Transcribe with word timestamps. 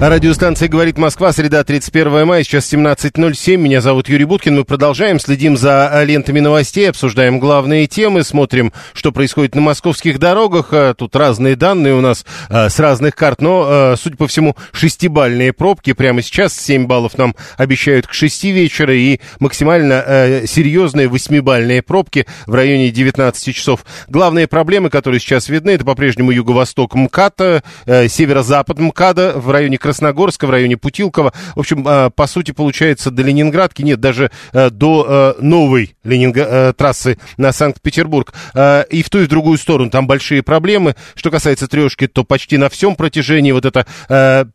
Радиостанция 0.00 0.68
«Говорит 0.68 0.96
Москва», 0.96 1.32
среда, 1.32 1.64
31 1.64 2.24
мая, 2.24 2.44
сейчас 2.44 2.72
17.07. 2.72 3.56
Меня 3.56 3.80
зовут 3.80 4.08
Юрий 4.08 4.26
Буткин. 4.26 4.54
Мы 4.54 4.64
продолжаем, 4.64 5.18
следим 5.18 5.56
за 5.56 6.04
лентами 6.04 6.38
новостей, 6.38 6.88
обсуждаем 6.88 7.40
главные 7.40 7.88
темы, 7.88 8.22
смотрим, 8.22 8.72
что 8.92 9.10
происходит 9.10 9.56
на 9.56 9.60
московских 9.60 10.20
дорогах. 10.20 10.68
А, 10.70 10.94
Тут 10.94 11.16
разные 11.16 11.56
данные 11.56 11.94
у 11.94 12.00
нас 12.00 12.24
а, 12.48 12.68
с 12.68 12.78
разных 12.78 13.16
карт, 13.16 13.40
но, 13.42 13.66
а, 13.66 13.94
судя 14.00 14.16
по 14.16 14.28
всему, 14.28 14.54
шестибальные 14.70 15.52
пробки. 15.52 15.92
Прямо 15.94 16.22
сейчас 16.22 16.56
7 16.56 16.86
баллов 16.86 17.18
нам 17.18 17.34
обещают 17.56 18.06
к 18.06 18.12
6 18.12 18.44
вечера 18.44 18.94
и 18.94 19.18
максимально 19.40 20.44
серьезные 20.46 21.08
восьмибальные 21.08 21.82
пробки 21.82 22.24
в 22.46 22.54
районе 22.54 22.92
19 22.92 23.52
часов. 23.52 23.84
Главные 24.06 24.46
проблемы, 24.46 24.90
которые 24.90 25.18
сейчас 25.18 25.48
видны, 25.48 25.70
это 25.70 25.84
по-прежнему 25.84 26.30
юго-восток 26.30 26.94
МКАДа, 26.94 27.64
э, 27.86 28.06
северо-запад 28.06 28.78
МКАДа 28.78 29.32
в 29.34 29.50
районе 29.50 29.76
Красногорска, 29.88 30.46
в 30.46 30.50
районе 30.50 30.76
Путилкова. 30.76 31.32
В 31.56 31.60
общем, 31.60 31.88
э, 31.88 32.10
по 32.10 32.26
сути, 32.26 32.50
получается, 32.50 33.10
до 33.10 33.22
Ленинградки, 33.22 33.80
нет, 33.80 33.98
даже 34.00 34.30
э, 34.52 34.68
до 34.68 35.34
э, 35.38 35.42
новой 35.42 35.96
Ленинга- 36.04 36.46
э, 36.46 36.72
трассы 36.74 37.16
на 37.38 37.52
Санкт-Петербург. 37.52 38.34
Э, 38.52 38.84
и 38.90 39.02
в 39.02 39.08
ту, 39.08 39.20
и 39.20 39.24
в 39.24 39.28
другую 39.28 39.56
сторону 39.56 39.88
там 39.88 40.06
большие 40.06 40.42
проблемы. 40.42 40.94
Что 41.14 41.30
касается 41.30 41.68
трешки, 41.68 42.06
то 42.06 42.22
почти 42.22 42.58
на 42.58 42.68
всем 42.68 42.96
протяжении 42.96 43.50
вот 43.50 43.64
эта 43.64 43.86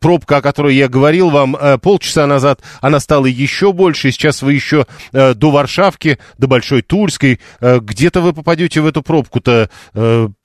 пробка, 0.00 0.36
о 0.36 0.40
которой 0.40 0.76
я 0.76 0.88
говорил 0.88 1.30
вам 1.30 1.56
полчаса 1.82 2.28
назад, 2.28 2.60
она 2.80 3.00
стала 3.00 3.26
еще 3.26 3.72
больше. 3.72 4.12
Сейчас 4.12 4.42
вы 4.42 4.52
еще 4.52 4.86
до 5.12 5.50
Варшавки, 5.50 6.18
до 6.38 6.46
Большой 6.46 6.82
Тульской, 6.82 7.40
где-то 7.60 8.20
вы 8.20 8.34
попадете 8.34 8.80
в 8.82 8.86
эту 8.86 9.02
пробку-то 9.02 9.68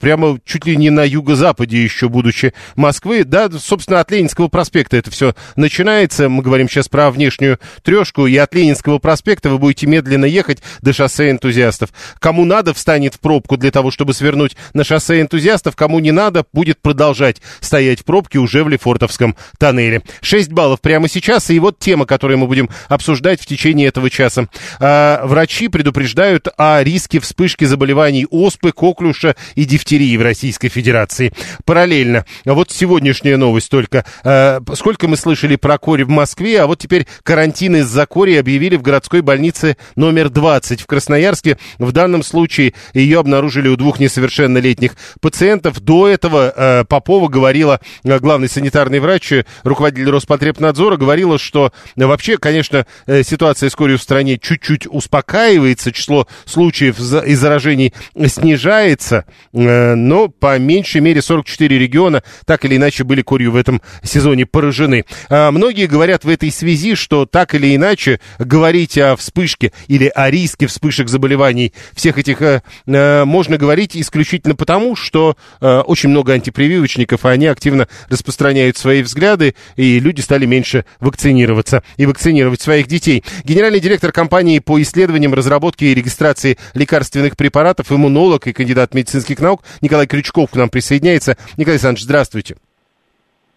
прямо 0.00 0.38
чуть 0.44 0.66
ли 0.66 0.76
не 0.76 0.90
на 0.90 1.04
юго-западе 1.04 1.80
еще, 1.80 2.08
будучи 2.08 2.54
Москвы. 2.74 3.22
Да, 3.22 3.48
собственно, 3.50 4.00
от 4.00 4.10
Ленинского 4.10 4.48
проспекта 4.48 4.79
это 4.88 5.10
все 5.10 5.34
начинается. 5.56 6.28
Мы 6.28 6.42
говорим 6.42 6.68
сейчас 6.68 6.88
про 6.88 7.10
внешнюю 7.10 7.58
трешку. 7.82 8.26
И 8.26 8.36
от 8.36 8.54
Ленинского 8.54 8.98
проспекта 8.98 9.50
вы 9.50 9.58
будете 9.58 9.86
медленно 9.86 10.24
ехать 10.24 10.62
до 10.82 10.92
шоссе 10.92 11.30
энтузиастов. 11.30 11.90
Кому 12.18 12.44
надо, 12.44 12.74
встанет 12.74 13.14
в 13.14 13.20
пробку 13.20 13.56
для 13.56 13.70
того, 13.70 13.90
чтобы 13.90 14.14
свернуть 14.14 14.56
на 14.74 14.84
шоссе 14.84 15.20
энтузиастов. 15.20 15.76
Кому 15.76 15.98
не 15.98 16.12
надо, 16.12 16.44
будет 16.52 16.80
продолжать 16.80 17.40
стоять 17.60 18.00
в 18.00 18.04
пробке 18.04 18.38
уже 18.38 18.64
в 18.64 18.68
Лефортовском 18.68 19.36
тоннеле. 19.58 20.02
6 20.22 20.50
баллов 20.50 20.80
прямо 20.80 21.08
сейчас. 21.08 21.50
И 21.50 21.58
вот 21.58 21.78
тема, 21.78 22.06
которую 22.06 22.38
мы 22.38 22.46
будем 22.46 22.68
обсуждать 22.88 23.40
в 23.40 23.46
течение 23.46 23.88
этого 23.88 24.10
часа. 24.10 24.48
А, 24.78 25.24
врачи 25.26 25.68
предупреждают 25.68 26.48
о 26.56 26.82
риске 26.82 27.20
вспышки 27.20 27.64
заболеваний 27.64 28.26
оспы, 28.30 28.72
коклюша 28.72 29.36
и 29.54 29.64
дифтерии 29.64 30.16
в 30.16 30.22
Российской 30.22 30.68
Федерации. 30.68 31.32
Параллельно. 31.64 32.24
Вот 32.44 32.70
сегодняшняя 32.70 33.36
новость 33.36 33.70
только. 33.70 34.04
А, 34.24 34.60
сколько 34.74 35.08
мы 35.08 35.16
слышали 35.16 35.56
про 35.56 35.78
кори 35.78 36.02
в 36.02 36.08
Москве, 36.08 36.60
а 36.60 36.66
вот 36.66 36.78
теперь 36.78 37.06
карантин 37.22 37.76
из-за 37.76 38.06
кори 38.06 38.34
объявили 38.34 38.76
в 38.76 38.82
городской 38.82 39.20
больнице 39.20 39.76
номер 39.96 40.28
20 40.28 40.80
в 40.80 40.86
Красноярске. 40.86 41.58
В 41.78 41.92
данном 41.92 42.22
случае 42.22 42.74
ее 42.94 43.20
обнаружили 43.20 43.68
у 43.68 43.76
двух 43.76 44.00
несовершеннолетних 44.00 44.96
пациентов. 45.20 45.80
До 45.80 46.08
этого 46.08 46.52
э, 46.54 46.84
Попова 46.84 47.28
говорила, 47.28 47.80
э, 48.04 48.18
главный 48.18 48.48
санитарный 48.48 49.00
врач, 49.00 49.32
э, 49.32 49.44
руководитель 49.62 50.10
Роспотребнадзора, 50.10 50.96
говорила, 50.96 51.38
что 51.38 51.72
э, 51.96 52.04
вообще, 52.04 52.36
конечно, 52.36 52.86
ситуация 53.06 53.70
с 53.70 53.76
корью 53.76 53.98
в 53.98 54.02
стране 54.02 54.38
чуть-чуть 54.38 54.86
успокаивается, 54.86 55.92
число 55.92 56.26
случаев 56.44 56.98
и 56.98 57.34
заражений 57.34 57.94
снижается, 58.26 59.24
но 59.52 60.28
по 60.28 60.58
меньшей 60.58 61.00
мере 61.00 61.22
44 61.22 61.78
региона 61.78 62.22
так 62.46 62.64
или 62.64 62.76
иначе 62.76 63.04
были 63.04 63.22
корью 63.22 63.52
в 63.52 63.56
этом 63.56 63.80
сезоне 64.02 64.46
поражены. 64.60 65.06
А, 65.30 65.50
Многие 65.50 65.86
говорят 65.86 66.24
в 66.24 66.28
этой 66.28 66.50
связи, 66.50 66.94
что 66.94 67.24
так 67.24 67.54
или 67.54 67.74
иначе 67.74 68.20
говорить 68.38 68.98
о 68.98 69.16
вспышке 69.16 69.72
или 69.88 70.12
о 70.14 70.30
риске 70.30 70.66
вспышек 70.66 71.08
заболеваний 71.08 71.72
всех 71.94 72.18
этих 72.18 72.42
э, 72.42 72.62
э, 72.86 73.24
можно 73.24 73.56
говорить 73.56 73.96
исключительно 73.96 74.54
потому, 74.54 74.96
что 74.96 75.36
э, 75.62 75.78
очень 75.80 76.10
много 76.10 76.34
антипрививочников, 76.34 77.24
и 77.24 77.28
они 77.28 77.46
активно 77.46 77.88
распространяют 78.10 78.76
свои 78.76 79.00
взгляды, 79.00 79.54
и 79.76 79.98
люди 79.98 80.20
стали 80.20 80.44
меньше 80.44 80.84
вакцинироваться 80.98 81.82
и 81.96 82.04
вакцинировать 82.04 82.60
своих 82.60 82.86
детей. 82.86 83.24
Генеральный 83.44 83.80
директор 83.80 84.12
компании 84.12 84.58
по 84.58 84.80
исследованиям, 84.82 85.32
разработке 85.32 85.86
и 85.86 85.94
регистрации 85.94 86.58
лекарственных 86.74 87.38
препаратов, 87.38 87.90
иммунолог 87.90 88.46
и 88.46 88.52
кандидат 88.52 88.92
медицинских 88.92 89.38
наук 89.40 89.62
Николай 89.80 90.06
Крючков 90.06 90.50
к 90.50 90.56
нам 90.56 90.68
присоединяется. 90.68 91.38
Николай 91.56 91.76
Александрович, 91.76 92.04
здравствуйте. 92.04 92.56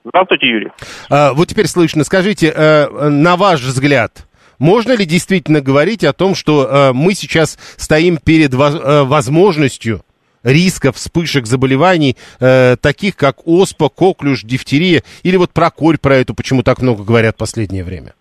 Здравствуйте, 0.06 0.47
Юрий. 0.47 0.68
А, 1.09 1.34
вот 1.34 1.47
теперь 1.47 1.68
слышно. 1.68 2.03
Скажите, 2.03 2.53
э, 2.56 3.09
на 3.09 3.38
ваш 3.38 3.62
взгляд, 3.62 4.28
можно 4.59 4.94
ли 4.94 5.06
действительно 5.06 5.62
говорить 5.62 6.03
о 6.03 6.14
том, 6.14 6.36
что 6.36 6.66
э, 6.66 6.94
мы 6.94 7.14
сейчас 7.14 7.58
стоим 7.78 8.18
перед 8.18 8.53
воз- 8.53 8.80
э, 8.81 9.03
возможностью 9.03 10.03
риска 10.44 10.92
вспышек 10.92 11.46
заболеваний, 11.46 12.18
э, 12.40 12.75
таких 12.80 13.16
как 13.16 13.47
оспа, 13.47 13.90
коклюш, 13.90 14.44
дифтерия, 14.44 15.03
или 15.24 15.38
вот 15.38 15.52
про 15.52 15.72
корь, 15.72 15.97
про 15.97 16.18
эту 16.18 16.34
почему 16.34 16.63
так 16.63 16.81
много 16.81 17.03
говорят 17.03 17.36
в 17.36 17.40
последнее 17.40 17.84
время? 17.84 18.13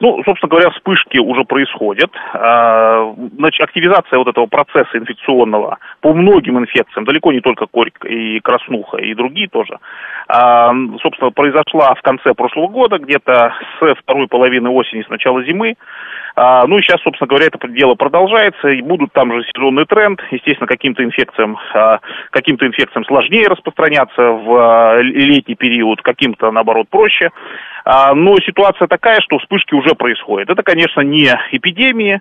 Ну, 0.00 0.22
собственно 0.24 0.50
говоря, 0.50 0.70
вспышки 0.70 1.18
уже 1.18 1.44
происходят. 1.44 2.10
А, 2.32 3.14
Значит, 3.36 3.62
активизация 3.62 4.18
вот 4.18 4.28
этого 4.28 4.46
процесса 4.46 4.98
инфекционного 4.98 5.78
по 6.00 6.12
многим 6.12 6.58
инфекциям, 6.58 7.04
далеко 7.04 7.32
не 7.32 7.40
только 7.40 7.66
корь 7.66 7.90
и 8.04 8.40
краснуха, 8.40 8.98
и 8.98 9.14
другие 9.14 9.48
тоже, 9.48 9.78
а, 10.28 10.72
собственно, 11.00 11.30
произошла 11.30 11.94
в 11.94 12.02
конце 12.02 12.34
прошлого 12.34 12.68
года, 12.68 12.98
где-то 12.98 13.54
с 13.80 13.94
второй 14.02 14.28
половины 14.28 14.68
осени, 14.70 15.02
с 15.02 15.08
начала 15.08 15.42
зимы. 15.44 15.74
А, 16.36 16.66
Ну 16.66 16.78
и 16.78 16.82
сейчас, 16.82 17.00
собственно 17.02 17.28
говоря, 17.28 17.46
это 17.46 17.68
дело 17.68 17.94
продолжается, 17.94 18.68
и 18.68 18.82
будут 18.82 19.12
там 19.12 19.32
же 19.32 19.44
сезонный 19.54 19.86
тренд. 19.86 20.20
Естественно, 20.30 20.66
каким-то 20.66 21.04
инфекциям, 21.04 21.56
а, 21.74 22.00
каким-то 22.30 22.66
инфекциям 22.66 23.04
сложнее 23.04 23.46
распространяться 23.46 24.20
в 24.20 24.54
а, 24.56 25.00
летний 25.00 25.54
период, 25.54 26.02
каким-то, 26.02 26.50
наоборот, 26.50 26.88
проще. 26.90 27.30
Но 27.86 28.34
ситуация 28.38 28.88
такая, 28.88 29.20
что 29.20 29.38
вспышки 29.38 29.74
уже 29.74 29.94
происходят. 29.94 30.48
Это, 30.48 30.62
конечно, 30.62 31.02
не 31.02 31.28
эпидемии, 31.52 32.14
э, 32.14 32.20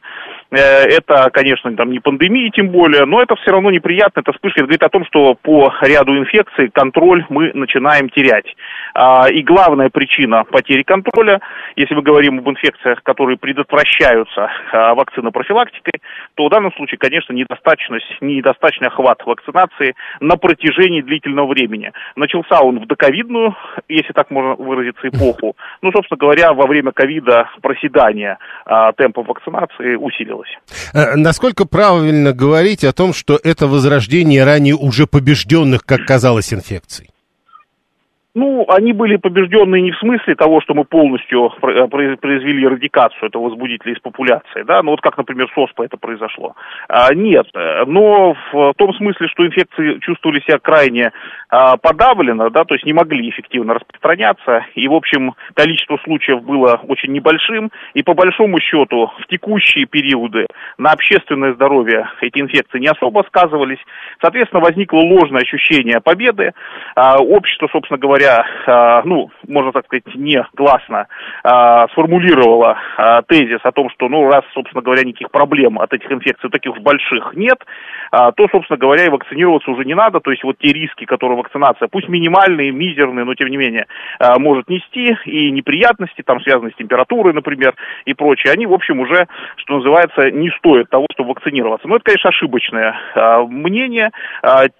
это, 0.59 1.29
конечно, 1.31 1.75
там 1.75 1.91
не 1.91 1.99
пандемии 1.99 2.49
тем 2.49 2.69
более, 2.69 3.05
но 3.05 3.21
это 3.21 3.35
все 3.35 3.51
равно 3.51 3.71
неприятно. 3.71 4.21
Это 4.21 4.33
вспышка 4.33 4.59
это 4.59 4.65
говорит 4.65 4.83
о 4.83 4.89
том, 4.89 5.05
что 5.05 5.35
по 5.35 5.73
ряду 5.81 6.17
инфекций 6.17 6.69
контроль 6.69 7.25
мы 7.29 7.51
начинаем 7.53 8.09
терять. 8.09 8.45
А, 8.93 9.29
И 9.29 9.41
главная 9.41 9.89
причина 9.89 10.43
потери 10.43 10.83
контроля, 10.83 11.41
если 11.75 11.95
мы 11.95 12.01
говорим 12.01 12.39
об 12.39 12.49
инфекциях, 12.49 13.01
которые 13.03 13.37
предотвращаются 13.37 14.49
а, 14.71 14.95
вакцинопрофилактикой, 14.95 16.01
то 16.35 16.45
в 16.45 16.49
данном 16.49 16.71
случае, 16.73 16.97
конечно, 16.97 17.33
недостаточность, 17.33 18.21
недостаточный 18.21 18.87
охват 18.87 19.25
вакцинации 19.25 19.95
на 20.19 20.37
протяжении 20.37 21.01
длительного 21.01 21.47
времени. 21.47 21.91
Начался 22.15 22.61
он 22.61 22.79
в 22.79 22.87
доковидную, 22.87 23.55
если 23.89 24.13
так 24.13 24.29
можно 24.31 24.55
выразиться, 24.55 25.07
эпоху. 25.07 25.55
Ну, 25.81 25.91
собственно 25.91 26.17
говоря, 26.17 26.53
во 26.53 26.67
время 26.67 26.91
ковида 26.91 27.49
проседание 27.61 28.37
а, 28.65 28.91
темпов 28.93 29.27
вакцинации 29.27 29.95
усилилось. 29.95 30.42
Э, 30.93 31.15
Насколько 31.15 31.65
правильно 31.65 32.33
говорить 32.33 32.83
о 32.83 32.93
том, 32.93 33.13
что 33.13 33.39
это 33.43 33.67
возрождение 33.67 34.43
ранее 34.43 34.75
уже 34.75 35.07
побежденных, 35.07 35.85
как 35.85 36.05
казалось, 36.05 36.53
инфекций? 36.53 37.12
Ну, 38.35 38.65
они 38.67 38.93
были 38.93 39.17
побеждены 39.17 39.79
не 39.79 39.91
в 39.91 39.97
смысле 39.99 40.33
того, 40.33 40.59
что 40.61 40.73
мы 40.73 40.85
полностью 40.85 41.53
э, 41.61 41.87
произвели 41.87 42.65
эрадикацию 42.65 43.29
этого 43.29 43.43
возбудителя 43.43 43.93
из 43.93 43.99
популяции, 43.99 44.63
да, 44.63 44.81
ну 44.81 44.91
вот 44.91 45.01
как, 45.01 45.17
например, 45.17 45.47
с 45.53 45.57
ОСПА 45.57 45.83
это 45.83 45.97
произошло. 45.97 46.55
А, 46.87 47.13
нет, 47.13 47.45
но 47.53 48.35
в 48.51 48.73
том 48.75 48.93
смысле, 48.95 49.27
что 49.27 49.45
инфекции 49.45 49.99
чувствовали 49.99 50.39
себя 50.39 50.57
крайне 50.57 51.11
а, 51.49 51.77
подавлено, 51.77 52.49
да, 52.49 52.63
то 52.63 52.73
есть 52.73 52.85
не 52.85 52.93
могли 52.93 53.29
эффективно 53.29 53.75
распространяться, 53.75 54.65
и, 54.73 54.87
в 54.87 54.93
общем, 54.93 55.35
количество 55.53 55.97
случаев 56.03 56.41
было 56.41 56.81
очень 56.87 57.11
небольшим, 57.11 57.69
и 57.93 58.01
по 58.01 58.15
большому 58.15 58.59
счету 58.59 59.11
в 59.19 59.27
текущие 59.27 59.85
периоды 59.85 60.47
на 60.79 60.91
общественное 60.91 61.53
здоровье 61.53 62.09
эти 62.21 62.39
инфекции 62.39 62.79
не 62.79 62.87
особо 62.87 63.23
сказывались, 63.27 63.79
соответственно, 64.21 64.63
возникло 64.63 64.97
ложное 64.97 65.41
ощущение 65.41 66.01
победы, 66.01 66.53
а, 66.95 67.19
общество, 67.19 67.69
собственно 67.71 67.99
говоря, 67.99 68.22
говоря, 68.23 68.45
а, 68.65 69.01
ну, 69.03 69.29
можно 69.47 69.71
так 69.71 69.85
сказать, 69.85 70.03
не 70.15 70.43
гласно 70.53 71.07
а, 71.43 71.87
сформулировала 71.89 72.77
а, 72.97 73.21
тезис 73.23 73.59
о 73.63 73.71
том, 73.71 73.89
что, 73.89 74.07
ну, 74.09 74.29
раз, 74.29 74.43
собственно 74.53 74.81
говоря, 74.81 75.03
никаких 75.03 75.31
проблем 75.31 75.79
от 75.79 75.93
этих 75.93 76.11
инфекций 76.11 76.49
таких 76.49 76.77
больших 76.81 77.33
нет, 77.35 77.57
то, 78.11 78.47
собственно 78.51 78.77
говоря, 78.77 79.05
и 79.05 79.09
вакцинироваться 79.09 79.71
уже 79.71 79.85
не 79.85 79.95
надо. 79.95 80.19
То 80.19 80.29
есть 80.29 80.43
вот 80.43 80.57
те 80.59 80.71
риски, 80.71 81.05
которые 81.05 81.37
вакцинация, 81.37 81.87
пусть 81.87 82.07
минимальные, 82.07 82.71
мизерные, 82.71 83.25
но 83.25 83.33
тем 83.33 83.49
не 83.49 83.57
менее, 83.57 83.87
может 84.37 84.69
нести, 84.69 85.17
и 85.25 85.49
неприятности, 85.49 86.21
там, 86.21 86.39
связанные 86.41 86.73
с 86.73 86.75
температурой, 86.75 87.33
например, 87.33 87.73
и 88.05 88.13
прочее, 88.13 88.53
они, 88.53 88.67
в 88.67 88.73
общем, 88.73 88.99
уже, 88.99 89.27
что 89.57 89.77
называется, 89.77 90.29
не 90.29 90.49
стоят 90.51 90.89
того, 90.89 91.07
чтобы 91.13 91.29
вакцинироваться. 91.29 91.87
Но 91.87 91.95
это, 91.95 92.05
конечно, 92.05 92.29
ошибочное 92.29 92.95
мнение, 93.47 94.11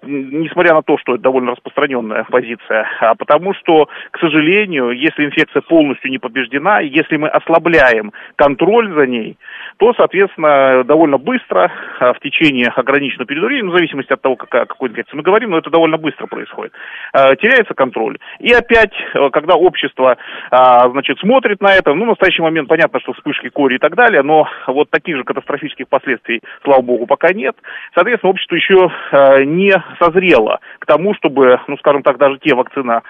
несмотря 0.02 0.74
на 0.74 0.82
то, 0.82 0.96
что 0.98 1.14
это 1.14 1.22
довольно 1.24 1.52
распространенная 1.52 2.24
позиция, 2.30 2.86
потому 3.18 3.33
потому 3.34 3.52
что, 3.54 3.88
к 4.12 4.18
сожалению, 4.20 4.92
если 4.92 5.24
инфекция 5.24 5.60
полностью 5.62 6.08
не 6.10 6.18
побеждена, 6.18 6.78
если 6.78 7.16
мы 7.16 7.28
ослабляем 7.28 8.12
контроль 8.36 8.94
за 8.94 9.06
ней, 9.06 9.36
то, 9.76 9.92
соответственно, 9.94 10.84
довольно 10.84 11.18
быстро, 11.18 11.70
а, 11.98 12.12
в 12.12 12.20
течение 12.20 12.68
ограниченного 12.68 13.26
периода 13.26 13.48
времени, 13.48 13.70
в 13.70 13.76
зависимости 13.76 14.12
от 14.12 14.22
того, 14.22 14.36
какая, 14.36 14.66
какой 14.66 14.88
инфекции 14.88 15.16
мы 15.16 15.22
говорим, 15.22 15.50
но 15.50 15.58
это 15.58 15.70
довольно 15.70 15.98
быстро 15.98 16.26
происходит, 16.26 16.72
а, 17.12 17.34
теряется 17.36 17.74
контроль. 17.74 18.18
И 18.38 18.52
опять, 18.52 18.92
э, 19.14 19.30
когда 19.30 19.54
общество, 19.54 20.16
а, 20.50 20.88
значит, 20.90 21.18
смотрит 21.18 21.60
на 21.60 21.74
это, 21.74 21.92
ну, 21.94 22.04
в 22.04 22.08
настоящий 22.08 22.42
момент 22.42 22.68
понятно, 22.68 23.00
что 23.00 23.12
вспышки 23.12 23.48
кори 23.48 23.76
и 23.76 23.78
так 23.78 23.94
далее, 23.94 24.22
но 24.22 24.48
вот 24.66 24.90
таких 24.90 25.16
же 25.16 25.24
катастрофических 25.24 25.88
последствий, 25.88 26.40
слава 26.62 26.82
богу, 26.82 27.06
пока 27.06 27.32
нет. 27.32 27.56
Соответственно, 27.94 28.30
общество 28.30 28.54
еще 28.54 28.90
не 29.44 29.72
созрело 29.98 30.60
к 30.78 30.86
тому, 30.86 31.14
чтобы, 31.14 31.60
ну, 31.66 31.76
скажем 31.78 32.02
так, 32.02 32.18
даже 32.18 32.38
те 32.38 32.54
вакцина 32.54 33.02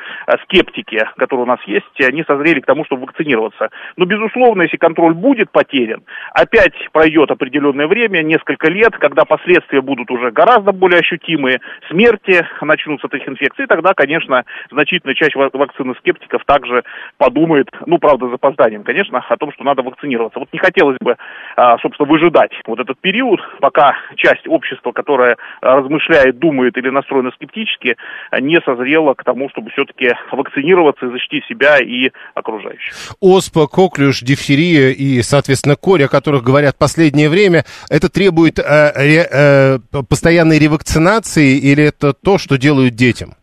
скептики, 0.44 1.06
которые 1.16 1.44
у 1.44 1.48
нас 1.48 1.60
есть, 1.66 1.86
они 2.00 2.24
созрели 2.24 2.60
к 2.60 2.66
тому, 2.66 2.84
чтобы 2.84 3.02
вакцинироваться. 3.02 3.70
Но, 3.96 4.04
безусловно, 4.04 4.62
если 4.62 4.76
контроль 4.76 5.14
будет 5.14 5.50
потерян, 5.50 6.02
опять 6.32 6.53
пройдет 6.92 7.30
определенное 7.30 7.86
время, 7.86 8.22
несколько 8.22 8.70
лет, 8.70 8.92
когда 8.98 9.24
последствия 9.24 9.80
будут 9.80 10.10
уже 10.10 10.30
гораздо 10.30 10.72
более 10.72 11.00
ощутимые, 11.00 11.60
смерти 11.90 12.46
начнутся 12.60 13.06
от 13.06 13.14
этих 13.14 13.28
инфекций, 13.28 13.66
тогда, 13.66 13.94
конечно, 13.94 14.44
значительная 14.70 15.14
часть 15.14 15.34
вакцины 15.34 15.94
скептиков 15.98 16.44
также 16.44 16.84
подумает, 17.18 17.68
ну, 17.86 17.98
правда, 17.98 18.28
с 18.28 18.30
запозданием, 18.30 18.84
конечно, 18.84 19.18
о 19.18 19.36
том, 19.36 19.52
что 19.52 19.64
надо 19.64 19.82
вакцинироваться. 19.82 20.38
Вот 20.38 20.48
не 20.52 20.58
хотелось 20.58 20.98
бы, 21.00 21.16
а, 21.56 21.78
собственно, 21.78 22.08
выжидать 22.08 22.52
вот 22.66 22.78
этот 22.78 22.98
период, 23.00 23.40
пока 23.60 23.96
часть 24.16 24.46
общества, 24.46 24.92
которая 24.92 25.36
размышляет, 25.60 26.38
думает 26.38 26.76
или 26.76 26.90
настроена 26.90 27.30
скептически, 27.32 27.96
не 28.40 28.60
созрела 28.60 29.14
к 29.14 29.24
тому, 29.24 29.48
чтобы 29.50 29.70
все-таки 29.70 30.10
вакцинироваться 30.30 31.06
и 31.06 31.10
защитить 31.10 31.44
себя 31.46 31.78
и 31.78 32.10
окружающих. 32.34 32.94
Оспа, 33.20 33.66
коклюш, 33.66 34.20
дифтерия 34.20 34.90
и, 34.90 35.22
соответственно, 35.22 35.76
корь, 35.76 36.04
о 36.04 36.08
которых 36.08 36.43
говорят 36.44 36.76
в 36.76 36.78
последнее 36.78 37.28
время, 37.28 37.64
это 37.88 38.08
требует 38.08 38.58
э, 38.58 38.62
э, 38.64 39.78
постоянной 40.08 40.58
ревакцинации 40.58 41.58
или 41.58 41.84
это 41.84 42.12
то, 42.12 42.38
что 42.38 42.56
делают 42.56 42.94
детям? 42.94 43.34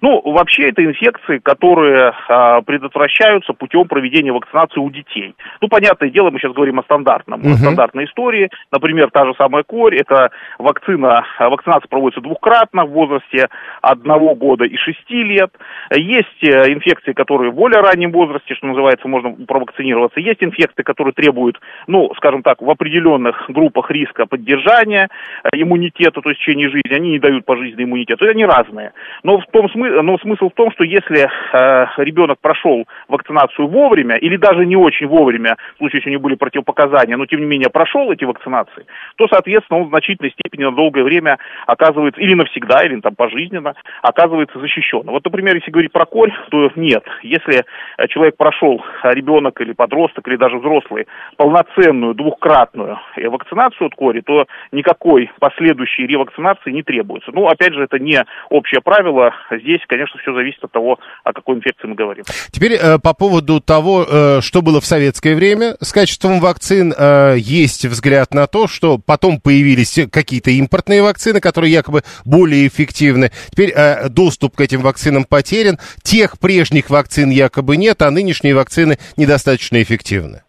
Ну, 0.00 0.20
вообще 0.24 0.68
это 0.68 0.84
инфекции, 0.84 1.38
которые 1.38 2.12
а, 2.28 2.60
предотвращаются 2.62 3.52
путем 3.52 3.88
проведения 3.88 4.32
вакцинации 4.32 4.80
у 4.80 4.90
детей. 4.90 5.34
Ну, 5.60 5.68
понятное 5.68 6.10
дело, 6.10 6.30
мы 6.30 6.38
сейчас 6.38 6.52
говорим 6.52 6.78
о 6.78 6.82
стандартном, 6.82 7.40
uh-huh. 7.40 7.54
стандартной 7.54 8.04
истории. 8.04 8.50
Например, 8.70 9.10
та 9.10 9.24
же 9.24 9.34
самая 9.38 9.62
корь, 9.62 9.96
это 9.96 10.30
вакцина, 10.58 11.24
вакцинация 11.38 11.88
проводится 11.88 12.20
двукратно 12.20 12.84
в 12.84 12.90
возрасте 12.90 13.48
одного 13.80 14.34
года 14.34 14.64
и 14.64 14.76
шести 14.76 15.22
лет. 15.22 15.50
Есть 15.94 16.42
э, 16.42 16.72
инфекции, 16.72 17.12
которые 17.12 17.50
в 17.50 17.54
более 17.54 17.80
раннем 17.80 18.12
возрасте, 18.12 18.54
что 18.54 18.66
называется, 18.66 19.08
можно 19.08 19.32
провакцинироваться. 19.46 20.20
Есть 20.20 20.42
инфекции, 20.42 20.82
которые 20.82 21.14
требуют, 21.14 21.58
ну, 21.86 22.12
скажем 22.16 22.42
так, 22.42 22.60
в 22.60 22.70
определенных 22.70 23.46
группах 23.48 23.90
риска 23.90 24.26
поддержания 24.26 25.08
э, 25.44 25.48
иммунитета, 25.54 26.20
то 26.20 26.28
есть 26.28 26.40
в 26.40 26.44
течение 26.44 26.68
жизни, 26.68 26.94
они 26.94 27.10
не 27.12 27.18
дают 27.18 27.44
пожизненный 27.44 27.84
иммунитет. 27.84 28.20
Они 28.22 28.44
разные. 28.44 28.92
Но 29.22 29.38
в 29.38 29.46
том 29.50 29.70
смысле, 29.70 29.85
но 30.02 30.18
смысл 30.18 30.50
в 30.50 30.54
том, 30.54 30.70
что 30.72 30.84
если 30.84 31.28
э, 31.28 31.86
ребенок 31.98 32.38
прошел 32.40 32.84
вакцинацию 33.08 33.68
вовремя, 33.68 34.16
или 34.16 34.36
даже 34.36 34.66
не 34.66 34.76
очень 34.76 35.06
вовремя, 35.06 35.56
в 35.74 35.78
случае, 35.78 35.98
если 35.98 36.10
у 36.10 36.12
него 36.12 36.22
были 36.22 36.34
противопоказания, 36.34 37.16
но 37.16 37.26
тем 37.26 37.40
не 37.40 37.46
менее 37.46 37.70
прошел 37.70 38.10
эти 38.10 38.24
вакцинации, 38.24 38.86
то, 39.16 39.26
соответственно, 39.30 39.80
он 39.80 39.86
в 39.86 39.90
значительной 39.90 40.32
степени 40.32 40.64
на 40.64 40.72
долгое 40.72 41.02
время 41.02 41.38
оказывается, 41.66 42.20
или 42.20 42.34
навсегда, 42.34 42.84
или 42.84 43.00
там 43.00 43.14
пожизненно, 43.14 43.74
оказывается 44.02 44.58
защищенным. 44.58 45.14
Вот, 45.14 45.24
например, 45.24 45.56
если 45.56 45.70
говорить 45.70 45.92
про 45.92 46.06
корь, 46.06 46.32
то 46.50 46.70
нет. 46.76 47.04
Если 47.22 47.64
э, 47.98 48.08
человек 48.08 48.36
прошел, 48.36 48.82
э, 49.02 49.12
ребенок 49.12 49.60
или 49.60 49.72
подросток, 49.72 50.26
или 50.28 50.36
даже 50.36 50.58
взрослый, 50.58 51.06
полноценную 51.36 52.14
двухкратную 52.14 52.98
э, 53.16 53.28
вакцинацию 53.28 53.88
от 53.88 53.94
кори, 53.94 54.20
то 54.20 54.46
никакой 54.72 55.30
последующей 55.38 56.06
ревакцинации 56.06 56.70
не 56.70 56.82
требуется. 56.82 57.30
Ну, 57.32 57.46
опять 57.46 57.74
же, 57.74 57.82
это 57.82 57.98
не 57.98 58.22
общее 58.50 58.80
правило. 58.80 59.34
Здесь 59.50 59.75
здесь, 59.76 59.86
конечно, 59.88 60.18
все 60.20 60.34
зависит 60.34 60.62
от 60.62 60.72
того, 60.72 60.98
о 61.24 61.32
какой 61.32 61.56
инфекции 61.56 61.86
мы 61.86 61.94
говорим. 61.94 62.24
Теперь 62.50 62.72
э, 62.72 62.98
по 62.98 63.14
поводу 63.14 63.60
того, 63.60 64.06
э, 64.08 64.40
что 64.40 64.62
было 64.62 64.80
в 64.80 64.86
советское 64.86 65.34
время 65.34 65.76
с 65.80 65.92
качеством 65.92 66.40
вакцин, 66.40 66.94
э, 66.96 67.36
есть 67.38 67.84
взгляд 67.84 68.34
на 68.34 68.46
то, 68.46 68.66
что 68.66 68.98
потом 68.98 69.40
появились 69.40 69.98
какие-то 70.10 70.50
импортные 70.50 71.02
вакцины, 71.02 71.40
которые 71.40 71.72
якобы 71.72 72.02
более 72.24 72.66
эффективны. 72.66 73.30
Теперь 73.50 73.72
э, 73.74 74.08
доступ 74.08 74.56
к 74.56 74.60
этим 74.60 74.80
вакцинам 74.80 75.24
потерян. 75.24 75.78
Тех 76.02 76.38
прежних 76.38 76.90
вакцин 76.90 77.30
якобы 77.30 77.76
нет, 77.76 78.02
а 78.02 78.10
нынешние 78.10 78.54
вакцины 78.54 78.98
недостаточно 79.16 79.82
эффективны. 79.82 80.42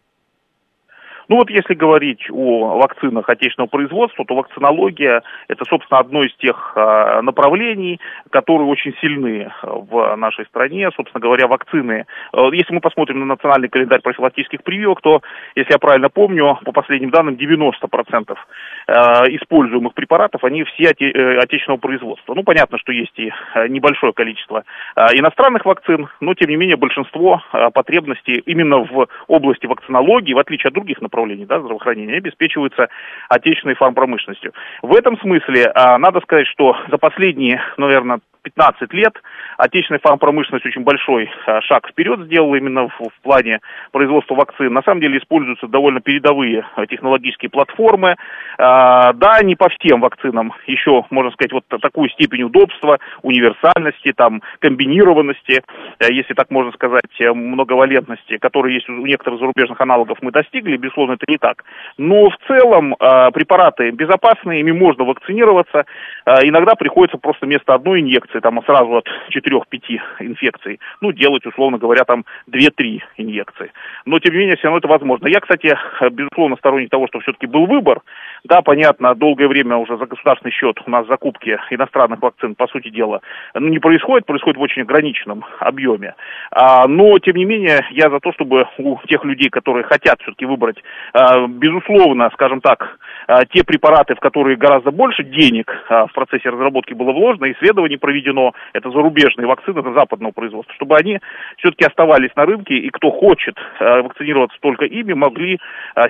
Ну 1.30 1.38
вот 1.38 1.50
если 1.50 1.74
говорить 1.74 2.30
о 2.30 2.78
вакцинах 2.78 3.28
отечественного 3.28 3.70
производства, 3.70 4.26
то 4.26 4.36
вакцинология– 4.36 5.24
это, 5.48 5.66
собственно, 5.66 6.00
одно 6.00 6.24
из 6.24 6.34
тех 6.38 6.74
а, 6.76 7.22
направлений, 7.22 8.00
которые 8.30 8.68
очень 8.68 8.96
сильны 9.02 9.52
в 9.62 10.16
нашей 10.16 10.46
стране. 10.46 10.90
Собственно 10.96 11.22
говоря, 11.22 11.48
вакцины, 11.48 12.06
э, 12.34 12.50
если 12.54 12.74
мы 12.74 12.80
посмотрим 12.80 13.20
на 13.20 13.26
национальный 13.26 13.68
календарь 13.68 14.02
профилактических 14.02 14.64
прививок, 14.64 15.02
то, 15.02 15.22
если 15.56 15.74
я 15.74 15.80
правильно 15.80 16.10
помню, 16.10 16.58
по 16.64 16.72
последним 16.72 17.10
данным, 17.10 17.36
90% 17.36 18.32
э, 18.32 18.36
используемых 18.88 19.94
препаратов, 19.94 20.44
они 20.44 20.64
все 20.64 20.92
оте- 20.92 21.12
э, 21.12 21.38
отечественного 21.40 21.80
производства. 21.80 22.34
Ну, 22.34 22.44
понятно, 22.44 22.78
что 22.78 22.92
есть 22.92 23.18
и 23.20 23.32
небольшое 23.70 24.14
количество 24.14 24.64
иностранных 25.14 25.66
вакцин, 25.66 26.10
но, 26.22 26.34
тем 26.34 26.50
не 26.50 26.56
менее, 26.56 26.78
большинство 26.78 27.42
потребностей 27.74 28.42
именно 28.46 28.80
в 28.80 29.08
области 29.28 29.66
вакцинологии, 29.66 30.34
в 30.34 30.40
отличие 30.40 30.70
от 30.70 30.74
других 30.74 31.02
направлений, 31.02 31.46
да, 31.46 31.60
здравоохранения 31.60 32.18
обеспечиваются 32.18 32.88
отечественной 33.30 33.76
фармпромышленностью. 33.76 34.54
В 34.82 34.96
этом 34.96 35.18
смысле 35.20 35.72
надо 35.76 36.22
сказать, 36.22 36.48
что 36.48 36.76
за 36.90 36.98
последние, 36.98 37.62
наверное, 37.78 38.20
15 38.48 38.94
лет 38.94 39.14
отечественная 39.58 40.00
фармпромышленность 40.00 40.66
очень 40.66 40.84
большой 40.84 41.30
а, 41.46 41.62
шаг 41.62 41.88
вперед 41.90 42.22
сделала 42.22 42.56
именно 42.56 42.88
в, 42.88 43.00
в 43.00 43.22
плане 43.22 43.60
производства 43.92 44.36
вакцин. 44.36 44.72
На 44.72 44.84
самом 44.84 45.02
деле 45.02 45.18
используются 45.18 45.68
довольно 45.68 46.00
передовые 46.00 46.66
а, 46.76 46.86
технологические 46.86 47.50
платформы. 47.50 48.16
А, 48.58 49.14
да, 49.14 49.42
не 49.44 49.56
по 49.56 49.70
всем 49.70 50.02
вакцинам 50.02 50.54
еще, 50.66 51.06
можно 51.10 51.32
сказать, 51.32 51.52
вот 51.52 51.66
такую 51.82 52.10
степень 52.10 52.44
удобства, 52.44 53.00
универсальности, 53.22 54.14
там, 54.14 54.42
комбинированности, 54.60 55.64
если 56.10 56.34
так 56.34 56.50
можно 56.52 56.72
сказать, 56.72 57.04
многовалентности, 57.20 58.38
которые 58.38 58.76
есть 58.76 58.88
у 58.90 59.06
некоторых 59.06 59.40
зарубежных 59.40 59.80
аналогов, 59.82 60.20
мы 60.22 60.32
достигли. 60.32 60.78
Безусловно, 60.78 61.14
это 61.14 61.26
не 61.28 61.38
так. 61.38 61.64
Но 61.98 62.30
в 62.30 62.38
целом 62.48 62.96
препараты 63.34 63.92
безопасные, 63.92 64.62
ими 64.62 64.72
можно 64.72 65.04
вакцинироваться. 65.04 65.86
Иногда 66.44 66.76
приходится 66.76 67.18
просто 67.18 67.46
вместо 67.46 67.74
одной 67.74 68.02
инъекции, 68.02 68.40
там 68.40 68.62
сразу 68.66 68.98
от 68.98 69.08
4-5 69.30 70.00
инфекций, 70.20 70.80
ну, 71.02 71.12
делать, 71.12 71.46
условно 71.46 71.78
говоря, 71.78 72.04
там 72.04 72.26
2-3 72.52 73.02
инъекции. 73.18 73.72
Но, 74.06 74.20
тем 74.20 74.34
не 74.34 74.40
менее, 74.40 74.58
все 74.58 74.66
равно 74.66 74.80
это 74.80 74.88
возможно. 74.88 75.28
Я, 75.28 75.40
кстати, 75.40 75.78
безусловно, 76.12 76.58
сторонник 76.58 76.90
того, 76.90 77.08
что 77.08 77.20
все-таки 77.20 77.48
был 77.48 77.66
выбор. 77.66 78.02
Да, 78.44 78.62
понятно, 78.62 79.16
долгое 79.16 79.48
время 79.48 79.78
уже 79.78 79.98
за 79.98 80.06
государственный 80.06 80.52
счет 80.52 80.80
у 80.86 80.90
нас 80.90 81.08
закупки 81.08 81.58
иностранных 81.70 82.22
вакцин, 82.22 82.56
по 82.56 82.68
сути 82.68 82.90
дела, 82.90 83.22
ну, 83.54 83.68
не 83.68 83.80
происходит, 83.80 84.26
происходит 84.26 84.58
в 84.58 84.62
очень 84.62 84.82
ограниченном 84.82 85.46
объеме. 85.60 86.16
А, 86.52 86.88
но, 86.88 87.18
тем 87.20 87.36
не 87.36 87.46
менее, 87.46 87.86
я 87.92 88.10
за 88.10 88.20
то, 88.20 88.32
чтобы 88.34 88.68
у 88.78 88.98
тех 89.08 89.24
людей, 89.24 89.50
которые 89.50 89.84
хотят 89.84 90.22
все-таки 90.22 90.46
выбрать, 90.46 90.78
а, 91.14 91.48
безусловно, 91.48 92.30
скажем 92.34 92.62
так, 92.62 93.00
а, 93.28 93.46
те 93.46 93.64
препараты, 93.64 94.16
в 94.16 94.20
которые 94.20 94.58
гораздо 94.58 94.92
больше 94.92 95.24
денег 95.24 95.72
а, 95.90 96.08
процессе 96.18 96.50
разработки 96.50 96.94
было 96.94 97.12
вложено, 97.12 97.52
исследований 97.52 97.98
проведено, 97.98 98.54
это 98.74 98.90
зарубежные 98.90 99.46
вакцины, 99.46 99.80
это 99.80 99.94
западного 99.94 100.32
производства, 100.32 100.74
чтобы 100.74 100.96
они 100.98 101.20
все-таки 101.58 101.86
оставались 101.86 102.36
на 102.36 102.46
рынке, 102.46 102.76
и 102.76 102.90
кто 102.90 103.12
хочет 103.12 103.56
а, 103.80 104.02
вакцинироваться 104.02 104.58
только 104.60 104.86
ими, 104.86 105.14
могли 105.14 105.60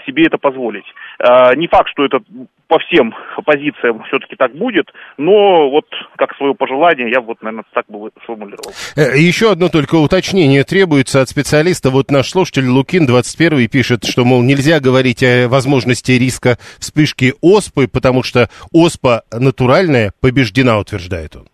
себе 0.06 0.24
это 0.24 0.38
позволить. 0.38 0.86
Не 1.56 1.68
факт, 1.68 1.90
что 1.90 2.06
это 2.06 2.20
по 2.68 2.80
всем 2.80 3.14
позициям 3.46 4.04
все-таки 4.08 4.36
так 4.36 4.54
будет, 4.56 4.88
но 5.18 5.70
вот 5.70 5.86
как 6.18 6.36
свое 6.36 6.54
пожелание 6.54 7.10
я 7.10 7.22
вот, 7.22 7.42
наверное, 7.42 7.66
так 7.74 7.86
бы 7.88 8.10
сформулировал. 8.24 8.72
Э, 8.96 9.18
еще 9.18 9.52
одно 9.52 9.70
только 9.70 9.96
уточнение 9.96 10.64
требуется 10.64 11.22
от 11.22 11.30
специалиста. 11.30 11.90
Вот 11.90 12.12
наш 12.12 12.30
слушатель 12.30 12.68
Лукин 12.68 13.06
21 13.06 13.70
пишет, 13.70 14.04
что, 14.06 14.26
мол, 14.26 14.42
нельзя 14.44 14.80
говорить 14.80 15.24
о 15.24 15.48
возможности 15.48 16.12
риска 16.12 16.58
вспышки 16.80 17.34
оспы, 17.42 17.88
потому 17.88 18.24
что 18.24 18.50
оспа 18.72 19.24
натуральная 19.32 20.12
побеждена, 20.22 20.80
утверждает 20.80 21.36
он. 21.36 21.48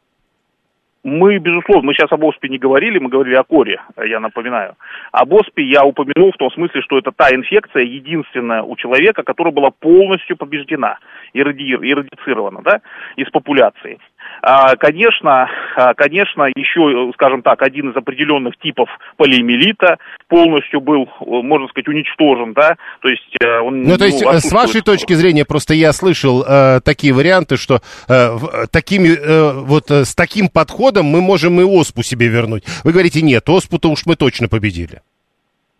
Мы, 1.03 1.37
безусловно, 1.37 1.87
мы 1.87 1.93
сейчас 1.93 2.09
об 2.13 2.23
ОСПе 2.23 2.47
не 2.47 2.57
говорили, 2.57 2.97
мы 2.97 3.09
говорили 3.09 3.35
о 3.35 3.43
коре, 3.43 3.81
я 3.97 4.21
напоминаю. 4.21 4.75
Об 5.11 5.33
ОСПе 5.33 5.61
я 5.63 5.83
упомянул 5.83 6.31
в 6.31 6.37
том 6.37 6.49
смысле, 6.51 6.81
что 6.81 6.97
это 6.97 7.11
та 7.11 7.29
инфекция, 7.35 7.83
единственная 7.83 8.61
у 8.61 8.77
человека, 8.77 9.23
которая 9.23 9.53
была 9.53 9.69
полностью 9.71 10.37
побеждена, 10.37 10.99
иррадицирована, 11.33 12.61
да, 12.61 12.79
из 13.17 13.29
популяции. 13.31 13.99
А, 14.41 14.75
конечно, 14.75 15.49
а, 15.75 15.93
конечно, 15.93 16.49
еще, 16.55 17.11
скажем 17.13 17.41
так, 17.41 17.61
один 17.61 17.91
из 17.91 17.95
определенных 17.95 18.57
типов 18.57 18.89
полиэмилита 19.17 19.97
полностью 20.27 20.81
был, 20.81 21.07
можно 21.21 21.67
сказать, 21.69 21.87
уничтожен, 21.87 22.53
да, 22.53 22.75
то 23.01 23.07
есть 23.07 23.35
э, 23.41 23.59
он... 23.59 23.83
Ну, 23.83 23.97
то 23.97 24.05
есть, 24.05 24.21
ну, 24.21 24.31
с 24.33 24.51
вашей 24.51 24.81
точки 24.81 25.13
зрения, 25.13 25.45
просто 25.45 25.73
я 25.73 25.93
слышал 25.93 26.43
э, 26.43 26.81
такие 26.83 27.13
варианты, 27.13 27.55
что 27.55 27.79
э, 28.09 28.37
такими, 28.71 29.09
э, 29.09 29.53
вот 29.61 29.89
э, 29.91 30.03
с 30.03 30.13
таким 30.13 30.49
подходом 30.49 31.05
мы 31.05 31.21
можем 31.21 31.61
и 31.61 31.63
оспу 31.63 32.03
себе 32.03 32.27
вернуть. 32.27 32.63
Вы 32.83 32.91
говорите, 32.91 33.21
нет, 33.21 33.47
оспу-то 33.47 33.89
уж 33.89 34.05
мы 34.05 34.15
точно 34.15 34.49
победили 34.49 35.01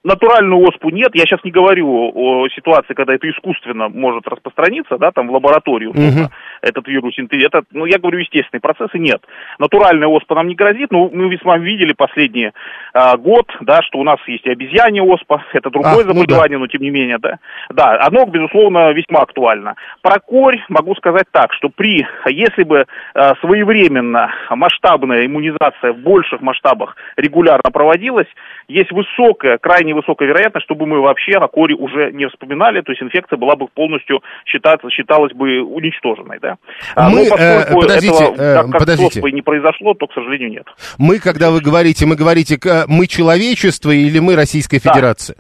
натуральную 0.04 0.62
оспу 0.68 0.90
нет. 0.90 1.12
Я 1.14 1.24
сейчас 1.24 1.44
не 1.44 1.52
говорю 1.52 2.12
о 2.14 2.48
ситуации, 2.50 2.94
когда 2.94 3.14
это 3.14 3.30
искусственно 3.30 3.90
может 3.90 4.28
распространиться, 4.28 4.98
да, 4.98 5.12
там 5.12 5.28
в 5.28 5.32
лаборатории 5.32 5.88
условно, 5.88 6.26
угу. 6.26 6.32
этот 6.62 6.88
вирус. 6.88 7.14
Это, 7.18 7.64
ну, 7.72 7.86
я 7.86 8.00
говорю, 8.00 8.20
естественные 8.20 8.62
процессы 8.62 8.98
нет. 8.98 9.22
Натуральная 9.60 10.08
оспа 10.08 10.36
нам 10.36 10.48
не 10.48 10.56
грозит, 10.56 10.92
но 10.92 11.10
мы 11.10 11.36
с 11.38 11.44
вами 11.44 11.66
видели 11.66 11.94
последний 11.94 12.52
а, 12.94 13.18
год, 13.18 13.48
да, 13.62 13.82
что 13.82 14.00
у 14.00 14.04
нас 14.04 14.18
есть 14.28 14.46
и 14.46 14.52
обезьянья 14.52 15.04
оспа, 15.04 15.44
это 15.54 15.70
другое 15.70 16.04
а, 16.04 16.08
заболевание, 16.08 16.58
ну 16.58 16.66
да. 16.66 16.66
но 16.66 16.68
тем 16.68 16.82
не 16.82 16.90
менее, 16.90 17.18
да. 17.20 17.38
Да, 17.70 17.98
оно, 18.02 18.26
безусловно, 18.26 18.92
весьма 18.92 19.22
актуально. 19.22 19.76
Про 20.02 20.20
корь 20.20 20.64
могу 20.70 20.96
сказать 20.96 21.26
так, 21.32 21.54
что 21.54 21.70
при, 21.70 22.06
если 22.28 22.64
бы 22.64 22.86
а, 23.14 23.36
своевременно 23.36 24.32
масштабная 24.50 25.26
иммунизация 25.26 25.94
в 25.94 26.00
больших 26.00 26.42
масштабах 26.42 26.96
регулярно 27.16 27.72
проводилась, 27.72 28.28
есть 28.68 28.92
высокая, 28.92 29.58
крайне 29.58 29.93
крайне 29.94 30.02
высокая 30.02 30.28
вероятность, 30.28 30.66
чтобы 30.66 30.86
мы 30.86 31.02
вообще 31.02 31.34
о 31.34 31.48
коре 31.48 31.76
уже 31.76 32.12
не 32.12 32.28
вспоминали, 32.28 32.82
то 32.82 32.92
есть 32.92 33.02
инфекция 33.02 33.38
была 33.38 33.56
бы 33.56 33.68
полностью 33.68 34.22
считаться, 34.46 34.90
считалась 34.90 35.34
бы 35.34 35.62
уничтоженной, 35.62 36.40
да. 36.42 36.56
А, 36.96 37.10
мы, 37.10 37.28
Но 37.30 37.36
э, 37.36 37.72
подождите, 37.72 38.14
этого, 38.14 38.36
э, 38.36 38.56
как 38.56 38.80
подождите. 38.80 39.22
не 39.32 39.42
произошло, 39.42 39.94
то, 39.94 40.08
к 40.08 40.14
сожалению, 40.14 40.50
нет. 40.52 40.66
Мы, 40.98 41.20
когда 41.20 41.52
вы 41.52 41.62
говорите, 41.62 42.06
мы 42.06 42.16
говорите, 42.16 42.58
мы 42.88 43.08
человечество 43.08 43.92
или 43.92 44.20
мы 44.20 44.36
Российская 44.36 44.80
Федерация? 44.80 45.38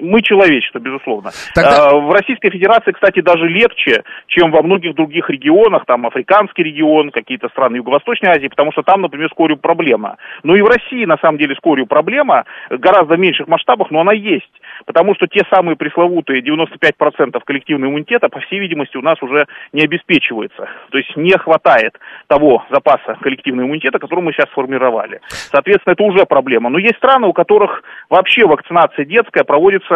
Мы 0.00 0.22
человечество, 0.22 0.78
безусловно. 0.78 1.30
Тогда... 1.54 1.90
В 1.90 2.10
Российской 2.12 2.50
Федерации, 2.50 2.92
кстати, 2.92 3.20
даже 3.20 3.48
легче, 3.48 4.04
чем 4.28 4.52
во 4.52 4.62
многих 4.62 4.94
других 4.94 5.28
регионах, 5.28 5.84
там 5.86 6.06
африканский 6.06 6.62
регион, 6.62 7.10
какие-то 7.10 7.48
страны 7.48 7.76
Юго-Восточной 7.76 8.30
Азии, 8.30 8.46
потому 8.46 8.70
что 8.72 8.82
там, 8.82 9.00
например, 9.00 9.28
с 9.28 9.34
корью 9.34 9.56
проблема. 9.56 10.16
Но 10.44 10.54
и 10.54 10.62
в 10.62 10.66
России, 10.66 11.04
на 11.04 11.16
самом 11.18 11.38
деле, 11.38 11.56
с 11.56 11.60
корью 11.60 11.86
проблема, 11.86 12.44
гораздо 12.70 13.16
в 13.16 13.18
меньших 13.18 13.48
масштабах, 13.48 13.90
но 13.90 14.00
она 14.00 14.12
есть. 14.12 14.52
Потому 14.86 15.16
что 15.16 15.26
те 15.26 15.42
самые 15.52 15.74
пресловутые 15.74 16.42
95% 16.42 17.40
коллективного 17.44 17.90
иммунитета, 17.90 18.28
по 18.28 18.38
всей 18.40 18.60
видимости, 18.60 18.96
у 18.96 19.02
нас 19.02 19.20
уже 19.20 19.46
не 19.72 19.82
обеспечивается. 19.82 20.68
То 20.90 20.98
есть 20.98 21.16
не 21.16 21.36
хватает 21.36 21.98
того 22.28 22.64
запаса 22.70 23.18
коллективного 23.20 23.66
иммунитета, 23.66 23.98
который 23.98 24.20
мы 24.20 24.32
сейчас 24.32 24.48
сформировали. 24.50 25.20
Соответственно, 25.28 25.94
это 25.94 26.04
уже 26.04 26.24
проблема. 26.24 26.70
Но 26.70 26.78
есть 26.78 26.96
страны, 26.98 27.26
у 27.26 27.32
которых 27.32 27.82
вообще 28.08 28.46
вакцинация 28.46 29.04
детская 29.04 29.42
проводится 29.42 29.87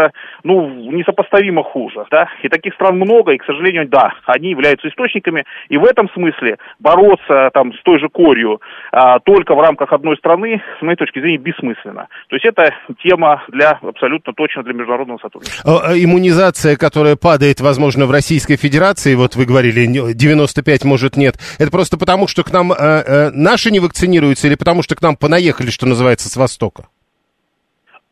ну, 0.44 0.68
несопоставимо 0.68 1.62
хуже. 1.62 2.04
Да? 2.10 2.28
И 2.42 2.48
таких 2.48 2.74
стран 2.74 2.96
много, 2.96 3.32
и, 3.32 3.38
к 3.38 3.44
сожалению, 3.44 3.88
да, 3.88 4.12
они 4.26 4.50
являются 4.50 4.88
источниками. 4.88 5.44
И 5.68 5.76
в 5.76 5.84
этом 5.84 6.08
смысле 6.10 6.58
бороться 6.78 7.50
там, 7.52 7.72
с 7.72 7.82
той 7.82 7.98
же 7.98 8.08
корью 8.08 8.60
а, 8.92 9.18
только 9.20 9.54
в 9.54 9.60
рамках 9.60 9.92
одной 9.92 10.16
страны, 10.16 10.62
с 10.78 10.82
моей 10.82 10.96
точки 10.96 11.20
зрения, 11.20 11.38
бессмысленно. 11.38 12.08
То 12.28 12.36
есть 12.36 12.44
это 12.44 12.70
тема 13.02 13.42
для 13.48 13.78
абсолютно 13.82 14.32
точно 14.32 14.62
для 14.62 14.74
международного 14.74 15.18
сотрудничества. 15.18 15.80
А, 15.80 15.90
а 15.90 15.96
иммунизация, 15.96 16.76
которая 16.76 17.16
падает, 17.16 17.60
возможно, 17.60 18.06
в 18.06 18.10
Российской 18.10 18.56
Федерации, 18.56 19.14
вот 19.14 19.36
вы 19.36 19.44
говорили, 19.44 19.86
95, 19.86 20.84
может, 20.84 21.16
нет, 21.16 21.34
это 21.58 21.70
просто 21.70 21.98
потому, 21.98 22.26
что 22.26 22.42
к 22.42 22.52
нам 22.52 22.72
э, 22.72 22.76
э, 22.78 23.30
наши 23.30 23.70
не 23.70 23.80
вакцинируются 23.80 24.46
или 24.46 24.54
потому, 24.54 24.82
что 24.82 24.94
к 24.94 25.02
нам 25.02 25.16
понаехали, 25.16 25.70
что 25.70 25.86
называется, 25.86 26.28
с 26.28 26.36
Востока? 26.36 26.84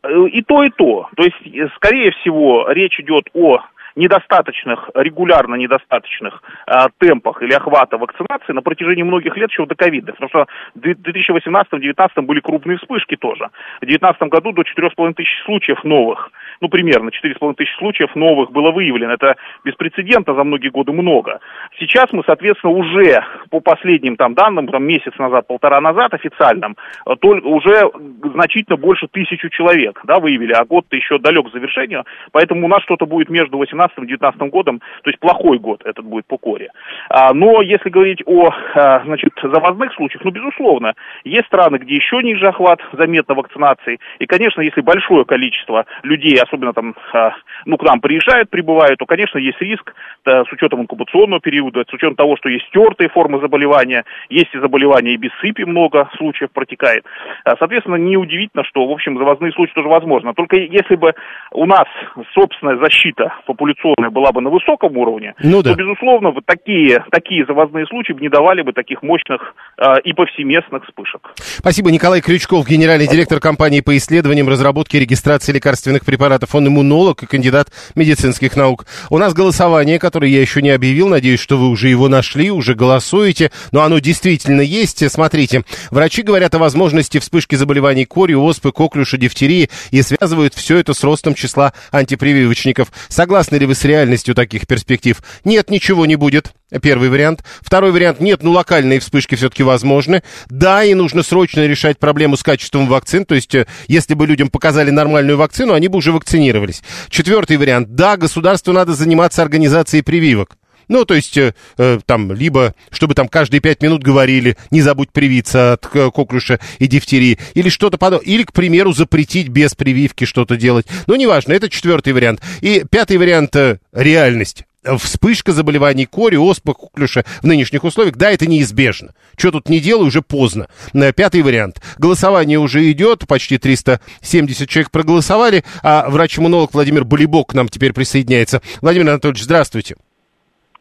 Э, 0.02 0.26
и 0.28 0.42
то, 0.42 0.62
и 0.62 0.70
то. 0.70 1.08
То 1.16 1.22
есть, 1.22 1.36
э, 1.46 1.68
скорее 1.76 2.12
всего, 2.12 2.68
речь 2.70 2.98
идет 3.00 3.28
о 3.34 3.58
недостаточных, 4.00 4.90
регулярно 4.94 5.54
недостаточных 5.56 6.42
э, 6.66 6.88
темпах 6.98 7.42
или 7.42 7.52
охвата 7.52 7.98
вакцинации 7.98 8.52
на 8.52 8.62
протяжении 8.62 9.02
многих 9.02 9.36
лет 9.36 9.50
еще 9.50 9.66
до 9.66 9.74
ковида. 9.74 10.12
Потому 10.14 10.28
что 10.30 10.46
в 10.74 10.78
2018-2019 10.78 12.22
были 12.22 12.40
крупные 12.40 12.78
вспышки 12.78 13.16
тоже. 13.16 13.50
В 13.80 13.86
2019 13.86 14.22
году 14.22 14.52
до 14.52 14.62
4,5 14.62 15.14
тысяч 15.14 15.44
случаев 15.44 15.84
новых 15.84 16.30
ну, 16.60 16.68
примерно 16.68 17.10
4,5 17.10 17.54
тысяч 17.54 17.74
случаев 17.78 18.14
новых 18.14 18.52
было 18.52 18.70
выявлено. 18.70 19.14
Это 19.14 19.36
беспрецедентно 19.64 20.34
за 20.34 20.44
многие 20.44 20.68
годы 20.68 20.92
много. 20.92 21.40
Сейчас 21.78 22.12
мы, 22.12 22.22
соответственно, 22.24 22.72
уже 22.72 23.24
по 23.50 23.60
последним 23.60 24.16
там 24.16 24.34
данным, 24.34 24.68
там 24.68 24.84
месяц 24.84 25.12
назад, 25.18 25.46
полтора 25.46 25.80
назад 25.80 26.14
официальным, 26.14 26.76
э, 27.06 27.16
только 27.20 27.46
уже 27.46 27.90
значительно 28.34 28.76
больше 28.76 29.08
тысячу 29.08 29.48
человек, 29.48 30.00
да, 30.04 30.18
выявили, 30.18 30.52
а 30.52 30.64
год-то 30.64 30.96
еще 30.96 31.18
далек 31.18 31.48
к 31.48 31.52
завершению, 31.52 32.04
поэтому 32.32 32.66
у 32.66 32.68
нас 32.68 32.82
что-то 32.82 33.06
будет 33.06 33.30
между 33.30 33.58
18 33.58 33.89
и 33.96 34.06
19 34.06 34.40
годом, 34.50 34.80
то 35.02 35.10
есть 35.10 35.20
плохой 35.20 35.58
год 35.58 35.82
этот 35.84 36.04
будет 36.04 36.26
по 36.26 36.38
коре. 36.38 36.70
А, 37.08 37.32
но 37.32 37.62
если 37.62 37.90
говорить 37.90 38.22
о, 38.26 38.50
а, 38.74 39.04
значит, 39.04 39.32
завозных 39.42 39.92
случаях, 39.94 40.24
ну, 40.24 40.30
безусловно, 40.30 40.94
есть 41.24 41.46
страны, 41.46 41.76
где 41.76 41.94
еще 41.94 42.22
ниже 42.22 42.46
охват 42.48 42.80
заметно 42.92 43.34
вакцинации, 43.34 43.98
и, 44.18 44.26
конечно, 44.26 44.60
если 44.60 44.80
большое 44.80 45.24
количество 45.24 45.86
людей, 46.02 46.36
особенно 46.40 46.72
там, 46.72 46.94
а, 47.12 47.32
ну, 47.64 47.76
к 47.76 47.82
нам 47.82 48.00
приезжают, 48.00 48.50
прибывают, 48.50 48.98
то, 48.98 49.06
конечно, 49.06 49.38
есть 49.38 49.60
риск 49.60 49.94
да, 50.24 50.44
с 50.44 50.52
учетом 50.52 50.82
инкубационного 50.82 51.40
периода, 51.40 51.84
с 51.88 51.92
учетом 51.92 52.16
того, 52.16 52.36
что 52.36 52.48
есть 52.48 52.66
стертые 52.68 53.08
формы 53.08 53.40
заболевания, 53.40 54.04
есть 54.28 54.54
и 54.54 54.58
заболевания 54.58 55.14
и 55.14 55.16
без 55.16 55.30
сыпи 55.40 55.62
много 55.62 56.08
случаев 56.16 56.50
протекает. 56.52 57.04
Соответственно, 57.44 57.96
неудивительно, 57.96 58.64
что, 58.64 58.86
в 58.86 58.92
общем, 58.92 59.18
завозные 59.18 59.52
случаи 59.52 59.74
тоже 59.74 59.88
возможно. 59.88 60.34
Только 60.34 60.56
если 60.56 60.96
бы 60.96 61.14
у 61.52 61.66
нас 61.66 61.86
собственная 62.34 62.76
защита 62.76 63.34
популяционная 63.70 64.10
была 64.10 64.32
бы 64.32 64.40
на 64.40 64.50
высоком 64.50 64.96
уровне, 64.96 65.34
ну, 65.42 65.62
да. 65.62 65.70
то, 65.70 65.76
безусловно, 65.76 66.30
вот 66.30 66.44
такие, 66.46 67.04
такие 67.10 67.44
завозные 67.46 67.86
случаи 67.86 68.12
не 68.20 68.28
давали 68.28 68.62
бы 68.62 68.72
таких 68.72 69.02
мощных 69.02 69.54
э, 69.78 70.00
и 70.04 70.12
повсеместных 70.12 70.84
вспышек. 70.84 71.32
Спасибо. 71.36 71.90
Николай 71.90 72.20
Крючков, 72.20 72.66
генеральный 72.68 73.06
директор 73.06 73.40
компании 73.40 73.80
по 73.80 73.96
исследованиям, 73.96 74.48
разработке 74.48 74.98
и 74.98 75.00
регистрации 75.00 75.52
лекарственных 75.52 76.04
препаратов. 76.04 76.54
Он 76.54 76.68
иммунолог 76.68 77.22
и 77.22 77.26
кандидат 77.26 77.68
медицинских 77.94 78.56
наук. 78.56 78.86
У 79.10 79.18
нас 79.18 79.34
голосование, 79.34 79.98
которое 79.98 80.30
я 80.30 80.40
еще 80.40 80.62
не 80.62 80.70
объявил. 80.70 81.08
Надеюсь, 81.08 81.40
что 81.40 81.56
вы 81.56 81.68
уже 81.68 81.88
его 81.88 82.08
нашли, 82.08 82.50
уже 82.50 82.74
голосуете. 82.74 83.50
Но 83.72 83.82
оно 83.82 83.98
действительно 83.98 84.60
есть. 84.60 85.08
Смотрите, 85.10 85.62
врачи 85.90 86.22
говорят 86.22 86.54
о 86.54 86.58
возможности 86.58 87.18
вспышки 87.18 87.54
заболеваний 87.54 88.04
корью, 88.04 88.42
оспы, 88.42 88.72
коклюша, 88.72 89.16
дифтерии 89.16 89.68
и 89.90 90.02
связывают 90.02 90.54
все 90.54 90.78
это 90.78 90.94
с 90.94 91.04
ростом 91.04 91.34
числа 91.34 91.72
антипрививочников. 91.92 92.88
Согласны 93.08 93.59
ли 93.60 93.66
вы 93.66 93.74
с 93.74 93.84
реальностью 93.84 94.34
таких 94.34 94.66
перспектив? 94.66 95.22
Нет, 95.44 95.70
ничего 95.70 96.06
не 96.06 96.16
будет. 96.16 96.52
Первый 96.82 97.08
вариант. 97.08 97.44
Второй 97.60 97.92
вариант. 97.92 98.20
Нет, 98.20 98.42
ну 98.42 98.52
локальные 98.52 99.00
вспышки 99.00 99.34
все-таки 99.34 99.62
возможны. 99.62 100.22
Да, 100.48 100.84
и 100.84 100.94
нужно 100.94 101.22
срочно 101.22 101.66
решать 101.66 101.98
проблему 101.98 102.36
с 102.36 102.42
качеством 102.42 102.86
вакцин. 102.86 103.24
То 103.24 103.34
есть, 103.34 103.54
э, 103.54 103.66
если 103.88 104.14
бы 104.14 104.26
людям 104.26 104.50
показали 104.50 104.90
нормальную 104.90 105.36
вакцину, 105.36 105.74
они 105.74 105.88
бы 105.88 105.98
уже 105.98 106.12
вакцинировались. 106.12 106.82
Четвертый 107.08 107.56
вариант. 107.56 107.94
Да, 107.94 108.16
государству 108.16 108.72
надо 108.72 108.94
заниматься 108.94 109.42
организацией 109.42 110.02
прививок. 110.02 110.56
Ну, 110.90 111.04
то 111.04 111.14
есть, 111.14 111.38
э, 111.38 111.54
э, 111.78 112.00
там, 112.04 112.32
либо, 112.32 112.74
чтобы 112.90 113.14
там 113.14 113.28
каждые 113.28 113.60
пять 113.60 113.80
минут 113.80 114.02
говорили, 114.02 114.56
не 114.72 114.82
забудь 114.82 115.12
привиться 115.12 115.74
от 115.74 115.86
коклюша 115.86 116.58
и 116.80 116.88
дифтерии, 116.88 117.38
или 117.54 117.68
что-то 117.68 117.96
подобное. 117.96 118.26
Или, 118.26 118.42
к 118.42 118.52
примеру, 118.52 118.92
запретить 118.92 119.48
без 119.48 119.76
прививки 119.76 120.24
что-то 120.24 120.56
делать. 120.56 120.86
Ну, 121.06 121.14
неважно, 121.14 121.52
это 121.52 121.70
четвертый 121.70 122.12
вариант. 122.12 122.42
И 122.60 122.84
пятый 122.90 123.18
вариант 123.18 123.54
э,— 123.54 123.78
реальность 123.92 124.64
вспышка 124.98 125.52
заболеваний 125.52 126.06
кори, 126.06 126.36
оспа, 126.36 126.74
коклюша 126.74 127.24
в 127.42 127.46
нынешних 127.46 127.84
условиях, 127.84 128.16
да, 128.16 128.32
это 128.32 128.46
неизбежно. 128.46 129.14
Что 129.36 129.52
тут 129.52 129.68
не 129.68 129.78
делаю, 129.78 130.06
уже 130.06 130.22
поздно. 130.22 130.66
Э, 130.92 131.12
пятый 131.12 131.42
вариант. 131.42 131.80
Голосование 131.98 132.58
уже 132.58 132.90
идет, 132.90 133.28
почти 133.28 133.58
370 133.58 134.68
человек 134.68 134.90
проголосовали, 134.90 135.62
а 135.84 136.10
врач-иммунолог 136.10 136.74
Владимир 136.74 137.04
Болибок 137.04 137.50
к 137.50 137.54
нам 137.54 137.68
теперь 137.68 137.92
присоединяется. 137.92 138.60
Владимир 138.80 139.10
Анатольевич, 139.10 139.44
здравствуйте. 139.44 139.94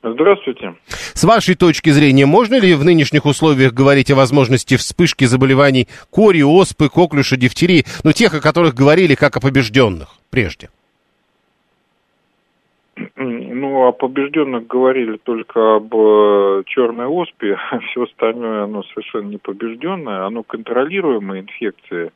Здравствуйте. 0.02 0.76
С 0.88 1.24
вашей 1.26 1.56
точки 1.56 1.90
зрения, 1.90 2.26
можно 2.26 2.60
ли 2.60 2.74
в 2.74 2.86
нынешних 2.86 3.26
условиях 3.26 3.74
говорить 3.74 4.10
о 4.12 4.16
возможности 4.16 4.78
вспышки 4.78 5.26
заболеваний 5.26 5.88
кори, 6.10 6.42
оспы, 6.42 6.88
коклюша, 6.90 7.36
дифтерии, 7.36 7.84
ну, 8.06 8.14
тех, 8.14 8.34
о 8.34 8.42
которых 8.42 8.76
говорили 8.76 9.16
как 9.16 9.36
о 9.36 9.42
побежденных 9.42 10.10
прежде? 10.32 10.70
Ну, 13.18 13.88
о 13.88 13.92
побежденных 13.92 14.68
говорили 14.68 15.18
только 15.18 15.76
об 15.76 15.94
э, 15.94 16.64
черной 16.66 17.08
оспе, 17.08 17.58
а 17.72 17.80
все 17.80 18.04
остальное, 18.04 18.64
оно 18.64 18.84
совершенно 18.84 19.28
не 19.28 19.38
побежденное, 19.38 20.26
оно 20.26 20.44
контролируемая 20.44 21.42
инфекция, 21.42 22.12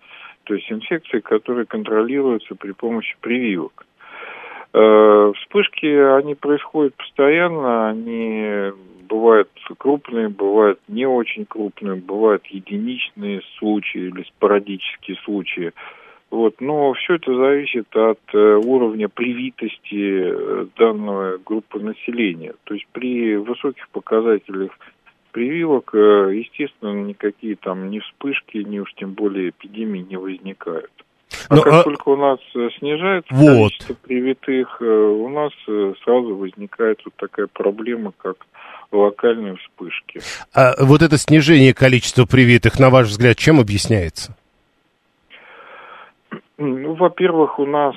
то 0.45 0.53
есть 0.53 0.71
инфекции, 0.71 1.19
которые 1.19 1.65
контролируются 1.65 2.55
при 2.55 2.71
помощи 2.71 3.15
прививок. 3.19 3.85
Э, 4.73 5.31
вспышки, 5.37 5.85
они 5.85 6.33
происходят 6.33 6.95
постоянно, 6.95 7.89
они 7.89 8.71
бывают 9.07 9.49
крупные, 9.77 10.29
бывают 10.29 10.79
не 10.87 11.05
очень 11.05 11.45
крупные, 11.45 11.95
бывают 11.95 12.43
единичные 12.47 13.41
случаи 13.59 14.07
или 14.07 14.23
спорадические 14.23 15.17
случаи. 15.17 15.73
Вот, 16.31 16.59
но 16.59 16.93
все 16.93 17.15
это 17.15 17.35
зависит 17.35 17.95
от 17.95 18.19
э, 18.33 18.61
уровня 18.65 19.09
привитости 19.09 20.23
э, 20.23 20.65
данной 20.75 21.37
группы 21.37 21.79
населения. 21.79 22.55
То 22.63 22.73
есть 22.73 22.87
при 22.91 23.35
высоких 23.35 23.87
показателях 23.89 24.71
прививок, 25.31 25.91
естественно, 25.93 26.93
никакие 27.03 27.55
там 27.55 27.91
ни 27.91 27.99
вспышки, 27.99 28.57
ни 28.57 28.79
уж 28.79 28.91
тем 28.95 29.13
более 29.13 29.49
эпидемии 29.49 30.01
не 30.01 30.17
возникают. 30.17 30.91
А 31.53 31.55
Но, 31.55 31.61
как 31.61 31.73
а... 31.73 31.83
только 31.83 32.09
у 32.09 32.15
нас 32.15 32.39
э, 32.55 32.69
снижается 32.79 33.31
вот. 33.31 33.69
количество 33.69 33.93
привитых, 33.93 34.81
э, 34.81 34.85
у 34.85 35.29
нас 35.29 35.51
э, 35.67 35.93
сразу 36.03 36.35
возникает 36.35 36.99
вот 37.05 37.13
такая 37.15 37.45
проблема, 37.45 38.11
как 38.17 38.37
локальные 38.91 39.57
вспышки. 39.57 40.21
А 40.55 40.73
вот 40.83 41.03
это 41.03 41.17
снижение 41.17 41.75
количества 41.75 42.25
привитых, 42.25 42.79
на 42.79 42.89
ваш 42.89 43.07
взгляд, 43.07 43.37
чем 43.37 43.59
объясняется? 43.59 44.35
Ну, 46.57 46.93
во-первых, 46.93 47.59
у 47.59 47.65
нас 47.65 47.95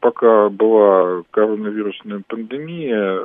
пока 0.00 0.48
была 0.48 1.22
коронавирусная 1.30 2.22
пандемия, 2.26 3.20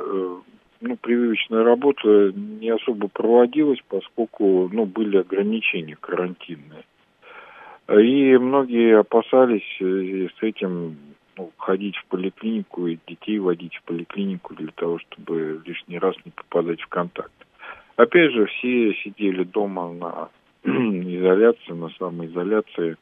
ну, 0.80 0.96
прививочная 0.96 1.62
работа 1.62 2.32
не 2.32 2.70
особо 2.70 3.08
проводилась, 3.08 3.80
поскольку, 3.88 4.68
ну, 4.72 4.86
были 4.86 5.18
ограничения 5.18 5.96
карантинные. 6.00 6.84
И 7.88 8.36
многие 8.36 8.98
опасались 8.98 9.80
э, 9.80 10.28
с 10.38 10.42
этим 10.42 10.96
ну, 11.38 11.50
ходить 11.56 11.96
в 11.96 12.04
поликлинику 12.06 12.86
и 12.86 12.98
детей 13.06 13.38
водить 13.38 13.74
в 13.76 13.82
поликлинику 13.84 14.54
для 14.54 14.72
того, 14.72 14.98
чтобы 14.98 15.62
лишний 15.64 15.98
раз 15.98 16.14
не 16.26 16.32
попадать 16.32 16.82
в 16.82 16.88
контакт. 16.88 17.32
Опять 17.96 18.32
же, 18.32 18.46
все 18.46 18.92
сидели 19.02 19.42
дома 19.44 19.92
на 19.92 20.28
изоляции, 20.64 21.72
на 21.72 21.88
самоизоляции, 21.98 22.96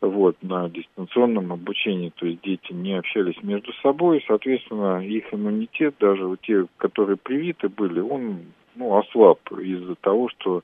вот, 0.00 0.36
на 0.42 0.68
дистанционном 0.68 1.52
обучении, 1.52 2.12
то 2.14 2.26
есть 2.26 2.42
дети 2.42 2.72
не 2.72 2.98
общались 2.98 3.40
между 3.42 3.72
собой, 3.82 4.22
соответственно, 4.26 5.04
их 5.04 5.32
иммунитет, 5.32 5.94
даже 5.98 6.26
вот 6.26 6.40
те, 6.42 6.66
которые 6.76 7.16
привиты 7.16 7.68
были, 7.68 8.00
он 8.00 8.40
ну, 8.74 8.96
ослаб 8.96 9.40
из-за 9.52 9.94
того, 9.96 10.28
что 10.28 10.62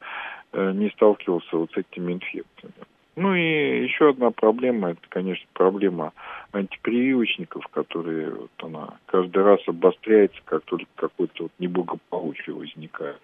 э, 0.52 0.72
не 0.72 0.90
сталкивался 0.90 1.56
вот 1.56 1.70
с 1.72 1.76
этими 1.76 2.14
инфекциями. 2.14 2.74
Ну 3.20 3.34
и 3.34 3.82
еще 3.82 4.10
одна 4.10 4.30
проблема, 4.30 4.90
это, 4.90 5.00
конечно, 5.08 5.44
проблема 5.52 6.12
антипрививочников, 6.52 7.66
которые 7.66 8.30
вот 8.30 8.50
она 8.58 8.94
каждый 9.06 9.42
раз 9.42 9.58
обостряется, 9.66 10.38
как 10.44 10.62
только 10.62 10.86
какое-то 10.94 11.44
вот 11.44 11.52
неблагополучие 11.58 12.54
возникает. 12.54 13.16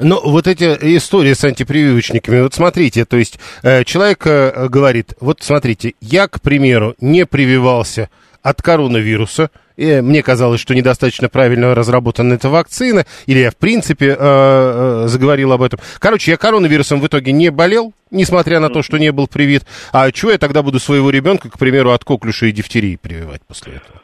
Но 0.00 0.20
вот 0.20 0.48
эти 0.48 0.64
истории 0.96 1.32
с 1.32 1.44
антипрививочниками, 1.44 2.40
вот 2.40 2.54
смотрите, 2.54 3.04
то 3.04 3.16
есть 3.16 3.38
э, 3.62 3.84
человек 3.84 4.26
э, 4.26 4.68
говорит, 4.68 5.14
вот 5.20 5.42
смотрите, 5.42 5.94
я, 6.00 6.26
к 6.26 6.42
примеру, 6.42 6.96
не 7.00 7.24
прививался 7.24 8.10
от 8.42 8.60
коронавируса, 8.60 9.50
и 9.76 10.00
мне 10.00 10.22
казалось, 10.22 10.60
что 10.60 10.74
недостаточно 10.74 11.28
правильно 11.28 11.74
разработана 11.74 12.34
эта 12.34 12.48
вакцина, 12.48 13.04
или 13.26 13.38
я, 13.40 13.50
в 13.50 13.56
принципе, 13.56 14.08
э, 14.08 14.14
э, 14.18 15.04
заговорил 15.06 15.52
об 15.52 15.62
этом. 15.62 15.78
Короче, 15.98 16.32
я 16.32 16.36
коронавирусом 16.36 17.00
в 17.00 17.06
итоге 17.06 17.32
не 17.32 17.50
болел, 17.50 17.92
несмотря 18.10 18.60
на 18.60 18.68
то, 18.68 18.82
что 18.82 18.98
не 18.98 19.12
был 19.12 19.26
привит. 19.26 19.62
А 19.92 20.10
чего 20.12 20.30
я 20.30 20.38
тогда 20.38 20.62
буду 20.62 20.78
своего 20.78 21.10
ребенка, 21.10 21.50
к 21.50 21.58
примеру, 21.58 21.90
от 21.90 22.04
коклюша 22.04 22.46
и 22.46 22.52
дифтерии 22.52 22.98
прививать 23.00 23.42
после 23.46 23.74
этого? 23.74 24.02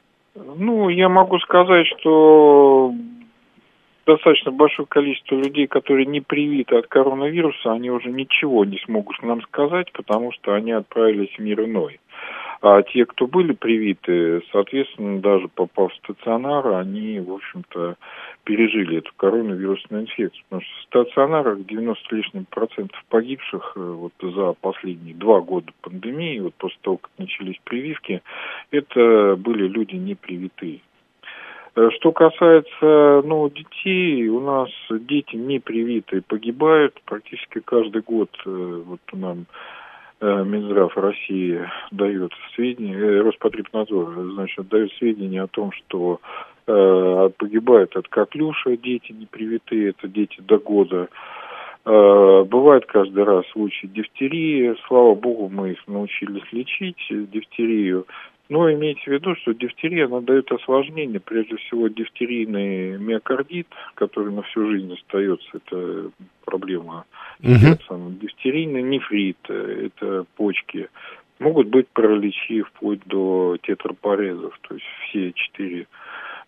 Ну, 0.57 0.89
я 0.89 1.09
могу 1.09 1.39
сказать, 1.39 1.87
что 1.99 2.93
достаточно 4.07 4.51
большое 4.51 4.87
количество 4.87 5.37
людей, 5.37 5.67
которые 5.67 6.07
не 6.07 6.21
привиты 6.21 6.77
от 6.77 6.87
коронавируса, 6.89 7.73
они 7.73 7.91
уже 7.91 8.11
ничего 8.11 8.65
не 8.65 8.79
смогут 8.85 9.23
нам 9.23 9.41
сказать, 9.43 9.93
потому 9.93 10.33
что 10.33 10.55
они 10.55 10.73
отправились 10.73 11.35
в 11.37 11.39
мир 11.41 11.65
иной. 11.65 12.01
А 12.63 12.81
те, 12.85 13.05
кто 13.07 13.27
были 13.27 13.55
привиты, 13.55 14.41
соответственно, 14.53 15.21
даже 15.21 15.49
попав 15.49 15.93
в 15.93 15.97
стационар, 15.97 16.65
они, 16.69 17.19
в 17.19 17.33
общем-то, 17.33 17.97
пережили 18.45 18.99
эту 18.99 19.11
коронавирусную 19.17 20.05
инфекцию. 20.05 20.45
Потому 20.49 20.63
что 20.63 20.79
в 20.79 20.83
стационарах 20.85 21.67
90 21.67 22.09
с 22.09 22.13
лишним 22.13 22.45
процентов 22.45 23.05
погибших 23.09 23.73
э, 23.75 23.81
вот 23.81 24.13
за 24.23 24.53
последние 24.61 25.17
два 25.17 25.41
года 25.41 25.73
пандемии, 25.81 26.39
вот 26.39 26.55
после 26.55 26.79
того, 26.83 26.99
как 26.99 27.11
начались 27.19 27.59
прививки, 27.65 28.23
это 28.71 29.35
были 29.37 29.67
люди 29.67 29.97
не 29.97 30.15
привитые. 30.15 30.83
Э, 31.75 31.91
что 31.97 32.13
касается 32.13 33.23
ну, 33.27 33.51
детей, 33.51 34.29
у 34.29 34.39
нас 34.39 34.71
дети 34.89 35.35
не 35.35 35.59
привитые 35.59 36.23
погибают 36.23 36.95
практически 37.07 37.59
каждый 37.59 38.03
год. 38.03 38.31
Э, 38.47 38.83
вот 38.87 39.01
нам 39.13 39.47
Э, 39.47 39.82
Минздрав 40.23 40.97
России 40.97 41.61
дает 41.91 42.33
сведения, 42.55 42.97
э, 42.97 43.21
Роспотребнадзор, 43.23 44.15
значит, 44.35 44.69
дает 44.69 44.93
сведения 44.93 45.43
о 45.43 45.49
том, 45.49 45.73
что 45.73 46.21
э, 46.67 47.31
погибают 47.37 47.97
от 47.97 48.07
коклюша 48.07 48.77
дети 48.77 49.13
непривитые, 49.13 49.91
это 49.91 50.07
дети 50.07 50.41
до 50.41 50.59
года. 50.59 51.09
Э, 51.85 52.45
бывает 52.45 52.87
каждый 52.87 53.25
раз 53.25 53.45
случаи 53.49 53.89
дифтерии, 53.89 54.77
слава 54.87 55.17
богу, 55.17 55.49
мы 55.49 55.73
их 55.73 55.89
научились 55.89 56.45
лечить, 56.53 57.05
дифтерию. 57.11 58.07
Но 58.49 58.71
имейте 58.71 59.03
в 59.03 59.07
виду, 59.07 59.35
что 59.37 59.55
дифтерия, 59.55 60.07
она 60.07 60.21
дает 60.21 60.51
осложнение, 60.53 61.21
прежде 61.21 61.57
всего 61.57 61.89
дифтерийный 61.89 62.99
миокардит, 62.99 63.69
который 63.95 64.33
на 64.33 64.43
всю 64.43 64.69
жизнь 64.69 64.93
остается, 64.93 65.49
это 65.55 66.11
проблема 66.45 67.05
угу. 67.41 68.13
Дифтерийный 68.21 68.83
нефрит, 68.83 69.39
это 69.49 70.25
почки. 70.37 70.89
Могут 71.39 71.69
быть 71.69 71.89
параличи 71.89 72.63
вплоть 72.63 73.01
до 73.07 73.57
тетрапорезов, 73.63 74.59
то 74.63 74.75
есть 74.75 74.87
все 75.09 75.33
четыре 75.33 75.87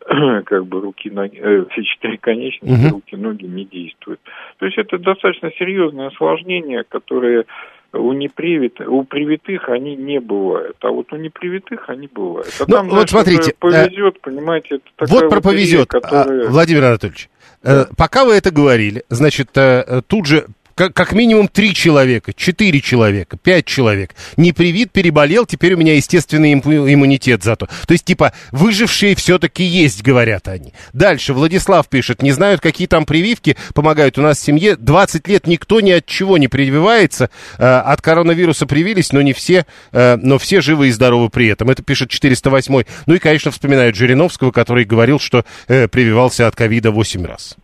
как 0.45 0.67
бы 0.67 0.81
руки, 0.81 1.11
ноги, 1.11 1.39
э, 1.41 1.65
все 1.71 1.83
четыре 1.83 2.19
конечности, 2.19 2.87
угу. 2.87 2.97
руки, 2.97 3.17
ноги 3.17 3.47
не 3.47 3.65
действуют. 3.65 4.21
То 4.59 4.67
есть 4.67 4.79
это 4.79 4.99
достаточно 4.99 5.51
серьезное 5.53 6.09
осложнение, 6.09 6.85
которое 6.85 7.47
у 7.95 8.13
непривитых, 8.13 8.89
у 8.89 9.05
привитых 9.05 9.69
они 9.69 9.97
не 9.97 10.21
бывают, 10.21 10.77
а 10.81 10.91
вот 10.91 11.13
у 11.13 11.17
непривитых 11.17 11.89
они 11.89 12.09
бывают. 12.09 12.49
А 12.61 12.65
ну, 12.67 12.77
там, 12.77 12.89
вот 12.89 13.11
смотрите, 13.11 13.51
э, 13.51 13.55
повезет, 13.59 14.21
понимаете, 14.21 14.77
это 14.77 14.85
такая 14.97 15.21
Вот 15.21 15.31
про 15.31 15.41
повезет, 15.41 15.89
которая... 15.89 16.47
а, 16.47 16.51
Владимир 16.51 16.85
Анатольевич, 16.85 17.29
э, 17.63 17.85
да. 17.85 17.89
пока 17.97 18.25
вы 18.25 18.35
это 18.35 18.51
говорили, 18.51 19.05
значит, 19.09 19.57
э, 19.57 20.03
тут 20.07 20.27
же 20.27 20.47
как, 20.75 20.93
как 20.95 21.13
минимум 21.13 21.49
три 21.49 21.75
человека, 21.75 22.33
четыре 22.33 22.81
человека, 22.81 23.37
пять 23.37 23.67
человек. 23.67 24.15
Не 24.37 24.53
привит, 24.53 24.93
переболел, 24.93 25.47
теперь 25.47 25.75
у 25.75 25.77
меня 25.77 25.95
естественный 25.95 26.53
иммунитет 26.53 27.43
зато. 27.43 27.67
То 27.87 27.93
есть, 27.93 28.05
типа, 28.05 28.33
выжившие 28.53 29.15
все-таки 29.15 29.63
есть, 29.63 30.03
говорят 30.03 30.49
они. 30.49 30.73
Дальше 30.93 31.33
Владислав 31.33 31.89
пишет, 31.89 32.23
не 32.23 32.33
знают, 32.33 32.61
какие 32.61 32.87
там 32.87 33.07
прививки 33.07 33.57
помогают. 33.75 34.19
У 34.19 34.23
нас 34.23 34.39
в 34.39 34.43
семье 34.43 34.77
20 34.77 35.29
лет 35.29 35.47
никто 35.47 35.81
ни 35.81 35.91
от 35.91 36.07
чего 36.07 36.39
не 36.39 36.49
прививается. 36.49 37.31
Э, 37.59 37.79
от 37.79 38.03
коронавируса 38.03 38.67
привились, 38.67 39.13
но 39.13 39.23
не 39.23 39.33
все, 39.33 39.67
э, 39.93 40.17
но 40.17 40.39
все 40.39 40.61
живы 40.61 40.89
и 40.89 40.91
здоровы 40.91 41.29
при 41.31 41.49
этом. 41.49 41.71
Это 41.71 41.83
пишет 41.83 42.11
408. 42.11 42.85
Ну 43.07 43.15
и, 43.15 43.19
конечно, 43.19 43.51
вспоминают 43.51 43.97
Жириновского, 43.97 44.51
который 44.51 44.85
говорил, 44.85 45.19
что 45.19 45.45
э, 45.69 45.89
прививался 45.89 46.47
от 46.47 46.57
ковида 46.57 46.91
8 46.91 47.25
раз. 47.25 47.57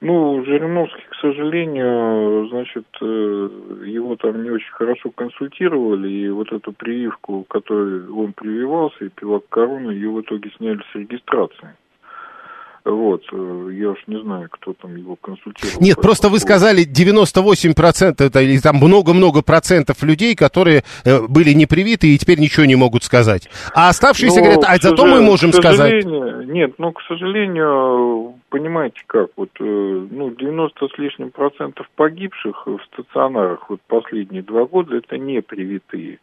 Ну, 0.00 0.44
Жириновский, 0.44 1.02
сожалению, 1.24 2.48
значит, 2.48 2.86
э, 3.00 3.48
его 3.86 4.16
там 4.16 4.42
не 4.42 4.50
очень 4.50 4.72
хорошо 4.72 5.10
консультировали, 5.10 6.08
и 6.08 6.28
вот 6.28 6.52
эту 6.52 6.72
прививку, 6.72 7.44
которой 7.48 8.06
он 8.08 8.34
прививался, 8.34 9.04
и 9.04 9.08
пилок 9.08 9.48
короны, 9.48 9.90
ее 9.92 10.10
в 10.10 10.20
итоге 10.20 10.50
сняли 10.56 10.80
с 10.92 10.94
регистрации. 10.94 11.74
Вот, 12.84 13.22
э, 13.32 13.68
я 13.72 13.90
уж 13.90 13.98
не 14.06 14.20
знаю, 14.20 14.48
кто 14.50 14.74
там 14.74 14.94
его 14.94 15.16
консультировал. 15.16 15.80
Нет, 15.80 15.96
просто 16.02 16.28
вы 16.28 16.38
сказали 16.38 16.84
98% 16.84 18.22
это, 18.22 18.40
или 18.40 18.58
там 18.58 18.76
много-много 18.76 19.40
процентов 19.40 20.02
людей, 20.02 20.36
которые 20.36 20.84
э, 21.06 21.26
были 21.26 21.54
не 21.54 21.64
привиты 21.64 22.08
и 22.08 22.18
теперь 22.18 22.38
ничего 22.38 22.66
не 22.66 22.76
могут 22.76 23.02
сказать. 23.02 23.48
А 23.74 23.88
оставшиеся 23.88 24.40
Но, 24.40 24.42
говорят, 24.42 24.64
а 24.68 24.76
зато 24.76 25.06
мы 25.06 25.22
можем 25.22 25.54
сказать. 25.54 26.04
Нет, 26.04 26.74
ну, 26.76 26.92
к 26.92 27.00
сожалению, 27.08 28.34
понимаете 28.50 29.00
как, 29.06 29.30
вот, 29.36 29.50
э, 29.60 29.64
ну, 29.64 30.30
90 30.30 30.86
с 30.86 30.98
лишним 30.98 31.30
процентов 31.30 31.88
погибших 31.96 32.66
в 32.66 32.80
стационарах 32.92 33.70
вот 33.70 33.80
последние 33.88 34.42
два 34.42 34.66
года 34.66 34.96
это 34.96 35.16
не 35.16 35.40
привитые. 35.40 36.18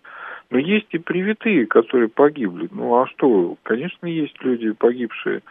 Но 0.52 0.60
есть 0.60 0.88
и 0.92 1.00
привитые, 1.00 1.66
которые 1.66 2.10
погибли. 2.10 2.68
Ну, 2.72 3.02
а 3.02 3.08
что, 3.08 3.56
конечно, 3.64 4.06
есть 4.06 4.36
люди 4.42 4.72
погибшие 4.74 5.42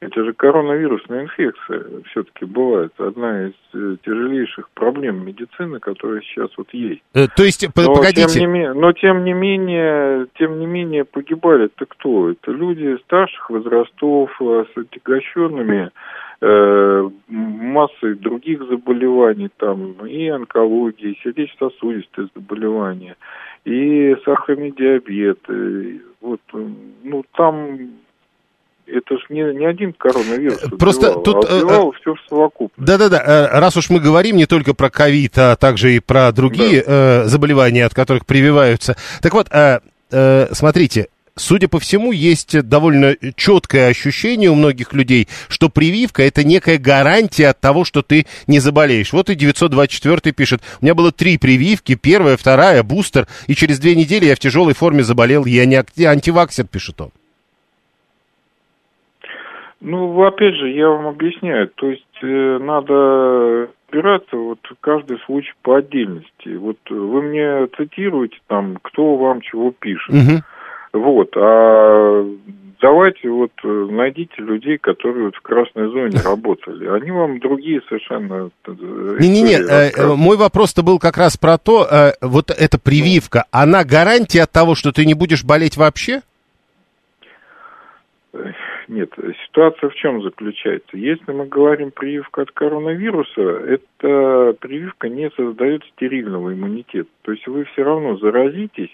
это 0.00 0.24
же 0.24 0.32
коронавирусная 0.32 1.24
инфекция 1.24 1.84
все-таки 2.10 2.46
бывает. 2.46 2.92
Одна 2.98 3.48
из 3.48 3.52
э, 3.74 3.96
тяжелейших 4.02 4.70
проблем 4.70 5.26
медицины, 5.26 5.78
которая 5.78 6.22
сейчас 6.22 6.48
вот 6.56 6.72
есть. 6.72 7.02
Э, 7.14 7.26
то 7.28 7.44
есть, 7.44 7.68
но, 7.76 7.94
погодите. 7.94 8.26
Тем 8.40 8.52
не, 8.54 8.72
но 8.72 8.92
тем 8.92 9.24
не 9.24 9.34
менее, 9.34 10.26
тем 10.38 10.58
не 10.58 10.66
менее 10.66 11.04
погибали-то 11.04 11.84
кто? 11.84 12.30
Это 12.30 12.50
люди 12.50 12.96
старших 13.04 13.50
возрастов 13.50 14.30
э, 14.40 14.64
с 14.74 14.78
отягощенными 14.78 15.90
э, 16.40 17.10
массой 17.28 18.14
других 18.14 18.62
заболеваний, 18.68 19.50
там 19.58 20.06
и 20.06 20.28
онкологии, 20.28 21.12
и 21.12 21.20
сердечно-сосудистые 21.22 22.28
заболевания, 22.34 23.16
и 23.66 24.16
сахарный 24.24 24.70
диабет. 24.70 25.40
И, 25.50 26.00
вот, 26.22 26.40
ну, 26.52 27.22
там 27.36 27.90
это 28.90 29.16
же 29.16 29.24
не, 29.30 29.42
не 29.58 29.66
один 29.66 29.92
коронавирус. 29.92 30.60
Просто 30.78 31.10
убивал, 31.10 31.22
тут... 31.22 31.50
А 31.50 31.56
убивал 31.56 31.90
э, 31.90 32.00
все 32.00 32.14
в 32.14 32.18
совокупности. 32.28 32.80
Да-да-да, 32.80 33.22
э, 33.24 33.58
раз 33.58 33.76
уж 33.76 33.90
мы 33.90 34.00
говорим 34.00 34.36
не 34.36 34.46
только 34.46 34.74
про 34.74 34.90
ковид, 34.90 35.36
а 35.38 35.56
также 35.56 35.94
и 35.94 36.00
про 36.00 36.32
другие 36.32 36.82
да. 36.82 37.22
э, 37.22 37.24
заболевания, 37.26 37.84
от 37.84 37.94
которых 37.94 38.26
прививаются. 38.26 38.96
Так 39.22 39.34
вот, 39.34 39.48
э, 39.50 39.80
э, 40.10 40.48
смотрите, 40.52 41.08
судя 41.36 41.68
по 41.68 41.80
всему, 41.80 42.12
есть 42.12 42.60
довольно 42.62 43.16
четкое 43.36 43.88
ощущение 43.88 44.50
у 44.50 44.54
многих 44.54 44.92
людей, 44.92 45.28
что 45.48 45.68
прививка 45.68 46.22
это 46.22 46.44
некая 46.44 46.78
гарантия 46.78 47.48
от 47.48 47.60
того, 47.60 47.84
что 47.84 48.02
ты 48.02 48.26
не 48.46 48.60
заболеешь. 48.60 49.12
Вот 49.12 49.30
и 49.30 49.34
924 49.34 50.32
пишет, 50.32 50.62
у 50.80 50.84
меня 50.84 50.94
было 50.94 51.12
три 51.12 51.38
прививки, 51.38 51.94
первая, 51.94 52.36
вторая, 52.36 52.82
бустер, 52.82 53.26
и 53.46 53.54
через 53.54 53.78
две 53.78 53.94
недели 53.94 54.26
я 54.26 54.36
в 54.36 54.40
тяжелой 54.40 54.74
форме 54.74 55.02
заболел, 55.02 55.44
я 55.46 55.64
не 55.66 55.76
антиваксер, 56.04 56.66
пишет 56.66 57.00
он. 57.00 57.10
Ну, 59.80 60.22
опять 60.24 60.54
же, 60.56 60.70
я 60.70 60.88
вам 60.88 61.06
объясняю. 61.06 61.68
То 61.68 61.90
есть 61.90 62.04
э, 62.22 62.58
надо 62.60 63.70
разбираться 63.90 64.36
вот 64.36 64.58
каждый 64.80 65.18
случай 65.26 65.52
по 65.62 65.76
отдельности. 65.76 66.56
Вот 66.56 66.78
вы 66.88 67.22
мне 67.22 67.66
цитируете 67.76 68.36
там, 68.46 68.78
кто 68.82 69.16
вам 69.16 69.40
чего 69.40 69.72
пишет. 69.72 70.14
Угу. 70.14 70.42
Вот, 70.92 71.30
а 71.36 72.26
давайте 72.80 73.28
вот 73.28 73.52
э, 73.62 73.68
найдите 73.68 74.34
людей, 74.38 74.78
которые 74.78 75.26
вот 75.26 75.36
в 75.36 75.40
красной 75.40 75.88
зоне 75.90 76.20
работали. 76.24 76.88
Они 76.88 77.10
вам 77.10 77.38
другие 77.38 77.80
совершенно... 77.88 78.50
Э, 78.66 78.72
Не-не-не, 79.20 79.56
э, 79.56 80.14
мой 80.14 80.36
вопрос-то 80.36 80.82
был 80.82 80.98
как 80.98 81.16
раз 81.16 81.36
про 81.36 81.58
то, 81.58 81.86
вот 82.20 82.50
эта 82.50 82.78
прививка, 82.78 83.44
она 83.50 83.84
гарантия 83.84 84.42
от 84.42 84.50
того, 84.50 84.74
что 84.74 84.92
ты 84.92 85.04
не 85.04 85.14
будешь 85.14 85.44
болеть 85.44 85.76
вообще? 85.76 86.22
Нет, 88.90 89.12
ситуация 89.46 89.88
в 89.88 89.94
чем 89.94 90.20
заключается? 90.20 90.96
Если 90.96 91.30
мы 91.30 91.46
говорим 91.46 91.92
прививка 91.92 92.42
от 92.42 92.50
коронавируса, 92.50 93.40
эта 93.40 94.56
прививка 94.58 95.08
не 95.08 95.30
создает 95.30 95.84
стерильного 95.92 96.52
иммунитета. 96.52 97.08
То 97.22 97.30
есть 97.30 97.46
вы 97.46 97.66
все 97.66 97.84
равно 97.84 98.16
заразитесь, 98.16 98.90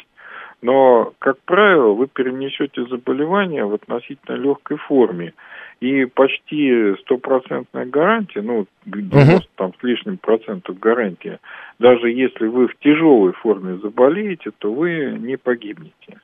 но, 0.60 1.14
как 1.18 1.38
правило, 1.46 1.94
вы 1.94 2.08
перенесете 2.08 2.84
заболевание 2.84 3.64
в 3.64 3.72
относительно 3.72 4.36
легкой 4.36 4.76
форме. 4.76 5.32
И 5.80 6.04
почти 6.04 6.94
стопроцентная 7.00 7.86
гарантия, 7.86 8.42
ну, 8.42 8.66
90 8.84 9.48
там, 9.56 9.72
с 9.80 9.82
лишним 9.82 10.18
процентов 10.18 10.78
гарантия, 10.78 11.40
даже 11.78 12.10
если 12.10 12.48
вы 12.48 12.68
в 12.68 12.76
тяжелой 12.80 13.32
форме 13.32 13.78
заболеете, 13.78 14.50
то 14.58 14.70
вы 14.70 15.16
не 15.18 15.38
погибнете. 15.38 16.20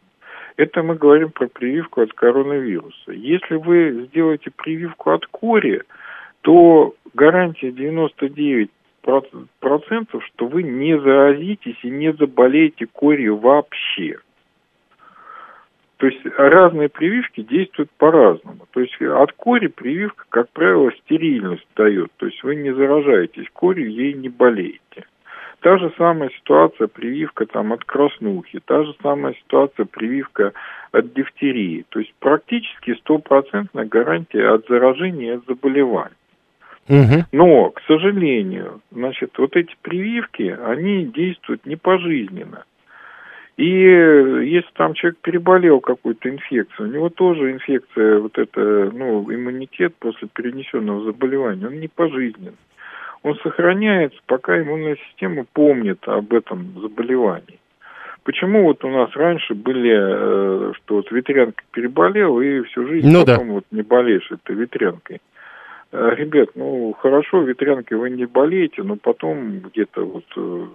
Это 0.56 0.82
мы 0.82 0.96
говорим 0.96 1.30
про 1.30 1.46
прививку 1.48 2.02
от 2.02 2.12
коронавируса. 2.12 3.12
Если 3.12 3.56
вы 3.56 4.06
сделаете 4.08 4.50
прививку 4.50 5.10
от 5.10 5.26
кори, 5.26 5.82
то 6.42 6.94
гарантия 7.14 7.72
99 7.72 8.70
процентов, 9.60 10.24
что 10.26 10.46
вы 10.46 10.62
не 10.62 10.98
заразитесь 10.98 11.78
и 11.82 11.90
не 11.90 12.12
заболеете 12.12 12.86
корью 12.86 13.36
вообще. 13.36 14.18
То 15.96 16.06
есть 16.06 16.20
разные 16.36 16.88
прививки 16.88 17.42
действуют 17.42 17.90
по-разному. 17.92 18.66
То 18.72 18.80
есть 18.80 19.00
от 19.00 19.32
кори 19.32 19.68
прививка, 19.68 20.24
как 20.28 20.50
правило, 20.50 20.90
стерильность 21.04 21.66
дает. 21.76 22.10
То 22.16 22.26
есть 22.26 22.42
вы 22.42 22.56
не 22.56 22.74
заражаетесь 22.74 23.46
корью, 23.52 23.90
ей 23.90 24.12
не 24.14 24.28
болеете. 24.28 25.06
Та 25.62 25.78
же 25.78 25.92
самая 25.96 26.28
ситуация 26.30 26.88
прививка 26.88 27.46
там 27.46 27.72
от 27.72 27.84
краснухи, 27.84 28.60
та 28.64 28.82
же 28.82 28.94
самая 29.00 29.34
ситуация 29.34 29.86
прививка 29.86 30.52
от 30.90 31.14
дифтерии. 31.14 31.84
То 31.88 32.00
есть 32.00 32.12
практически 32.18 32.94
стопроцентная 32.94 33.84
гарантия 33.84 34.48
от 34.48 34.66
заражения 34.68 35.34
и 35.34 35.36
от 35.36 35.46
заболевания. 35.46 36.16
Угу. 36.88 37.26
Но, 37.30 37.70
к 37.70 37.80
сожалению, 37.86 38.80
значит, 38.90 39.38
вот 39.38 39.54
эти 39.54 39.72
прививки, 39.82 40.56
они 40.66 41.04
действуют 41.04 41.64
не 41.64 41.76
пожизненно. 41.76 42.64
И 43.56 43.64
если 43.68 44.70
там 44.74 44.94
человек 44.94 45.20
переболел 45.22 45.78
какую-то 45.78 46.28
инфекцию, 46.28 46.88
у 46.88 46.92
него 46.92 47.08
тоже 47.08 47.52
инфекция, 47.52 48.18
вот 48.18 48.36
это, 48.36 48.90
ну, 48.92 49.32
иммунитет 49.32 49.94
после 50.00 50.26
перенесенного 50.26 51.04
заболевания, 51.04 51.68
он 51.68 51.78
не 51.78 51.86
пожизненный 51.86 52.56
он 53.22 53.36
сохраняется, 53.42 54.18
пока 54.26 54.60
иммунная 54.60 54.96
система 55.08 55.44
помнит 55.52 56.06
об 56.06 56.32
этом 56.32 56.80
заболевании. 56.80 57.58
Почему 58.24 58.64
вот 58.64 58.84
у 58.84 58.88
нас 58.88 59.10
раньше 59.14 59.54
были, 59.54 59.92
э, 59.92 60.72
что 60.76 60.96
вот 60.96 61.10
ветрянка 61.10 61.62
переболел 61.72 62.40
и 62.40 62.62
всю 62.62 62.86
жизнь 62.86 63.10
ну, 63.10 63.24
потом 63.24 63.46
да. 63.48 63.52
вот 63.54 63.64
не 63.72 63.82
болеешь 63.82 64.30
этой 64.30 64.54
ветрянкой? 64.54 65.20
Э, 65.90 66.14
ребят, 66.16 66.50
ну 66.54 66.92
хорошо, 66.98 67.42
ветрянкой 67.42 67.98
вы 67.98 68.10
не 68.10 68.26
болеете, 68.26 68.84
но 68.84 68.96
потом 68.96 69.58
где-то 69.60 70.04
вот 70.04 70.24
э, 70.36 70.66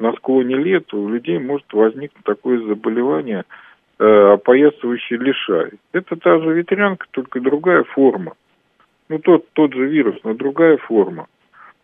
на 0.00 0.12
склоне 0.14 0.56
лет 0.56 0.92
у 0.92 1.08
людей 1.08 1.38
может 1.38 1.72
возникнуть 1.72 2.24
такое 2.24 2.58
заболевание, 2.60 3.44
опоясывающий 3.98 5.18
лишай. 5.18 5.72
Это 5.92 6.16
та 6.16 6.38
же 6.38 6.54
ветрянка, 6.54 7.06
только 7.10 7.38
другая 7.38 7.84
форма. 7.84 8.32
Ну, 9.10 9.18
тот, 9.18 9.46
тот 9.52 9.74
же 9.74 9.86
вирус, 9.86 10.16
но 10.24 10.32
другая 10.32 10.78
форма. 10.78 11.26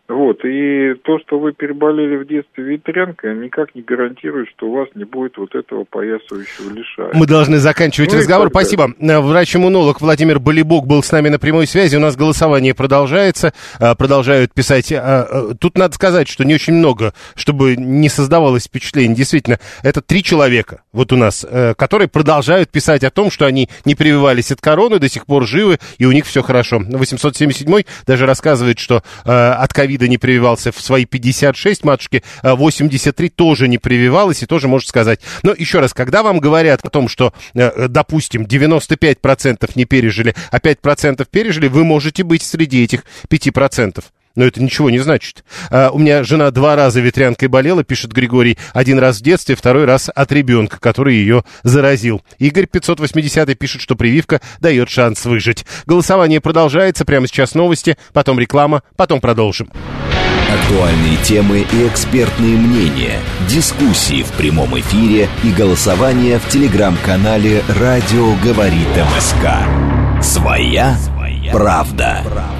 Вот, 0.09 0.37
и 0.45 0.93
то, 1.03 1.19
что 1.19 1.37
вы 1.37 1.51
переболели 1.51 2.15
в 2.15 2.25
детстве 2.25 2.63
ветрянкой, 2.63 3.35
никак 3.35 3.75
не 3.75 3.81
гарантирует, 3.81 4.47
что 4.55 4.67
у 4.67 4.75
вас 4.77 4.87
не 4.95 5.03
будет 5.03 5.37
вот 5.37 5.53
этого 5.53 5.83
поясывающего 5.83 6.73
лишая. 6.73 7.09
Мы 7.13 7.27
должны 7.27 7.57
заканчивать 7.57 8.13
ну 8.13 8.19
разговор. 8.19 8.47
Спасибо. 8.49 8.93
Э, 9.01 9.19
врач-иммунолог 9.19 9.99
Владимир 9.99 10.39
Болибок 10.39 10.87
был 10.87 11.03
с 11.03 11.11
нами 11.11 11.27
на 11.27 11.39
прямой 11.39 11.67
связи. 11.67 11.97
У 11.97 11.99
нас 11.99 12.15
голосование 12.15 12.73
продолжается. 12.73 13.53
Э, 13.81 13.95
продолжают 13.95 14.53
писать. 14.53 14.93
Э, 14.93 15.53
тут 15.59 15.77
надо 15.77 15.93
сказать, 15.95 16.29
что 16.29 16.45
не 16.45 16.55
очень 16.55 16.75
много, 16.75 17.13
чтобы 17.35 17.75
не 17.75 18.07
создавалось 18.07 18.67
впечатление. 18.67 19.17
Действительно, 19.17 19.59
это 19.83 20.01
три 20.01 20.23
человека 20.23 20.83
вот 20.93 21.11
у 21.11 21.17
нас, 21.17 21.45
которые 21.77 22.07
продолжают 22.07 22.69
писать 22.69 23.03
о 23.03 23.11
том, 23.11 23.29
что 23.29 23.45
они 23.45 23.69
не 23.83 23.93
прививались 23.93 24.51
от 24.51 24.61
короны, 24.61 24.99
до 24.99 25.09
сих 25.09 25.25
пор 25.25 25.45
живы, 25.45 25.79
и 25.97 26.05
у 26.05 26.13
них 26.13 26.25
все 26.25 26.41
хорошо. 26.41 26.79
877 26.79 27.83
даже 28.05 28.25
рассказывает, 28.25 28.79
что 28.79 29.03
от 29.25 29.73
ковида 29.73 29.96
ковида 29.97 30.07
не 30.07 30.17
прививался 30.17 30.71
в 30.71 30.79
свои 30.79 31.05
56, 31.05 31.83
матушке 31.83 32.23
83 32.43 33.29
тоже 33.29 33.67
не 33.67 33.77
прививалась 33.77 34.43
и 34.43 34.45
тоже 34.45 34.67
может 34.67 34.87
сказать. 34.87 35.19
Но 35.43 35.53
еще 35.57 35.79
раз, 35.79 35.93
когда 35.93 36.23
вам 36.23 36.39
говорят 36.39 36.85
о 36.85 36.89
том, 36.89 37.07
что, 37.07 37.33
допустим, 37.53 38.43
95% 38.43 39.71
не 39.75 39.85
пережили, 39.85 40.35
а 40.51 40.59
5% 40.59 41.27
пережили, 41.29 41.67
вы 41.67 41.83
можете 41.83 42.23
быть 42.23 42.43
среди 42.43 42.83
этих 42.83 43.03
5% 43.29 44.03
но 44.37 44.45
это 44.45 44.63
ничего 44.63 44.89
не 44.89 44.99
значит. 44.99 45.43
А, 45.69 45.89
у 45.89 45.97
меня 45.97 46.23
жена 46.23 46.51
два 46.51 46.77
раза 46.77 47.01
ветрянкой 47.01 47.49
болела, 47.49 47.83
пишет 47.83 48.13
Григорий. 48.13 48.57
Один 48.71 48.99
раз 48.99 49.17
в 49.17 49.23
детстве, 49.23 49.55
второй 49.55 49.83
раз 49.85 50.09
от 50.13 50.31
ребенка, 50.31 50.79
который 50.79 51.15
ее 51.15 51.43
заразил. 51.63 52.21
Игорь 52.37 52.67
580 52.67 53.57
пишет, 53.57 53.81
что 53.81 53.95
прививка 53.95 54.39
дает 54.61 54.89
шанс 54.89 55.25
выжить. 55.25 55.65
Голосование 55.87 56.39
продолжается. 56.39 57.03
Прямо 57.03 57.27
сейчас 57.27 57.55
новости, 57.55 57.97
потом 58.13 58.39
реклама, 58.39 58.83
потом 58.95 59.19
продолжим. 59.19 59.71
Актуальные 60.49 61.17
темы 61.23 61.65
и 61.71 61.87
экспертные 61.87 62.55
мнения, 62.55 63.19
дискуссии 63.49 64.23
в 64.23 64.31
прямом 64.33 64.79
эфире 64.79 65.27
и 65.43 65.51
голосование 65.51 66.39
в 66.39 66.47
телеграм-канале 66.47 67.63
«Радио 67.79 68.33
говорит 68.43 68.87
МСК». 68.95 70.23
Своя, 70.23 70.95
Своя 70.97 71.51
правда. 71.51 72.21
правда. 72.23 72.56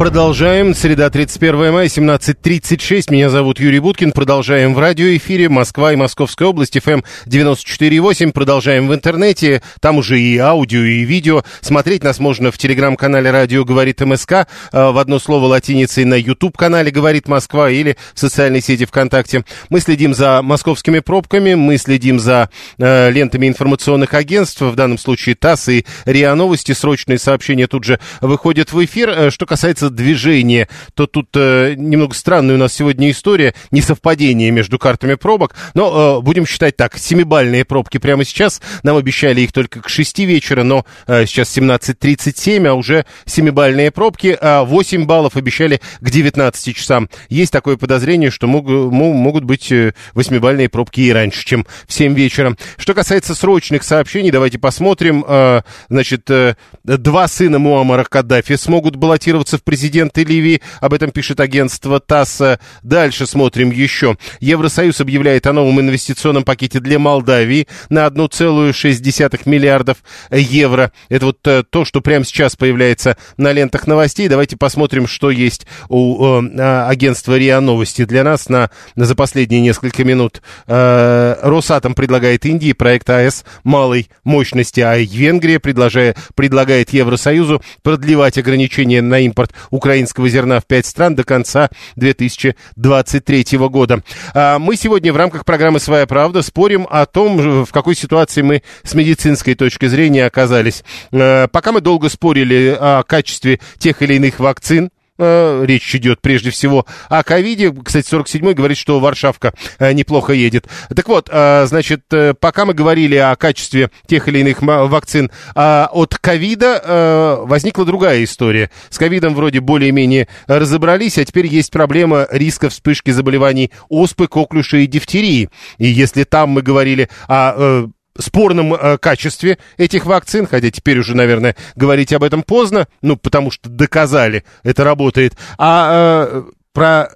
Продолжаем. 0.00 0.74
Среда, 0.74 1.10
31 1.10 1.74
мая, 1.74 1.86
17.36. 1.86 3.12
Меня 3.12 3.28
зовут 3.28 3.60
Юрий 3.60 3.80
Буткин. 3.80 4.12
Продолжаем 4.12 4.72
в 4.72 4.78
радиоэфире. 4.78 5.50
Москва 5.50 5.92
и 5.92 5.96
Московская 5.96 6.46
область. 6.46 6.74
FM 6.74 7.04
94.8. 7.26 8.32
Продолжаем 8.32 8.88
в 8.88 8.94
интернете. 8.94 9.60
Там 9.78 9.98
уже 9.98 10.18
и 10.18 10.38
аудио, 10.38 10.80
и 10.80 11.00
видео. 11.02 11.42
Смотреть 11.60 12.02
нас 12.02 12.18
можно 12.18 12.50
в 12.50 12.56
телеграм-канале 12.56 13.30
«Радио 13.30 13.66
говорит 13.66 14.00
МСК». 14.00 14.32
Э, 14.32 14.46
в 14.72 14.96
одно 14.96 15.18
слово 15.18 15.44
латиницей 15.44 16.06
на 16.06 16.14
YouTube-канале 16.14 16.90
«Говорит 16.90 17.28
Москва» 17.28 17.68
или 17.68 17.98
в 18.14 18.20
социальной 18.20 18.62
сети 18.62 18.86
ВКонтакте. 18.86 19.44
Мы 19.68 19.80
следим 19.80 20.14
за 20.14 20.40
московскими 20.40 21.00
пробками. 21.00 21.52
Мы 21.52 21.76
следим 21.76 22.18
за 22.18 22.48
э, 22.78 23.10
лентами 23.10 23.48
информационных 23.48 24.14
агентств. 24.14 24.62
В 24.62 24.74
данном 24.74 24.96
случае 24.96 25.34
ТАСС 25.34 25.68
и 25.68 25.84
РИА 26.06 26.34
Новости. 26.36 26.72
Срочные 26.72 27.18
сообщения 27.18 27.66
тут 27.66 27.84
же 27.84 28.00
выходят 28.22 28.72
в 28.72 28.82
эфир. 28.82 29.10
Э, 29.10 29.30
что 29.30 29.44
касается 29.44 29.89
движение, 29.94 30.68
то 30.94 31.06
тут 31.06 31.28
э, 31.34 31.74
немного 31.76 32.14
странная 32.14 32.54
у 32.54 32.58
нас 32.58 32.72
сегодня 32.72 33.10
история, 33.10 33.54
несовпадение 33.70 34.50
между 34.50 34.78
картами 34.78 35.14
пробок. 35.14 35.54
Но 35.74 36.18
э, 36.18 36.22
будем 36.22 36.46
считать 36.46 36.76
так, 36.76 36.96
семибальные 36.96 37.64
пробки 37.64 37.98
прямо 37.98 38.24
сейчас. 38.24 38.60
Нам 38.82 38.96
обещали 38.96 39.40
их 39.40 39.52
только 39.52 39.80
к 39.80 39.88
6 39.88 40.18
вечера, 40.20 40.62
но 40.62 40.84
э, 41.06 41.26
сейчас 41.26 41.56
17.37, 41.56 42.66
а 42.66 42.74
уже 42.74 43.04
семибальные 43.24 43.90
пробки. 43.90 44.36
А 44.40 44.64
8 44.64 45.04
баллов 45.04 45.36
обещали 45.36 45.80
к 46.00 46.10
19 46.10 46.76
часам. 46.76 47.08
Есть 47.28 47.52
такое 47.52 47.76
подозрение, 47.76 48.30
что 48.30 48.46
мог, 48.46 48.66
могут 48.68 49.44
быть 49.44 49.70
э, 49.72 49.94
восьмибальные 50.14 50.68
пробки 50.68 51.00
и 51.00 51.12
раньше, 51.12 51.44
чем 51.44 51.66
в 51.86 51.92
7 51.92 52.14
вечера. 52.14 52.56
Что 52.76 52.94
касается 52.94 53.34
срочных 53.34 53.82
сообщений, 53.82 54.30
давайте 54.30 54.58
посмотрим. 54.58 55.24
Э, 55.26 55.62
значит, 55.88 56.30
э, 56.30 56.54
два 56.84 57.28
сына 57.28 57.58
Муаммара 57.58 58.04
Каддафи 58.04 58.56
смогут 58.56 58.96
баллотироваться 58.96 59.58
в 59.58 59.64
президенты 59.64 59.79
президенты 59.80 60.24
Ливии. 60.24 60.60
Об 60.80 60.92
этом 60.92 61.10
пишет 61.10 61.40
агентство 61.40 62.00
ТАСС. 62.00 62.58
Дальше 62.82 63.26
смотрим 63.26 63.70
еще. 63.70 64.18
Евросоюз 64.38 65.00
объявляет 65.00 65.46
о 65.46 65.54
новом 65.54 65.80
инвестиционном 65.80 66.44
пакете 66.44 66.80
для 66.80 66.98
Молдавии 66.98 67.66
на 67.88 68.06
1,6 68.06 69.40
миллиардов 69.46 69.96
евро. 70.30 70.92
Это 71.08 71.26
вот 71.26 71.38
э, 71.46 71.62
то, 71.68 71.86
что 71.86 72.02
прямо 72.02 72.26
сейчас 72.26 72.56
появляется 72.56 73.16
на 73.38 73.52
лентах 73.52 73.86
новостей. 73.86 74.28
Давайте 74.28 74.58
посмотрим, 74.58 75.06
что 75.06 75.30
есть 75.30 75.66
у 75.88 76.42
э, 76.42 76.86
агентства 76.86 77.38
РИА 77.38 77.60
Новости 77.60 78.04
для 78.04 78.22
нас 78.22 78.50
на, 78.50 78.70
на 78.96 79.06
за 79.06 79.14
последние 79.14 79.62
несколько 79.62 80.04
минут. 80.04 80.42
Э, 80.66 81.36
Росатом 81.40 81.94
предлагает 81.94 82.44
Индии 82.44 82.74
проект 82.74 83.08
АЭС 83.08 83.46
малой 83.64 84.10
мощности, 84.24 84.80
а 84.80 84.98
Венгрия 84.98 85.58
предлагает, 85.58 86.18
предлагает 86.34 86.92
Евросоюзу 86.92 87.62
продлевать 87.82 88.36
ограничения 88.36 89.00
на 89.00 89.20
импорт 89.20 89.54
украинского 89.70 90.28
зерна 90.28 90.60
в 90.60 90.66
пять 90.66 90.86
стран 90.86 91.14
до 91.14 91.24
конца 91.24 91.68
2023 91.96 93.58
года. 93.68 94.02
А 94.34 94.58
мы 94.58 94.76
сегодня 94.76 95.12
в 95.12 95.16
рамках 95.16 95.44
программы 95.44 95.80
«Своя 95.80 96.06
правда» 96.06 96.42
спорим 96.42 96.86
о 96.90 97.06
том, 97.06 97.64
в 97.64 97.72
какой 97.72 97.94
ситуации 97.94 98.42
мы 98.42 98.62
с 98.82 98.94
медицинской 98.94 99.54
точки 99.54 99.86
зрения 99.86 100.26
оказались. 100.26 100.84
Э, 101.12 101.48
пока 101.48 101.72
мы 101.72 101.80
долго 101.80 102.08
спорили 102.08 102.76
о 102.78 103.02
качестве 103.02 103.60
тех 103.78 104.02
или 104.02 104.14
иных 104.14 104.40
вакцин, 104.40 104.90
Э, 105.22 105.64
речь 105.66 105.94
идет 105.94 106.22
прежде 106.22 106.48
всего 106.48 106.86
о 107.10 107.22
ковиде. 107.22 107.70
Кстати, 107.84 108.10
47-й 108.10 108.54
говорит, 108.54 108.78
что 108.78 108.98
Варшавка 109.00 109.52
э, 109.78 109.92
неплохо 109.92 110.32
едет. 110.32 110.66
Так 110.96 111.08
вот, 111.08 111.28
э, 111.30 111.66
значит, 111.66 112.04
пока 112.40 112.64
мы 112.64 112.72
говорили 112.72 113.16
о 113.16 113.36
качестве 113.36 113.90
тех 114.06 114.28
или 114.28 114.38
иных 114.38 114.62
вакцин 114.62 115.30
от 115.54 116.18
ковида, 116.18 117.40
возникла 117.42 117.84
другая 117.84 118.24
история. 118.24 118.70
С 118.88 118.98
ковидом 118.98 119.34
вроде 119.34 119.60
более-менее 119.60 120.28
разобрались, 120.46 121.18
а 121.18 121.24
теперь 121.24 121.46
есть 121.46 121.70
проблема 121.70 122.26
риска 122.30 122.70
вспышки 122.70 123.10
заболеваний 123.10 123.70
оспы, 123.88 124.26
коклюша 124.26 124.78
и 124.78 124.86
дифтерии. 124.86 125.50
И 125.78 125.86
если 125.86 126.24
там 126.24 126.50
мы 126.50 126.62
говорили 126.62 127.08
о 127.28 127.88
спорном 128.20 128.74
э, 128.74 128.98
качестве 128.98 129.58
этих 129.76 130.06
вакцин, 130.06 130.46
хотя 130.46 130.70
теперь 130.70 130.98
уже, 130.98 131.16
наверное, 131.16 131.56
говорить 131.74 132.12
об 132.12 132.22
этом 132.22 132.42
поздно, 132.42 132.86
ну, 133.02 133.16
потому 133.16 133.50
что 133.50 133.68
доказали, 133.68 134.44
это 134.62 134.84
работает. 134.84 135.36
А 135.58 136.24
э, 136.26 136.42
про 136.72 137.10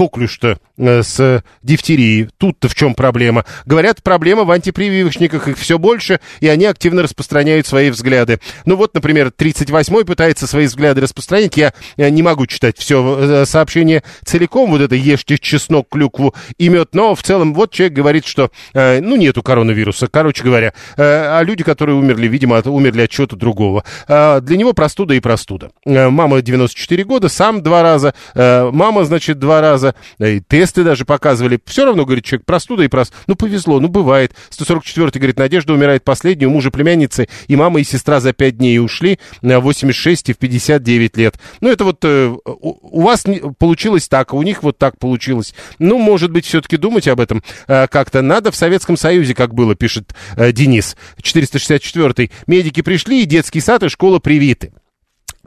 коклюш-то 0.00 0.58
э, 0.78 1.02
с 1.02 1.44
дифтерией. 1.62 2.30
Тут-то 2.38 2.70
в 2.70 2.74
чем 2.74 2.94
проблема? 2.94 3.44
Говорят, 3.66 4.02
проблема 4.02 4.44
в 4.44 4.50
антипрививочниках, 4.50 5.46
их 5.46 5.58
все 5.58 5.78
больше, 5.78 6.20
и 6.40 6.48
они 6.48 6.64
активно 6.64 7.02
распространяют 7.02 7.66
свои 7.66 7.90
взгляды. 7.90 8.40
Ну 8.64 8.76
вот, 8.76 8.94
например, 8.94 9.26
38-й 9.26 10.06
пытается 10.06 10.46
свои 10.46 10.64
взгляды 10.64 11.02
распространить. 11.02 11.58
Я, 11.58 11.74
я 11.98 12.08
не 12.08 12.22
могу 12.22 12.46
читать 12.46 12.78
все 12.78 13.18
э, 13.20 13.44
сообщение 13.44 14.02
целиком, 14.24 14.70
вот 14.70 14.80
это 14.80 14.94
ешьте 14.94 15.36
чеснок, 15.36 15.90
клюкву 15.90 16.34
и 16.56 16.70
мед, 16.70 16.94
но 16.94 17.14
в 17.14 17.22
целом 17.22 17.52
вот 17.52 17.70
человек 17.70 17.92
говорит, 17.92 18.24
что, 18.24 18.50
э, 18.72 19.02
ну, 19.02 19.16
нету 19.16 19.42
коронавируса, 19.42 20.06
короче 20.06 20.42
говоря. 20.42 20.72
Э, 20.96 21.38
а 21.38 21.42
люди, 21.42 21.62
которые 21.62 21.96
умерли, 21.96 22.26
видимо, 22.26 22.62
умерли 22.64 23.02
от 23.02 23.10
чего-то 23.10 23.36
другого. 23.36 23.84
Э, 24.08 24.40
для 24.40 24.56
него 24.56 24.72
простуда 24.72 25.12
и 25.12 25.20
простуда. 25.20 25.72
Э, 25.84 26.08
мама 26.08 26.40
94 26.40 27.04
года, 27.04 27.28
сам 27.28 27.62
два 27.62 27.82
раза, 27.82 28.14
э, 28.34 28.70
мама, 28.72 29.04
значит, 29.04 29.38
два 29.38 29.60
раза, 29.60 29.89
раза, 30.18 30.30
и 30.32 30.40
тесты 30.40 30.84
даже 30.84 31.04
показывали. 31.04 31.60
Все 31.64 31.84
равно, 31.84 32.04
говорит 32.04 32.24
человек, 32.24 32.46
простуда 32.46 32.84
и 32.84 32.88
простуда. 32.88 33.18
Ну, 33.26 33.34
повезло, 33.34 33.80
ну, 33.80 33.88
бывает. 33.88 34.32
144-й, 34.50 35.18
говорит, 35.18 35.38
Надежда 35.38 35.72
умирает 35.72 36.04
последней, 36.04 36.46
у 36.46 36.50
мужа 36.50 36.70
племянницы, 36.70 37.28
и 37.48 37.56
мама, 37.56 37.80
и 37.80 37.84
сестра 37.84 38.20
за 38.20 38.32
5 38.32 38.58
дней 38.58 38.78
ушли 38.78 39.18
на 39.42 39.60
86 39.60 40.30
и 40.30 40.32
в 40.32 40.38
59 40.38 41.16
лет. 41.16 41.38
Ну, 41.60 41.70
это 41.70 41.84
вот 41.84 42.04
э, 42.04 42.34
у 42.44 43.02
вас 43.02 43.24
получилось 43.58 44.08
так, 44.08 44.32
а 44.32 44.36
у 44.36 44.42
них 44.42 44.62
вот 44.62 44.78
так 44.78 44.98
получилось. 44.98 45.54
Ну, 45.78 45.98
может 45.98 46.30
быть, 46.30 46.46
все-таки 46.46 46.76
думать 46.76 47.08
об 47.08 47.20
этом 47.20 47.42
э, 47.66 47.86
как-то 47.88 48.22
надо. 48.22 48.50
В 48.50 48.56
Советском 48.56 48.96
Союзе, 48.96 49.34
как 49.34 49.54
было, 49.54 49.74
пишет 49.74 50.14
э, 50.36 50.52
Денис, 50.52 50.96
464-й, 51.20 52.30
медики 52.46 52.82
пришли, 52.82 53.22
и 53.22 53.26
детский 53.26 53.60
сад, 53.60 53.82
и 53.82 53.88
школа 53.88 54.18
привиты. 54.18 54.72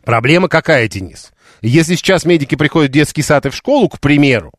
Проблема 0.03 0.49
какая, 0.49 0.87
Денис? 0.87 1.31
Если 1.63 1.95
сейчас 1.95 2.25
медики 2.25 2.55
приходят 2.55 2.91
в 2.91 2.93
детский 2.93 3.21
сад 3.21 3.45
и 3.45 3.49
в 3.49 3.55
школу, 3.55 3.87
к 3.87 4.01
примеру, 4.01 4.51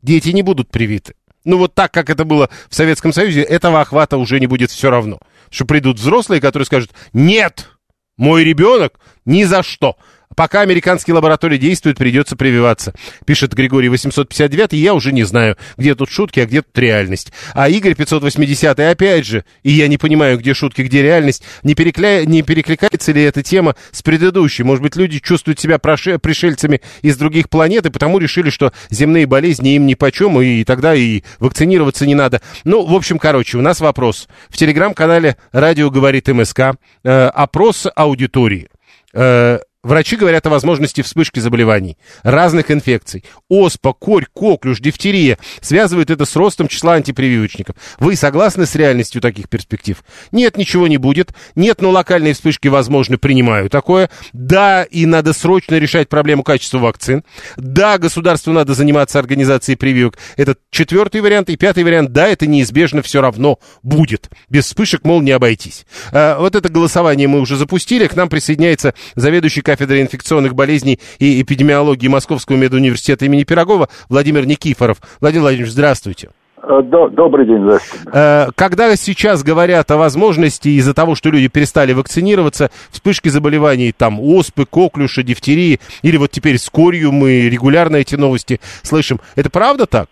дети 0.00 0.30
не 0.30 0.40
будут 0.40 0.70
привиты. 0.70 1.14
Ну 1.44 1.58
вот 1.58 1.74
так, 1.74 1.92
как 1.92 2.08
это 2.08 2.24
было 2.24 2.48
в 2.70 2.74
Советском 2.74 3.12
Союзе, 3.12 3.42
этого 3.42 3.82
охвата 3.82 4.16
уже 4.16 4.40
не 4.40 4.46
будет 4.46 4.70
все 4.70 4.88
равно. 4.88 5.20
Что 5.50 5.66
придут 5.66 5.98
взрослые, 5.98 6.40
которые 6.40 6.64
скажут, 6.64 6.92
нет, 7.12 7.68
мой 8.16 8.44
ребенок 8.44 8.98
ни 9.26 9.44
за 9.44 9.62
что. 9.62 9.96
Пока 10.36 10.60
американские 10.60 11.14
лаборатории 11.14 11.58
действуют, 11.58 11.98
придется 11.98 12.36
прививаться. 12.36 12.94
Пишет 13.24 13.54
Григорий 13.54 13.88
859, 13.88 14.72
я 14.72 14.94
уже 14.94 15.12
не 15.12 15.24
знаю, 15.24 15.56
где 15.76 15.94
тут 15.94 16.10
шутки, 16.10 16.40
а 16.40 16.46
где 16.46 16.62
тут 16.62 16.76
реальность. 16.78 17.32
А 17.54 17.68
Игорь 17.68 17.94
580, 17.94 18.78
опять 18.80 19.26
же, 19.26 19.44
и 19.62 19.70
я 19.72 19.88
не 19.88 19.98
понимаю, 19.98 20.38
где 20.38 20.54
шутки, 20.54 20.82
где 20.82 21.02
реальность, 21.02 21.42
не, 21.62 21.74
перекля... 21.74 22.24
не 22.24 22.42
перекликается 22.42 23.12
ли 23.12 23.22
эта 23.22 23.42
тема 23.42 23.76
с 23.90 24.02
предыдущей? 24.02 24.62
Может 24.62 24.82
быть, 24.82 24.96
люди 24.96 25.18
чувствуют 25.18 25.60
себя 25.60 25.78
проше... 25.78 26.18
пришельцами 26.18 26.80
из 27.02 27.16
других 27.16 27.48
планет 27.48 27.86
и 27.86 27.90
потому 27.90 28.18
решили, 28.18 28.50
что 28.50 28.72
земные 28.90 29.26
болезни 29.26 29.74
им 29.76 29.86
ни 29.86 29.94
по 29.94 30.10
чем, 30.10 30.40
и 30.40 30.64
тогда 30.64 30.94
и 30.94 31.22
вакцинироваться 31.38 32.06
не 32.06 32.14
надо. 32.14 32.40
Ну, 32.64 32.84
в 32.86 32.94
общем, 32.94 33.18
короче, 33.18 33.58
у 33.58 33.62
нас 33.62 33.80
вопрос. 33.80 34.28
В 34.48 34.56
телеграм-канале 34.56 35.36
«Радио 35.52 35.90
говорит 35.90 36.28
МСК» 36.28 36.60
э, 37.04 37.26
опрос 37.28 37.86
аудитории. 37.94 38.68
Э, 39.14 39.58
Врачи 39.82 40.14
говорят 40.14 40.46
о 40.46 40.50
возможности 40.50 41.00
вспышки 41.00 41.40
заболеваний, 41.40 41.98
разных 42.22 42.70
инфекций. 42.70 43.24
Оспа, 43.48 43.92
корь, 43.92 44.26
коклюш, 44.32 44.78
дифтерия. 44.78 45.38
Связывают 45.60 46.08
это 46.08 46.24
с 46.24 46.36
ростом 46.36 46.68
числа 46.68 46.94
антипрививочников. 46.94 47.74
Вы 47.98 48.14
согласны 48.14 48.66
с 48.66 48.76
реальностью 48.76 49.20
таких 49.20 49.48
перспектив? 49.48 50.04
Нет, 50.30 50.56
ничего 50.56 50.86
не 50.86 50.98
будет. 50.98 51.34
Нет, 51.56 51.80
но 51.80 51.90
локальные 51.90 52.34
вспышки 52.34 52.68
возможны, 52.68 53.18
принимаю 53.18 53.68
такое. 53.70 54.08
Да, 54.32 54.84
и 54.84 55.04
надо 55.04 55.32
срочно 55.32 55.74
решать 55.74 56.08
проблему 56.08 56.44
качества 56.44 56.78
вакцин. 56.78 57.24
Да, 57.56 57.98
государству 57.98 58.52
надо 58.52 58.74
заниматься 58.74 59.18
организацией 59.18 59.74
прививок. 59.74 60.16
Это 60.36 60.54
четвертый 60.70 61.22
вариант. 61.22 61.50
И 61.50 61.56
пятый 61.56 61.82
вариант, 61.82 62.12
да, 62.12 62.28
это 62.28 62.46
неизбежно 62.46 63.02
все 63.02 63.20
равно 63.20 63.58
будет. 63.82 64.30
Без 64.48 64.66
вспышек, 64.66 65.04
мол, 65.04 65.20
не 65.22 65.32
обойтись. 65.32 65.86
А, 66.12 66.38
вот 66.38 66.54
это 66.54 66.68
голосование 66.68 67.26
мы 67.26 67.40
уже 67.40 67.56
запустили. 67.56 68.06
К 68.06 68.14
нам 68.14 68.28
присоединяется 68.28 68.94
заведующий 69.16 69.62
кафедрой 69.72 70.02
инфекционных 70.02 70.54
болезней 70.54 71.00
и 71.18 71.40
эпидемиологии 71.40 72.06
Московского 72.06 72.56
медуниверситета 72.56 73.24
имени 73.24 73.44
Пирогова 73.44 73.88
Владимир 74.10 74.44
Никифоров. 74.44 74.98
Владимир 75.20 75.42
Владимирович, 75.42 75.72
здравствуйте. 75.72 76.28
Э, 76.62 76.82
добрый 76.82 77.46
день, 77.46 77.62
здравствуйте. 77.62 78.10
Э, 78.12 78.46
когда 78.54 78.94
сейчас 78.96 79.42
говорят 79.42 79.90
о 79.90 79.96
возможности 79.96 80.68
из-за 80.68 80.92
того, 80.92 81.14
что 81.14 81.30
люди 81.30 81.48
перестали 81.48 81.94
вакцинироваться, 81.94 82.70
вспышки 82.90 83.30
заболеваний, 83.30 83.92
там, 83.96 84.20
оспы, 84.20 84.66
коклюша, 84.66 85.22
дифтерии, 85.22 85.80
или 86.02 86.18
вот 86.18 86.30
теперь 86.30 86.58
с 86.58 86.68
корью 86.68 87.10
мы 87.10 87.48
регулярно 87.48 87.96
эти 87.96 88.16
новости 88.16 88.60
слышим, 88.82 89.20
это 89.36 89.48
правда 89.48 89.86
так? 89.86 90.08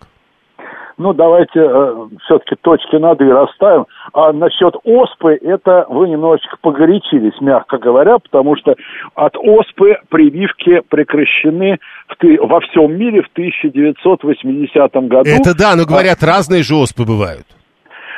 Ну, 1.01 1.13
давайте 1.13 1.59
э, 1.59 1.95
все-таки 2.25 2.55
точки 2.61 2.95
над 2.97 3.19
«и» 3.21 3.25
расставим. 3.25 3.85
А 4.13 4.31
насчет 4.31 4.75
оспы, 4.83 5.33
это 5.41 5.87
вы 5.89 6.07
немножечко 6.09 6.57
погорячились, 6.61 7.33
мягко 7.41 7.79
говоря, 7.79 8.19
потому 8.19 8.55
что 8.55 8.75
от 9.15 9.35
оспы 9.35 9.97
прививки 10.09 10.83
прекращены 10.89 11.79
в, 12.07 12.47
во 12.47 12.59
всем 12.59 12.95
мире 12.95 13.23
в 13.23 13.31
1980 13.33 14.93
году. 15.07 15.27
Это 15.27 15.57
да, 15.57 15.75
но 15.75 15.85
говорят, 15.85 16.21
а... 16.21 16.27
разные 16.27 16.61
же 16.61 16.75
оспы 16.75 17.03
бывают. 17.03 17.47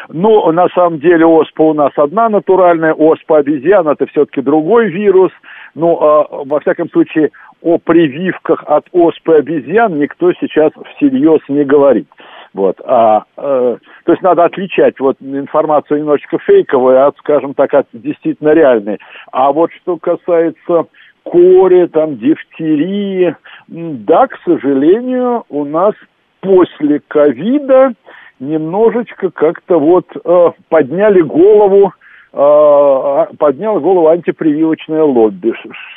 Ну, 0.09 0.51
на 0.51 0.67
самом 0.75 0.99
деле 0.99 1.25
оспа 1.25 1.61
у 1.61 1.73
нас 1.73 1.93
одна 1.95 2.27
натуральная, 2.27 2.93
оспа 2.93 3.37
обезьян 3.37 3.87
это 3.87 4.05
все-таки 4.07 4.41
другой 4.41 4.89
вирус. 4.89 5.31
Ну, 5.73 5.95
э, 5.95 6.25
во 6.45 6.59
всяком 6.59 6.89
случае, 6.89 7.31
о 7.61 7.77
прививках 7.77 8.61
от 8.67 8.85
оспы 8.91 9.35
обезьян 9.35 9.97
никто 9.97 10.33
сейчас 10.33 10.73
всерьез 10.97 11.39
не 11.47 11.63
говорит. 11.63 12.07
Вот. 12.53 12.79
А, 12.85 13.23
э, 13.35 13.77
то 14.05 14.11
есть 14.11 14.21
надо 14.21 14.45
отличать 14.45 14.99
вот 14.99 15.17
информацию 15.21 15.99
немножечко 15.99 16.37
фейковую 16.37 17.07
от, 17.07 17.17
скажем 17.17 17.53
так, 17.53 17.73
от 17.73 17.87
действительно 17.93 18.49
реальной. 18.49 18.99
А 19.31 19.51
вот 19.51 19.71
что 19.81 19.97
касается 19.97 20.85
кори, 21.23 21.87
там, 21.87 22.17
дифтерии, 22.17 23.35
да, 23.67 24.27
к 24.27 24.37
сожалению, 24.45 25.45
у 25.49 25.65
нас 25.65 25.95
после 26.41 27.01
ковида 27.07 27.93
немножечко 28.39 29.31
как-то 29.31 29.79
вот 29.79 30.05
э, 30.23 30.51
подняли 30.69 31.21
голову 31.21 31.93
э, 32.33 33.25
поднял 33.37 33.79
голову 33.79 34.09
антипрививочное 34.09 35.03
лобби. 35.03 35.53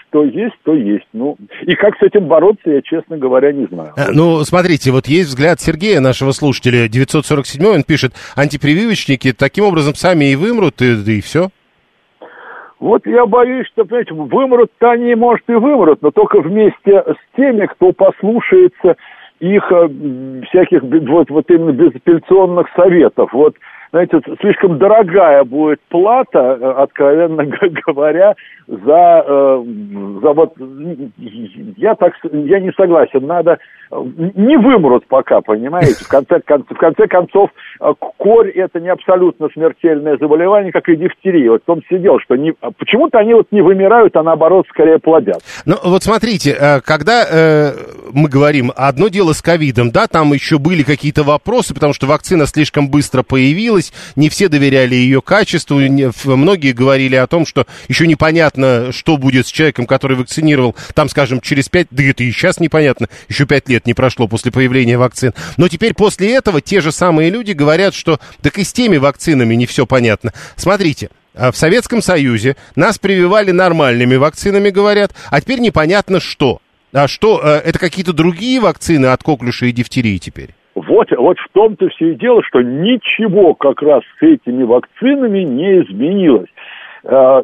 Что 0.09 0.25
есть, 0.25 0.55
то 0.63 0.75
есть. 0.75 1.07
Ну, 1.13 1.37
и 1.63 1.75
как 1.75 1.97
с 1.99 2.03
этим 2.03 2.27
бороться, 2.27 2.71
я, 2.71 2.83
честно 2.83 3.19
говоря, 3.19 3.53
не 3.53 3.67
знаю. 3.67 3.93
Э, 3.97 4.13
ну, 4.13 4.43
смотрите, 4.45 4.91
вот 4.91 5.07
есть 5.07 5.29
взгляд 5.29 5.61
Сергея, 5.61 6.01
нашего 6.01 6.33
слушателя, 6.33 6.89
947 6.89 7.67
он 7.67 7.83
пишет, 7.83 8.13
антипрививочники 8.37 9.33
таким 9.33 9.65
образом 9.65 9.95
сами 9.95 10.27
и 10.27 10.37
вымрут, 10.37 10.81
и, 10.81 11.19
и 11.19 11.21
все. 11.21 11.49
Вот 12.79 13.07
я 13.07 13.25
боюсь, 13.27 13.67
что, 13.69 13.85
понимаете, 13.85 14.15
вымрут-то 14.15 14.91
они, 14.91 15.15
может, 15.15 15.49
и 15.49 15.55
вымрут, 15.55 16.03
но 16.03 16.11
только 16.11 16.41
вместе 16.41 17.03
с 17.03 17.37
теми, 17.37 17.67
кто 17.67 17.93
послушается 17.93 18.97
их 19.41 19.63
э, 19.71 19.89
всяких 20.49 20.83
вот, 20.83 21.31
вот 21.31 21.51
именно 21.51 21.73
безапелляционных 21.73 22.69
советов. 22.75 23.33
Вот 23.33 23.57
знаете, 23.97 24.21
слишком 24.41 24.79
дорогая 24.79 25.43
будет 25.45 25.81
плата, 25.89 26.59
э, 26.61 26.71
откровенно 26.83 27.47
говоря, 27.87 28.35
за, 28.67 29.25
э, 29.27 29.65
за 30.23 30.33
вот, 30.33 30.55
я 31.77 31.95
так, 31.95 32.13
я 32.31 32.61
не 32.61 32.73
согласен, 32.73 33.27
надо, 33.27 33.59
не 33.91 34.57
вымрут 34.57 35.07
пока, 35.07 35.41
понимаете, 35.41 36.05
в 36.05 36.09
конце, 36.09 36.41
в 36.41 36.77
конце 36.79 37.07
концов, 37.07 37.51
э, 37.81 37.93
корь 37.99 38.51
это 38.51 38.81
не 38.81 38.89
абсолютно 38.89 39.49
смертельное 39.53 40.17
заболевание, 40.19 40.73
как 40.73 40.89
и 40.89 40.97
дифтерия, 40.97 41.53
вот 41.53 41.65
том 41.65 41.83
сидел, 41.89 42.19
что 42.21 42.37
не, 42.37 42.53
почему-то 42.53 43.19
они 43.19 43.35
вот 43.35 43.47
не 43.51 43.63
вымирают, 43.63 44.17
а 44.17 44.23
наоборот 44.23 44.67
скорее 44.69 44.99
плодят. 44.99 45.39
Ну, 45.65 45.77
вот 45.85 46.03
смотрите, 46.03 46.81
когда 46.85 47.25
э, 47.29 47.73
мы 48.13 48.29
говорим, 48.29 48.73
одно 48.75 49.09
дело 49.09 49.33
с 49.33 49.43
ковидом, 49.43 49.91
да, 49.91 50.07
там 50.07 50.33
еще 50.33 50.59
были 50.59 50.83
какие-то 50.83 51.23
вопросы, 51.23 51.75
потому 51.75 51.93
что 51.93 52.07
вакцина 52.07 52.47
слишком 52.47 52.89
быстро 52.89 53.23
появилась, 53.23 53.93
не 54.17 54.29
все 54.29 54.49
доверяли 54.49 54.95
ее 54.95 55.23
качеству, 55.23 55.79
многие 56.25 56.73
говорили 56.73 57.17
о 57.17 57.27
том, 57.27 57.47
что 57.47 57.67
еще 57.89 58.07
непонятно, 58.07 58.93
что 58.93 59.17
будет 59.17 59.47
с 59.47 59.51
человеком, 59.51 59.87
который 59.87 60.17
вакцинировал, 60.17 60.75
там, 60.95 61.09
скажем, 61.09 61.41
через 61.41 61.69
5, 61.69 61.89
да 61.91 62.03
это 62.03 62.25
и 62.25 62.31
сейчас 62.31 62.61
непонятно, 62.61 63.09
еще 63.29 63.47
5 63.47 63.69
лет 63.69 63.76
не 63.85 63.93
прошло 63.93 64.29
после 64.29 64.53
появления 64.53 64.97
вакцин. 64.97 65.33
Но 65.57 65.69
теперь 65.69 65.93
после 65.93 66.33
этого 66.35 66.63
те 66.63 66.81
же 66.81 66.93
самые 66.93 67.29
люди 67.29 67.53
говорят, 67.53 67.93
что 67.93 68.21
так 68.41 68.57
и 68.57 68.65
с 68.65 68.73
теми 68.73 68.97
вакцинами 68.97 69.55
не 69.57 69.67
все 69.67 69.85
понятно. 69.85 70.33
Смотрите, 70.55 71.11
а 71.35 71.51
в 71.51 71.57
Советском 71.57 72.01
Союзе 72.01 72.57
нас 72.77 72.99
прививали 72.99 73.51
нормальными 73.51 74.17
вакцинами, 74.17 74.71
говорят, 74.71 75.11
а 75.31 75.41
теперь 75.41 75.61
непонятно 75.61 76.21
что. 76.21 76.61
А 76.95 77.09
что, 77.09 77.41
э, 77.45 77.69
это 77.69 77.79
какие-то 77.79 78.15
другие 78.15 78.61
вакцины 78.61 79.07
от 79.07 79.23
коклюша 79.23 79.67
и 79.67 79.73
дифтерии 79.73 80.17
теперь? 80.17 80.51
Вот, 80.75 81.11
вот 81.11 81.39
в 81.39 81.53
том-то 81.53 81.89
все 81.89 82.13
и 82.13 82.15
дело, 82.15 82.43
что 82.43 82.61
ничего 82.63 83.55
как 83.55 83.83
раз 83.83 84.03
с 84.19 84.23
этими 84.23 84.63
вакцинами 84.63 85.41
не 85.41 85.83
изменилось. 85.83 86.51
Э, 87.09 87.43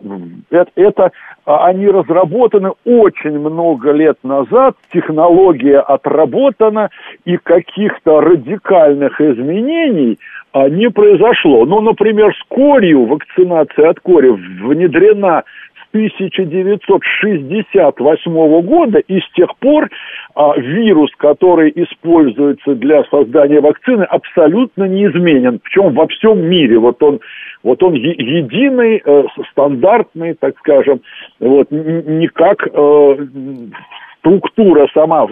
это, 0.51 0.71
это 0.75 1.13
а, 1.45 1.67
они 1.67 1.87
разработаны 1.89 2.73
очень 2.85 3.39
много 3.39 3.93
лет 3.93 4.19
назад, 4.23 4.77
технология 4.93 5.79
отработана, 5.79 6.91
и 7.25 7.37
каких-то 7.37 8.21
радикальных 8.21 9.21
изменений 9.21 10.19
а, 10.53 10.69
не 10.69 10.91
произошло. 10.91 11.65
Ну, 11.65 11.81
например, 11.81 12.35
с 12.35 12.43
корью, 12.49 13.07
вакцинация 13.07 13.91
от 13.91 14.01
кори 14.01 14.31
внедрена 14.31 15.45
1968 15.93 18.63
года, 18.63 18.99
и 18.99 19.21
с 19.21 19.31
тех 19.35 19.55
пор 19.59 19.89
а, 20.35 20.59
вирус, 20.59 21.11
который 21.19 21.71
используется 21.75 22.75
для 22.75 23.05
создания 23.05 23.61
вакцины, 23.61 24.03
абсолютно 24.05 24.85
не 24.85 25.05
изменен. 25.07 25.61
Причем 25.63 25.95
во 25.95 26.07
всем 26.09 26.41
мире. 26.41 26.79
Вот 26.79 27.03
он, 27.03 27.21
вот 27.63 27.83
он 27.83 27.95
е- 27.95 28.15
единый, 28.17 29.03
э, 29.05 29.25
стандартный, 29.51 30.35
так 30.35 30.57
скажем, 30.59 31.01
вот, 31.41 31.71
никак 31.71 32.67
э, 32.67 33.17
структура 34.23 34.89
сама 34.95 35.27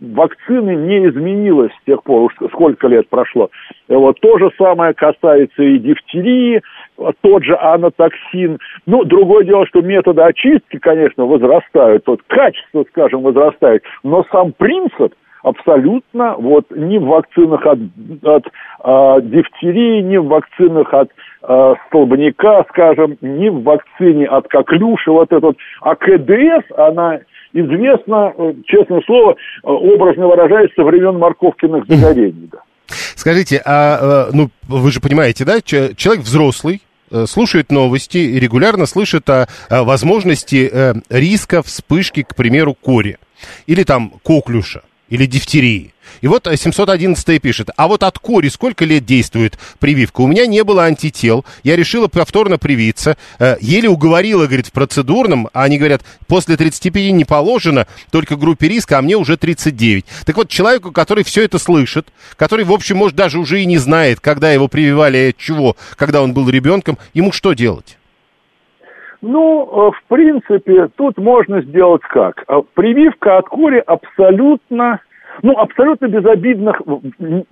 вакцины 0.00 0.76
не 0.76 1.08
изменилась 1.08 1.72
с 1.72 1.84
тех 1.84 2.02
пор, 2.04 2.32
сколько 2.52 2.86
лет 2.86 3.08
прошло. 3.08 3.50
Вот 3.88 4.20
то 4.20 4.38
же 4.38 4.50
самое 4.56 4.94
касается 4.94 5.62
и 5.62 5.78
дифтерии, 5.78 6.62
тот 7.20 7.44
же 7.44 7.56
анатоксин. 7.56 8.58
Ну, 8.86 9.04
другое 9.04 9.44
дело, 9.44 9.66
что 9.66 9.80
методы 9.80 10.22
очистки, 10.22 10.78
конечно, 10.78 11.24
возрастают, 11.24 12.04
вот 12.06 12.20
качество, 12.26 12.84
скажем, 12.90 13.22
возрастает, 13.22 13.82
но 14.02 14.24
сам 14.30 14.52
принцип 14.52 15.14
абсолютно 15.42 16.34
вот 16.36 16.66
ни 16.70 16.98
в 16.98 17.04
вакцинах 17.04 17.64
от, 17.64 17.78
от 18.22 18.46
э, 18.46 19.22
дифтерии, 19.22 20.02
ни 20.02 20.16
в 20.16 20.26
вакцинах 20.26 20.92
от 20.92 21.10
э, 21.42 21.74
столбняка, 21.86 22.64
скажем, 22.70 23.16
ни 23.20 23.48
в 23.48 23.62
вакцине 23.62 24.26
от 24.26 24.48
коклюша, 24.48 25.12
вот 25.12 25.32
этот, 25.32 25.56
а 25.80 25.94
КДС, 25.94 26.64
она 26.76 27.20
известна, 27.52 28.32
э, 28.36 28.54
честное 28.66 29.00
слово, 29.06 29.32
э, 29.32 29.34
образно 29.62 30.26
выражаясь, 30.26 30.74
со 30.74 30.82
времен 30.82 31.18
морковкиных 31.18 31.86
загорений, 31.86 32.48
да. 32.52 32.58
Скажите, 32.88 33.60
а, 33.64 34.28
э, 34.28 34.30
ну, 34.32 34.48
вы 34.68 34.90
же 34.90 35.00
понимаете, 35.00 35.44
да, 35.44 35.60
человек 35.60 36.24
взрослый, 36.24 36.80
Э, 37.10 37.26
слушает 37.28 37.70
новости 37.72 38.18
и 38.18 38.38
регулярно 38.38 38.86
слышит 38.86 39.28
о, 39.30 39.48
о 39.68 39.84
возможности 39.84 40.68
э, 40.70 40.94
риска 41.08 41.62
вспышки, 41.62 42.22
к 42.22 42.34
примеру, 42.34 42.74
кори. 42.74 43.18
Или 43.66 43.84
там 43.84 44.12
коклюша 44.22 44.82
или 45.10 45.26
дифтерии. 45.26 45.92
И 46.20 46.26
вот 46.26 46.48
711 46.52 47.40
пишет, 47.40 47.70
а 47.76 47.86
вот 47.86 48.02
от 48.02 48.18
кори 48.18 48.48
сколько 48.48 48.84
лет 48.84 49.04
действует 49.04 49.58
прививка? 49.78 50.22
У 50.22 50.26
меня 50.26 50.46
не 50.46 50.64
было 50.64 50.84
антител, 50.84 51.44
я 51.62 51.76
решила 51.76 52.08
повторно 52.08 52.58
привиться, 52.58 53.16
э, 53.38 53.56
еле 53.60 53.88
уговорила, 53.88 54.46
говорит, 54.46 54.68
в 54.68 54.72
процедурном, 54.72 55.48
а 55.52 55.64
они 55.64 55.78
говорят, 55.78 56.02
после 56.26 56.56
35 56.56 57.12
не 57.12 57.24
положено, 57.24 57.86
только 58.10 58.36
группе 58.36 58.68
риска, 58.68 58.98
а 58.98 59.02
мне 59.02 59.16
уже 59.16 59.36
39. 59.36 60.04
Так 60.24 60.36
вот, 60.36 60.48
человеку, 60.48 60.92
который 60.92 61.24
все 61.24 61.44
это 61.44 61.58
слышит, 61.58 62.08
который, 62.36 62.64
в 62.64 62.72
общем, 62.72 62.96
может, 62.96 63.16
даже 63.16 63.38
уже 63.38 63.62
и 63.62 63.66
не 63.66 63.78
знает, 63.78 64.20
когда 64.20 64.50
его 64.50 64.68
прививали, 64.68 65.30
от 65.30 65.36
чего, 65.36 65.76
когда 65.96 66.22
он 66.22 66.32
был 66.32 66.48
ребенком, 66.48 66.98
ему 67.12 67.32
что 67.32 67.52
делать? 67.52 67.97
Ну, 69.20 69.64
э, 69.64 69.90
в 69.96 70.02
принципе, 70.08 70.88
тут 70.96 71.18
можно 71.18 71.60
сделать 71.62 72.02
как? 72.02 72.44
Э, 72.48 72.62
Прививка 72.74 73.38
от 73.38 73.48
кори 73.48 73.82
абсолютно 73.84 75.00
ну, 75.42 75.56
абсолютно 75.56 76.06
безобидных 76.06 76.82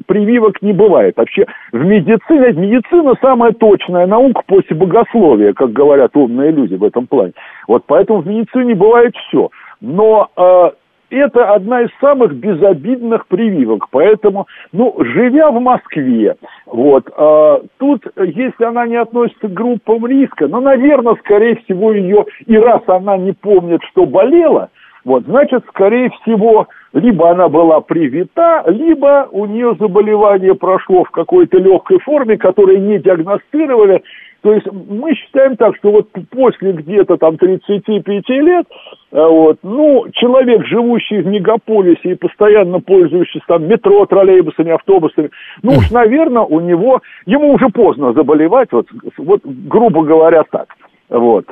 прививок 0.06 0.60
не 0.60 0.72
бывает. 0.72 1.16
Вообще, 1.16 1.46
в 1.72 1.84
медицине, 1.84 2.52
медицина 2.52 3.14
самая 3.20 3.52
точная 3.52 4.06
наука 4.06 4.42
после 4.46 4.74
богословия, 4.74 5.52
как 5.52 5.72
говорят 5.72 6.16
умные 6.16 6.50
люди 6.50 6.74
в 6.74 6.82
этом 6.82 7.06
плане. 7.06 7.32
Вот 7.68 7.84
поэтому 7.86 8.22
в 8.22 8.26
медицине 8.26 8.74
бывает 8.74 9.14
все. 9.16 9.50
Но 9.80 10.28
э, 10.36 10.70
это 11.10 11.52
одна 11.52 11.82
из 11.82 11.90
самых 12.00 12.34
безобидных 12.34 13.26
прививок. 13.28 13.88
Поэтому, 13.90 14.46
ну, 14.72 14.94
живя 14.98 15.50
в 15.50 15.60
Москве, 15.60 16.36
вот, 16.66 17.08
э, 17.16 17.58
тут, 17.78 18.06
если 18.16 18.64
она 18.64 18.86
не 18.86 18.96
относится 18.96 19.48
к 19.48 19.52
группам 19.52 20.06
риска, 20.06 20.48
ну, 20.48 20.60
наверное, 20.60 21.14
скорее 21.16 21.56
всего, 21.56 21.92
ее, 21.92 22.24
и 22.46 22.56
раз 22.56 22.82
она 22.86 23.16
не 23.16 23.32
помнит, 23.32 23.80
что 23.90 24.06
болела, 24.06 24.70
вот, 25.06 25.22
значит, 25.24 25.64
скорее 25.68 26.10
всего, 26.10 26.66
либо 26.92 27.30
она 27.30 27.48
была 27.48 27.80
привита, 27.80 28.64
либо 28.66 29.28
у 29.30 29.46
нее 29.46 29.76
заболевание 29.78 30.56
прошло 30.56 31.04
в 31.04 31.10
какой-то 31.10 31.58
легкой 31.58 32.00
форме, 32.00 32.36
которую 32.36 32.82
не 32.82 32.98
диагностировали. 32.98 34.02
То 34.42 34.52
есть 34.52 34.66
мы 34.70 35.14
считаем 35.14 35.56
так, 35.56 35.76
что 35.76 35.90
вот 35.90 36.08
после 36.30 36.72
где-то 36.72 37.16
там 37.16 37.36
35 37.36 38.28
лет, 38.28 38.66
э, 39.12 39.26
вот, 39.26 39.58
ну, 39.62 40.06
человек, 40.12 40.64
живущий 40.66 41.20
в 41.20 41.26
мегаполисе 41.26 42.12
и 42.12 42.14
постоянно 42.14 42.80
пользующийся 42.80 43.44
там 43.48 43.66
метро, 43.66 44.06
троллейбусами, 44.06 44.72
автобусами, 44.72 45.30
ну 45.62 45.72
уж, 45.72 45.90
наверное, 45.90 46.42
у 46.42 46.60
него, 46.60 47.00
ему 47.24 47.52
уже 47.52 47.68
поздно 47.68 48.12
заболевать, 48.12 48.68
вот, 48.72 48.86
вот 49.18 49.40
грубо 49.44 50.02
говоря, 50.04 50.44
так. 50.50 50.68
Вот. 51.08 51.46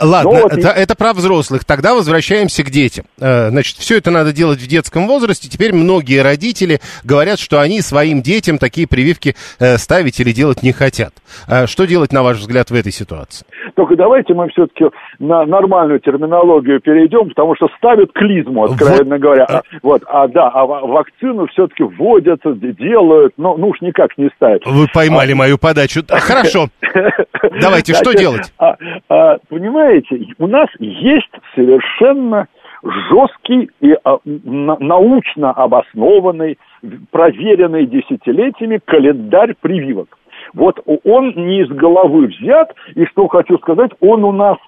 Ладно, 0.00 0.32
ну, 0.32 0.42
вот 0.42 0.52
это, 0.52 0.68
и... 0.70 0.80
это 0.82 0.94
про 0.94 1.12
взрослых. 1.12 1.64
Тогда 1.64 1.94
возвращаемся 1.94 2.62
к 2.64 2.70
детям. 2.70 3.06
Э, 3.20 3.48
значит, 3.50 3.76
все 3.76 3.98
это 3.98 4.10
надо 4.10 4.32
делать 4.32 4.58
в 4.58 4.66
детском 4.66 5.06
возрасте. 5.06 5.48
Теперь 5.48 5.74
многие 5.74 6.22
родители 6.22 6.80
говорят, 7.04 7.38
что 7.38 7.60
они 7.60 7.80
своим 7.80 8.22
детям 8.22 8.58
такие 8.58 8.86
прививки 8.86 9.34
э, 9.58 9.76
ставить 9.78 10.20
или 10.20 10.32
делать 10.32 10.62
не 10.62 10.72
хотят. 10.72 11.12
Э, 11.48 11.66
что 11.66 11.86
делать, 11.86 12.12
на 12.12 12.22
ваш 12.22 12.38
взгляд, 12.38 12.70
в 12.70 12.74
этой 12.74 12.92
ситуации? 12.92 13.46
Только 13.74 13.96
давайте 13.96 14.34
мы 14.34 14.48
все-таки 14.48 14.86
на 15.18 15.44
нормальную 15.44 16.00
терминологию 16.00 16.80
перейдем, 16.80 17.28
потому 17.28 17.54
что 17.56 17.68
ставят 17.76 18.12
клизму, 18.12 18.64
откровенно 18.64 19.16
вот. 19.16 19.20
говоря. 19.20 19.44
А, 19.44 19.62
вот, 19.82 20.02
а 20.06 20.28
да, 20.28 20.48
а 20.48 20.64
вакцину 20.64 21.46
все-таки 21.48 21.82
вводят, 21.82 22.40
делают, 22.78 23.34
но 23.36 23.56
ну 23.56 23.68
уж 23.68 23.80
никак 23.80 24.16
не 24.16 24.30
ставят. 24.36 24.62
Вы 24.64 24.86
поймали 24.92 25.32
а... 25.32 25.36
мою 25.36 25.58
подачу. 25.58 26.02
Хорошо. 26.08 26.68
Давайте, 27.60 27.94
что 27.94 28.12
делать? 28.12 28.52
А, 28.58 28.76
а, 29.08 29.38
понимаете, 29.86 30.34
у 30.38 30.46
нас 30.46 30.68
есть 30.78 31.30
совершенно 31.54 32.48
жесткий 32.82 33.70
и 33.80 33.96
а, 34.04 34.18
научно 34.24 35.52
обоснованный, 35.52 36.58
проверенный 37.10 37.86
десятилетиями 37.86 38.80
календарь 38.84 39.54
прививок. 39.60 40.18
Вот 40.54 40.80
он 41.04 41.32
не 41.34 41.62
из 41.62 41.68
головы 41.68 42.26
взят, 42.26 42.74
и 42.94 43.04
что 43.06 43.28
хочу 43.28 43.58
сказать, 43.58 43.92
он 44.00 44.24
у 44.24 44.32
нас 44.32 44.58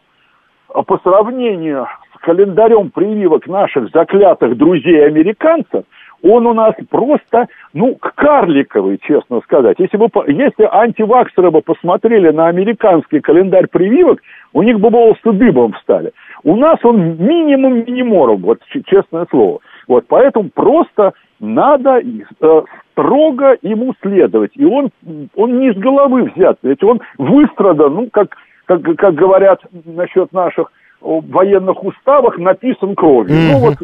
а, 0.73 0.83
по 0.83 0.99
сравнению 0.99 1.87
с 2.16 2.21
календарем 2.21 2.91
прививок 2.91 3.47
наших 3.47 3.91
заклятых 3.91 4.57
друзей-американцев, 4.57 5.85
он 6.23 6.47
у 6.47 6.55
нас 6.55 6.75
просто, 6.91 7.47
ну, 7.73 7.97
карликовый, 7.97 8.99
честно 8.99 9.41
сказать. 9.43 9.77
Если 9.79 9.97
бы, 9.97 10.09
если 10.27 10.69
антиваксеры 10.71 11.51
бы 11.51 11.62
посмотрели 11.62 12.31
на 12.31 12.49
американский 12.49 13.21
календарь 13.21 13.69
прививок, 13.69 14.21
у 14.53 14.62
них 14.62 14.80
бы 14.80 14.90
волосы 14.90 15.32
дыбом 15.32 15.72
встали. 15.74 16.12
У 16.42 16.57
нас 16.57 16.78
он 16.84 17.16
минимум 17.16 17.84
миниморум, 17.84 18.42
вот 18.42 18.61
честное 18.86 19.26
слово. 19.30 19.61
Вот, 19.86 20.05
поэтому 20.09 20.51
просто 20.51 21.12
надо 21.40 22.01
э, 22.01 22.62
строго 22.92 23.57
ему 23.62 23.94
следовать. 24.03 24.53
И 24.55 24.64
он, 24.64 24.90
он 25.34 25.61
не 25.61 25.70
из 25.70 25.76
головы 25.76 26.30
взят, 26.34 26.59
ведь 26.62 26.82
он 26.82 27.01
выстрадан, 27.16 27.94
ну, 27.94 28.09
как, 28.11 28.36
как, 28.66 28.82
как 28.82 29.14
говорят 29.14 29.61
насчет 29.84 30.32
наших 30.32 30.70
военных 31.01 31.82
уставах, 31.84 32.38
написан 32.38 32.94
кровью. 32.94 33.36
Mm-hmm. 33.36 33.53
Ну, 33.53 33.59
вот 33.59 33.76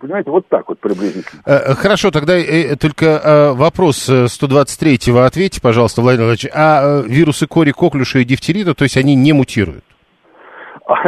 Понимаете, 0.00 0.30
вот 0.30 0.48
так 0.48 0.68
вот 0.68 0.80
приблизительно. 0.80 1.42
Э, 1.46 1.74
хорошо, 1.74 2.10
тогда 2.10 2.36
э, 2.36 2.74
только 2.74 3.06
э, 3.06 3.52
вопрос 3.52 4.08
123-го 4.08 5.20
ответьте, 5.20 5.60
пожалуйста, 5.60 6.02
Владимир 6.02 6.26
Владимирович. 6.26 6.50
А 6.52 7.02
вирусы 7.06 7.46
кори, 7.46 7.70
коклюша 7.70 8.18
и 8.18 8.24
дифтерита, 8.24 8.74
то 8.74 8.82
есть 8.82 8.96
они 8.96 9.14
не 9.14 9.32
мутируют? 9.32 9.84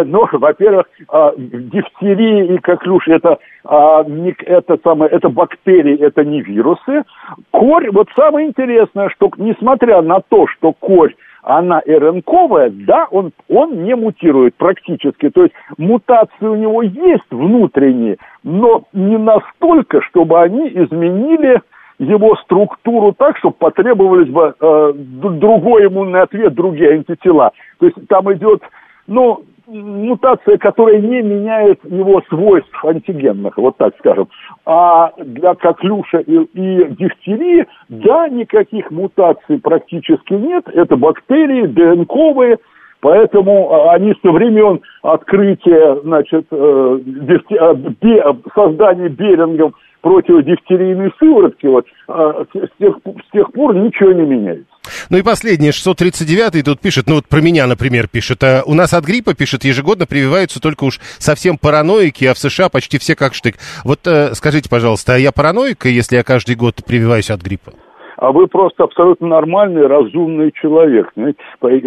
Ну, 0.04 0.26
во-первых, 0.32 0.86
а, 1.08 1.32
дифтерия 1.36 2.54
и 2.54 2.58
коклюш 2.58 3.06
это, 3.08 3.38
а, 3.64 4.04
это, 4.46 4.78
самое, 4.82 5.10
это 5.10 5.28
бактерии, 5.28 5.98
это 6.00 6.24
не 6.24 6.40
вирусы. 6.40 7.04
Корь, 7.52 7.90
вот 7.92 8.08
самое 8.16 8.48
интересное, 8.48 9.08
что 9.10 9.30
несмотря 9.36 10.02
на 10.02 10.20
то, 10.20 10.46
что 10.48 10.72
корь 10.72 11.14
она 11.42 11.80
РНКовая, 11.86 12.70
да, 12.70 13.06
он, 13.10 13.32
он 13.48 13.84
не 13.84 13.94
мутирует 13.94 14.56
практически. 14.56 15.30
То 15.30 15.44
есть 15.44 15.54
мутации 15.78 16.46
у 16.46 16.56
него 16.56 16.82
есть 16.82 17.30
внутренние, 17.30 18.18
но 18.42 18.84
не 18.92 19.16
настолько, 19.16 20.02
чтобы 20.02 20.40
они 20.40 20.68
изменили 20.68 21.62
его 21.98 22.36
структуру 22.36 23.12
так, 23.12 23.38
чтобы 23.38 23.54
потребовались 23.58 24.28
бы 24.28 24.54
э, 24.60 24.92
другой 24.94 25.86
иммунный 25.86 26.20
ответ, 26.20 26.54
другие 26.54 26.92
антитела. 26.92 27.52
То 27.78 27.86
есть 27.86 27.96
там 28.08 28.32
идет, 28.32 28.62
ну, 29.06 29.44
мутация, 29.68 30.56
которая 30.58 31.00
не 31.00 31.20
меняет 31.22 31.80
его 31.84 32.22
свойств 32.28 32.84
антигенных, 32.84 33.56
вот 33.58 33.76
так 33.76 33.94
скажем. 33.98 34.28
А 34.64 35.12
для 35.18 35.54
коклюша 35.54 36.18
и, 36.18 36.36
и 36.36 36.84
дифтерии, 36.94 37.66
да, 37.88 38.28
никаких 38.28 38.90
мутаций 38.90 39.58
практически 39.58 40.32
нет. 40.32 40.64
Это 40.72 40.96
бактерии, 40.96 41.66
ДНКовые, 41.66 42.58
Поэтому 43.00 43.72
а, 43.72 43.92
они 43.92 44.12
со 44.22 44.32
времен 44.32 44.80
открытия, 45.02 46.00
значит, 46.02 46.46
э, 46.50 47.00
э, 47.06 48.34
создания 48.56 49.08
Берингом 49.08 49.74
противодифтерийной 50.00 51.12
сыворотки, 51.18 51.66
вот, 51.66 51.86
а, 52.08 52.44
с, 52.52 52.78
тех, 52.80 52.98
с 53.28 53.30
тех 53.30 53.52
пор 53.52 53.76
ничего 53.76 54.12
не 54.12 54.22
меняется. 54.22 54.77
Ну 55.10 55.16
и 55.16 55.22
последнее, 55.22 55.70
639-й 55.70 56.62
тут 56.62 56.80
пишет, 56.80 57.06
ну 57.06 57.14
вот 57.14 57.26
про 57.26 57.40
меня, 57.40 57.66
например, 57.66 58.08
пишет, 58.08 58.44
а 58.44 58.62
у 58.66 58.74
нас 58.74 58.92
от 58.92 59.04
гриппа, 59.04 59.34
пишет, 59.34 59.64
ежегодно 59.64 60.06
прививаются 60.06 60.60
только 60.60 60.84
уж 60.84 61.00
совсем 61.18 61.56
параноики, 61.56 62.26
а 62.26 62.34
в 62.34 62.38
США 62.38 62.68
почти 62.68 62.98
все 62.98 63.14
как 63.14 63.32
штык. 63.34 63.56
Вот 63.84 64.06
э, 64.06 64.34
скажите, 64.34 64.68
пожалуйста, 64.68 65.14
а 65.14 65.18
я 65.18 65.32
параноик, 65.32 65.86
если 65.86 66.16
я 66.16 66.22
каждый 66.22 66.56
год 66.56 66.84
прививаюсь 66.86 67.30
от 67.30 67.40
гриппа? 67.40 67.72
а 68.18 68.32
вы 68.32 68.48
просто 68.48 68.84
абсолютно 68.84 69.28
нормальный, 69.28 69.86
разумный 69.86 70.50
человек. 70.52 71.12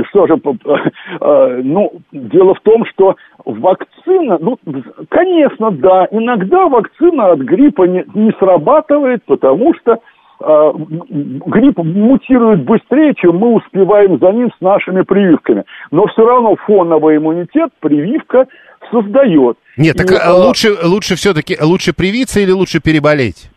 Что 0.09 0.27
же, 0.27 0.39
а, 1.19 1.59
ну, 1.61 1.91
дело 2.13 2.55
в 2.55 2.61
том, 2.61 2.85
что 2.85 3.15
вакцина, 3.43 4.37
ну, 4.39 4.57
конечно, 5.09 5.71
да, 5.71 6.07
иногда 6.11 6.67
вакцина 6.67 7.31
от 7.31 7.39
гриппа 7.39 7.83
не, 7.83 8.05
не 8.13 8.31
срабатывает, 8.39 9.23
потому 9.25 9.73
что 9.75 9.99
грипп 10.41 11.77
мутирует 11.77 12.63
быстрее, 12.63 13.13
чем 13.15 13.37
мы 13.37 13.55
успеваем 13.55 14.17
за 14.19 14.31
ним 14.31 14.49
с 14.57 14.61
нашими 14.61 15.01
прививками. 15.01 15.63
Но 15.91 16.07
все 16.07 16.25
равно 16.25 16.55
фоновый 16.65 17.17
иммунитет 17.17 17.69
прививка 17.79 18.47
создает. 18.91 19.57
Нет, 19.77 19.95
так 19.95 20.11
И, 20.11 20.15
а, 20.15 20.33
лучше, 20.33 20.69
лучше 20.83 21.15
все-таки, 21.15 21.57
лучше 21.61 21.93
привиться 21.93 22.39
или 22.39 22.51
лучше 22.51 22.81
переболеть? 22.81 23.49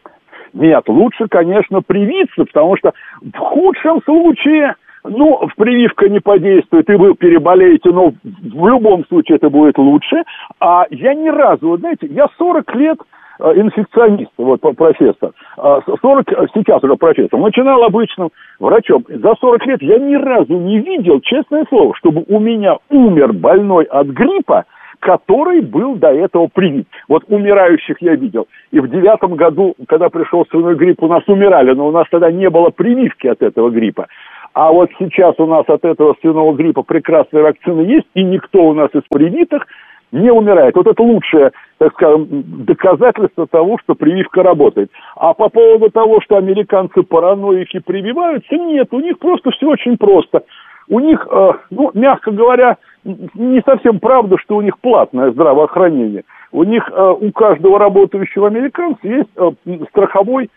Нет, 0.53 0.85
лучше, 0.89 1.27
конечно, 1.29 1.83
привиться, 1.83 2.45
потому 2.45 2.77
что 2.77 2.93
в 3.21 3.37
худшем 3.37 4.01
случае, 4.05 4.77
ну, 5.03 5.49
прививка 5.57 6.09
не 6.09 6.21
подействует, 6.21 6.89
и 6.89 6.95
вы 6.95 7.15
переболеете, 7.15 7.91
но 7.91 8.13
в 8.23 8.69
любом 8.69 9.05
случае 9.07 9.37
это 9.37 9.51
будет 9.51 9.79
лучше. 9.79 10.23
А 10.61 10.87
я 10.91 11.15
ни 11.15 11.29
разу, 11.29 11.69
вот 11.69 11.81
знаете, 11.81 12.07
я 12.07 12.29
40 12.39 12.75
лет 12.77 12.99
э, 13.01 13.05
инфекционист, 13.41 14.31
вот 14.39 14.61
профессор, 14.77 15.33
40, 15.57 16.33
э, 16.33 16.47
сейчас 16.55 16.83
уже 16.83 16.97
профессор, 16.97 17.39
начинал 17.39 17.83
обычным 17.83 18.31
врачом. 18.61 19.05
За 19.09 19.35
40 19.41 19.67
лет 19.67 19.83
я 19.83 19.99
ни 19.99 20.15
разу 20.15 20.55
не 20.55 20.79
видел, 20.79 21.21
честное 21.21 21.65
слово, 21.69 21.95
чтобы 21.97 22.25
у 22.29 22.39
меня 22.39 22.77
умер 22.91 23.33
больной 23.33 23.85
от 23.85 24.07
гриппа, 24.09 24.65
который 25.01 25.61
был 25.61 25.97
до 25.97 26.09
этого 26.09 26.49
привит. 26.53 26.87
Вот 27.09 27.25
умирающих 27.29 27.97
я 28.01 28.15
видел. 28.15 28.47
И 28.71 28.81
в 28.81 28.89
девятом 28.89 29.35
году, 29.35 29.75
когда 29.87 30.09
пришел 30.09 30.47
свиной 30.47 30.77
грипп, 30.77 31.03
у 31.03 31.09
нас 31.09 31.23
умирали, 31.27 31.73
но 31.73 31.89
у 31.89 31.91
нас 31.91 32.07
тогда 32.11 32.31
не 32.31 32.49
было 32.49 32.71
прививки 32.71 33.27
от 33.27 33.43
этого 33.43 33.71
гриппа. 33.71 34.07
А 34.55 34.71
вот 34.71 34.89
сейчас 34.99 35.35
у 35.39 35.47
нас 35.47 35.65
от 35.69 35.85
этого 35.85 36.15
свиного 36.21 36.55
гриппа 36.55 36.83
прекрасная 36.83 37.43
вакцина 37.43 37.81
есть, 37.81 38.07
и 38.15 38.23
никто 38.23 38.63
у 38.65 38.73
нас 38.73 38.89
из 38.95 39.03
привитых 39.11 39.67
не 40.15 40.31
умирает. 40.31 40.77
Вот 40.77 40.87
это 40.87 41.03
лучшее, 41.03 41.51
так 41.79 41.93
скажем, 41.93 42.27
доказательство 42.65 43.47
того, 43.47 43.79
что 43.79 43.95
прививка 43.95 44.43
работает. 44.43 44.91
А 45.17 45.35
по 45.35 45.49
поводу 45.49 45.91
того, 45.91 46.21
что 46.21 46.37
американцы 46.37 47.03
параноики 47.03 47.81
прививаются, 47.81 48.55
нет, 48.55 48.89
у 48.93 49.01
них 49.01 49.19
просто 49.19 49.51
все 49.51 49.67
очень 49.69 49.97
просто. 49.97 50.45
у 50.89 51.01
них, 51.01 51.27
э, 51.31 51.53
ну, 51.71 51.91
мягко 51.95 52.31
говоря, 52.31 52.77
не 53.05 53.63
совсем 53.63 54.01
правда, 54.01 54.37
что 54.39 54.57
у 54.57 54.61
них 54.61 54.79
платное 54.81 55.31
здравоохранение. 55.33 56.25
У 56.53 56.63
них, 56.63 56.91
э, 56.93 57.15
у 57.21 57.33
каждого 57.33 57.79
работающего 57.79 58.49
американца 58.49 59.01
есть 59.03 59.31
э, 59.37 59.51
страховой 59.91 60.51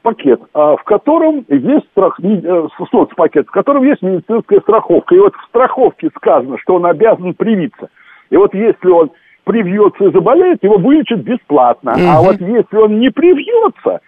пакет, 0.00 0.40
в 0.54 0.80
котором 0.86 1.44
есть 1.50 1.86
страх, 1.90 2.18
соцпакет, 2.90 3.46
в 3.46 3.50
котором 3.50 3.84
есть 3.84 4.00
медицинская 4.00 4.60
страховка. 4.60 5.14
И 5.14 5.18
вот 5.18 5.34
в 5.34 5.44
страховке 5.50 6.08
сказано, 6.16 6.56
что 6.56 6.76
он 6.76 6.86
обязан 6.86 7.34
привиться. 7.34 7.90
И 8.30 8.36
вот 8.36 8.54
если 8.54 8.88
он 8.88 9.10
привьется 9.44 10.04
и 10.04 10.12
заболеет, 10.12 10.62
его 10.62 10.78
вылечат 10.78 11.20
бесплатно. 11.20 11.92
Угу. 11.92 12.02
А 12.06 12.20
вот 12.22 12.40
если 12.40 12.76
он 12.76 13.00
не 13.00 13.10
привьется, 13.10 14.00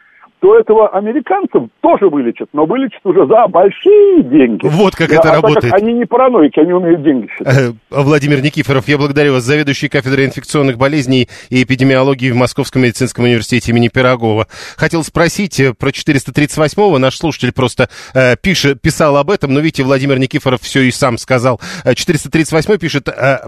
то 0.43 0.59
этого 0.59 0.89
американцев 0.89 1.69
тоже 1.81 2.09
вылечат, 2.09 2.49
но 2.53 2.67
вылечат 2.67 3.01
уже 3.05 3.29
за 3.29 3.47
большие 3.47 4.25
деньги. 4.25 4.67
Вот 4.67 4.97
как 4.97 5.13
это 5.13 5.31
а 5.31 5.35
работает. 5.37 5.73
как 5.73 5.81
они 5.81 5.93
не 5.93 6.05
параноики, 6.05 6.59
они 6.59 6.73
умеют 6.73 7.05
деньги 7.05 7.29
считать. 7.29 7.57
Э, 7.57 7.73
Владимир 7.91 8.43
Никифоров, 8.43 8.89
я 8.89 8.99
благодарю 8.99 9.35
вас, 9.35 9.45
заведующий 9.45 9.89
кафедрой 9.89 10.27
инфекционных 10.27 10.79
болезней 10.79 11.29
и 11.49 11.63
эпидемиологии 11.63 12.33
в 12.33 12.35
Московском 12.35 12.83
медицинском 12.83 13.25
университете 13.25 13.71
имени 13.71 13.87
Пирогова. 13.87 14.49
Хотел 14.77 15.05
спросить 15.05 15.61
э, 15.61 15.75
про 15.75 15.91
438-го, 15.91 16.99
наш 16.99 17.19
слушатель 17.19 17.53
просто 17.53 17.89
э, 18.13 18.35
пишет, 18.37 18.83
писал 18.83 19.17
об 19.19 19.31
этом, 19.31 19.55
но 19.55 19.61
видите, 19.61 19.85
Владимир 19.85 20.19
Никифоров 20.19 20.61
все 20.61 20.81
и 20.81 20.91
сам 20.91 21.19
сказал. 21.19 21.61
438 21.85 22.73
э, 22.73 22.79
пишет, 22.79 23.09
э, 23.09 23.47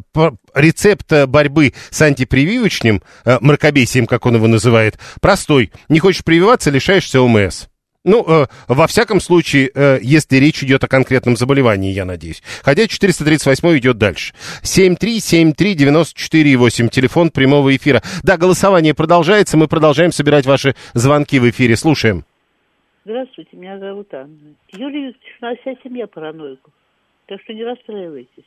рецепт 0.54 1.10
борьбы 1.26 1.72
с 1.90 2.00
антипрививочным, 2.02 3.02
э, 3.24 3.38
мракобесием, 3.40 4.06
как 4.06 4.26
он 4.26 4.36
его 4.36 4.46
называет, 4.46 4.98
простой. 5.20 5.72
Не 5.88 5.98
хочешь 5.98 6.24
прививаться, 6.24 6.70
лишаешься 6.70 7.20
ОМС. 7.20 7.66
Ну, 8.04 8.24
э, 8.26 8.46
во 8.68 8.86
всяком 8.86 9.18
случае, 9.18 9.70
э, 9.74 9.98
если 10.02 10.36
речь 10.36 10.62
идет 10.62 10.84
о 10.84 10.88
конкретном 10.88 11.36
заболевании, 11.36 11.90
я 11.90 12.04
надеюсь. 12.04 12.42
Хотя 12.62 12.86
438 12.86 13.78
идет 13.78 13.96
дальше. 13.96 14.34
7373948, 14.62 16.90
телефон 16.90 17.30
прямого 17.30 17.74
эфира. 17.74 18.02
Да, 18.22 18.36
голосование 18.36 18.92
продолжается, 18.92 19.56
мы 19.56 19.68
продолжаем 19.68 20.12
собирать 20.12 20.44
ваши 20.44 20.74
звонки 20.92 21.38
в 21.38 21.48
эфире. 21.48 21.76
Слушаем. 21.76 22.26
Здравствуйте, 23.06 23.56
меня 23.56 23.78
зовут 23.78 24.12
Анна. 24.12 24.54
Юлия 24.72 25.08
Викторовна, 25.08 25.56
вся 25.62 25.74
семья 25.82 26.06
параноиков, 26.06 26.74
так 27.26 27.40
что 27.42 27.54
не 27.54 27.64
расстраивайтесь. 27.64 28.44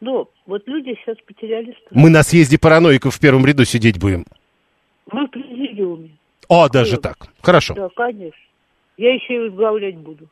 Но 0.00 0.28
вот 0.46 0.66
люди 0.66 0.96
сейчас 1.00 1.16
потеряли 1.26 1.72
страх. 1.72 1.92
Мы 1.92 2.10
на 2.10 2.22
съезде 2.22 2.58
параноиков 2.58 3.14
в 3.14 3.20
первом 3.20 3.46
ряду 3.46 3.64
сидеть 3.64 3.98
будем. 3.98 4.24
Мы 5.10 5.26
в 5.26 5.30
президиуме. 5.30 6.10
О, 6.48 6.68
даже 6.68 6.98
так. 6.98 7.16
Хорошо. 7.42 7.74
Да, 7.74 7.88
конечно. 7.94 8.40
Я 8.96 9.14
еще 9.14 9.34
и 9.34 9.48
возглавлять 9.48 9.96
буду. 9.96 10.28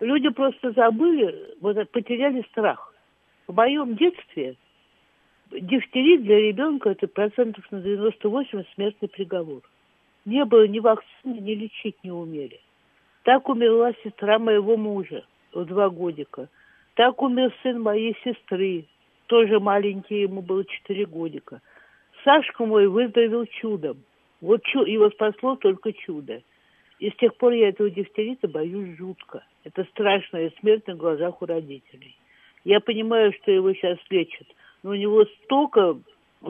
Люди 0.00 0.28
просто 0.28 0.72
забыли, 0.72 1.54
вот 1.60 1.90
потеряли 1.90 2.44
страх. 2.50 2.92
В 3.46 3.54
моем 3.54 3.96
детстве 3.96 4.56
дифтерит 5.50 6.22
для 6.22 6.38
ребенка 6.38 6.90
это 6.90 7.08
процентов 7.08 7.64
на 7.70 7.80
98 7.80 8.64
смертный 8.74 9.08
приговор. 9.08 9.62
Не 10.24 10.44
было 10.44 10.66
ни 10.66 10.78
вакцины, 10.78 11.38
ни 11.40 11.54
лечить 11.54 11.96
не 12.04 12.10
умели. 12.10 12.60
Так 13.24 13.48
умерла 13.48 13.92
сестра 14.04 14.38
моего 14.38 14.76
мужа 14.76 15.24
в 15.52 15.64
два 15.64 15.88
годика. 15.88 16.48
Так 16.98 17.22
умер 17.22 17.54
сын 17.62 17.80
моей 17.80 18.16
сестры, 18.24 18.84
тоже 19.28 19.60
маленький, 19.60 20.22
ему 20.22 20.42
было 20.42 20.64
четыре 20.64 21.06
годика. 21.06 21.62
Сашка 22.24 22.66
мой 22.66 22.88
выздоровел 22.88 23.46
чудом. 23.46 23.98
Вот 24.40 24.64
чу, 24.64 24.84
его 24.84 25.08
спасло 25.10 25.54
только 25.54 25.92
чудо. 25.92 26.42
И 26.98 27.10
с 27.10 27.14
тех 27.18 27.36
пор 27.36 27.52
я 27.52 27.68
этого 27.68 27.88
дифтерита 27.88 28.48
боюсь 28.48 28.98
жутко. 28.98 29.44
Это 29.62 29.84
страшная 29.92 30.52
смерть 30.58 30.88
на 30.88 30.96
глазах 30.96 31.40
у 31.40 31.46
родителей. 31.46 32.16
Я 32.64 32.80
понимаю, 32.80 33.32
что 33.32 33.52
его 33.52 33.72
сейчас 33.74 33.98
лечат, 34.10 34.48
но 34.82 34.90
у 34.90 34.94
него 34.94 35.24
столько 35.44 35.96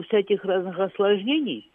всяких 0.07 0.43
разных 0.45 0.79
осложнений, 0.79 1.69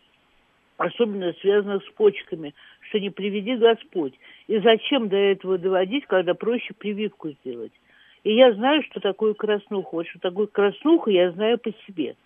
особенно 0.79 1.33
связанных 1.35 1.85
с 1.85 1.91
почками, 1.93 2.53
что 2.89 2.99
не 2.99 3.11
приведи 3.11 3.55
Господь. 3.55 4.15
И 4.49 4.59
зачем 4.59 5.09
до 5.09 5.17
этого 5.17 5.59
доводить, 5.59 6.07
когда 6.07 6.35
проще 6.35 6.75
прививку 6.75 7.31
сделать? 7.31 7.71
И 8.25 8.35
я 8.35 8.53
знаю, 8.55 8.83
что 8.83 9.01
такое 9.01 9.35
краснуха. 9.35 9.95
Вот 9.95 10.09
что 10.09 10.19
такое 10.19 10.47
краснуха, 10.47 11.11
я 11.11 11.31
знаю 11.31 11.59
по 11.59 11.71
себе 11.87 12.17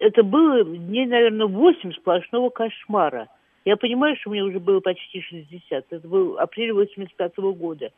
это 0.00 0.22
было 0.22 0.64
дней, 0.64 1.06
наверное, 1.06 1.46
восемь 1.46 1.92
сплошного 1.92 2.48
кошмара. 2.48 3.28
Я 3.66 3.76
понимаю, 3.76 4.16
что 4.16 4.30
мне 4.30 4.42
уже 4.42 4.58
было 4.58 4.80
почти 4.80 5.20
60. 5.20 5.86
Это 5.90 6.08
был 6.08 6.38
апрель 6.38 6.72
85 6.72 7.34
-го 7.36 7.52
года. 7.52 7.90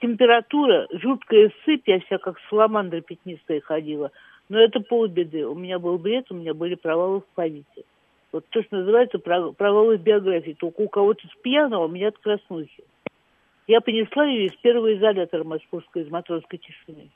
Температура, 0.00 0.88
жуткая 0.90 1.52
сыпь, 1.64 1.86
я 1.86 2.00
вся 2.00 2.18
как 2.18 2.38
саламандра 2.48 3.02
пятнистая 3.02 3.60
ходила. 3.60 4.10
Но 4.48 4.58
это 4.58 4.80
полбеды. 4.80 5.46
У 5.46 5.54
меня 5.54 5.78
был 5.78 5.98
бред, 5.98 6.30
у 6.30 6.34
меня 6.34 6.54
были 6.54 6.74
провалы 6.74 7.20
в 7.20 7.26
памяти. 7.34 7.84
Вот 8.32 8.46
то, 8.48 8.62
что 8.62 8.76
называется 8.76 9.18
провалы 9.18 9.98
в 9.98 10.02
биографии. 10.02 10.56
Только 10.58 10.80
у 10.80 10.88
кого-то 10.88 11.26
с 11.26 11.36
пьяного, 11.42 11.84
у 11.84 11.88
меня 11.88 12.08
от 12.08 12.18
краснухи. 12.18 12.84
Я 13.68 13.82
понесла 13.82 14.24
ее 14.24 14.46
из 14.46 14.54
первого 14.56 14.94
изолятора 14.94 15.44
московской, 15.44 16.02
из 16.02 16.10
матросской 16.10 16.58
тишины. 16.58 17.10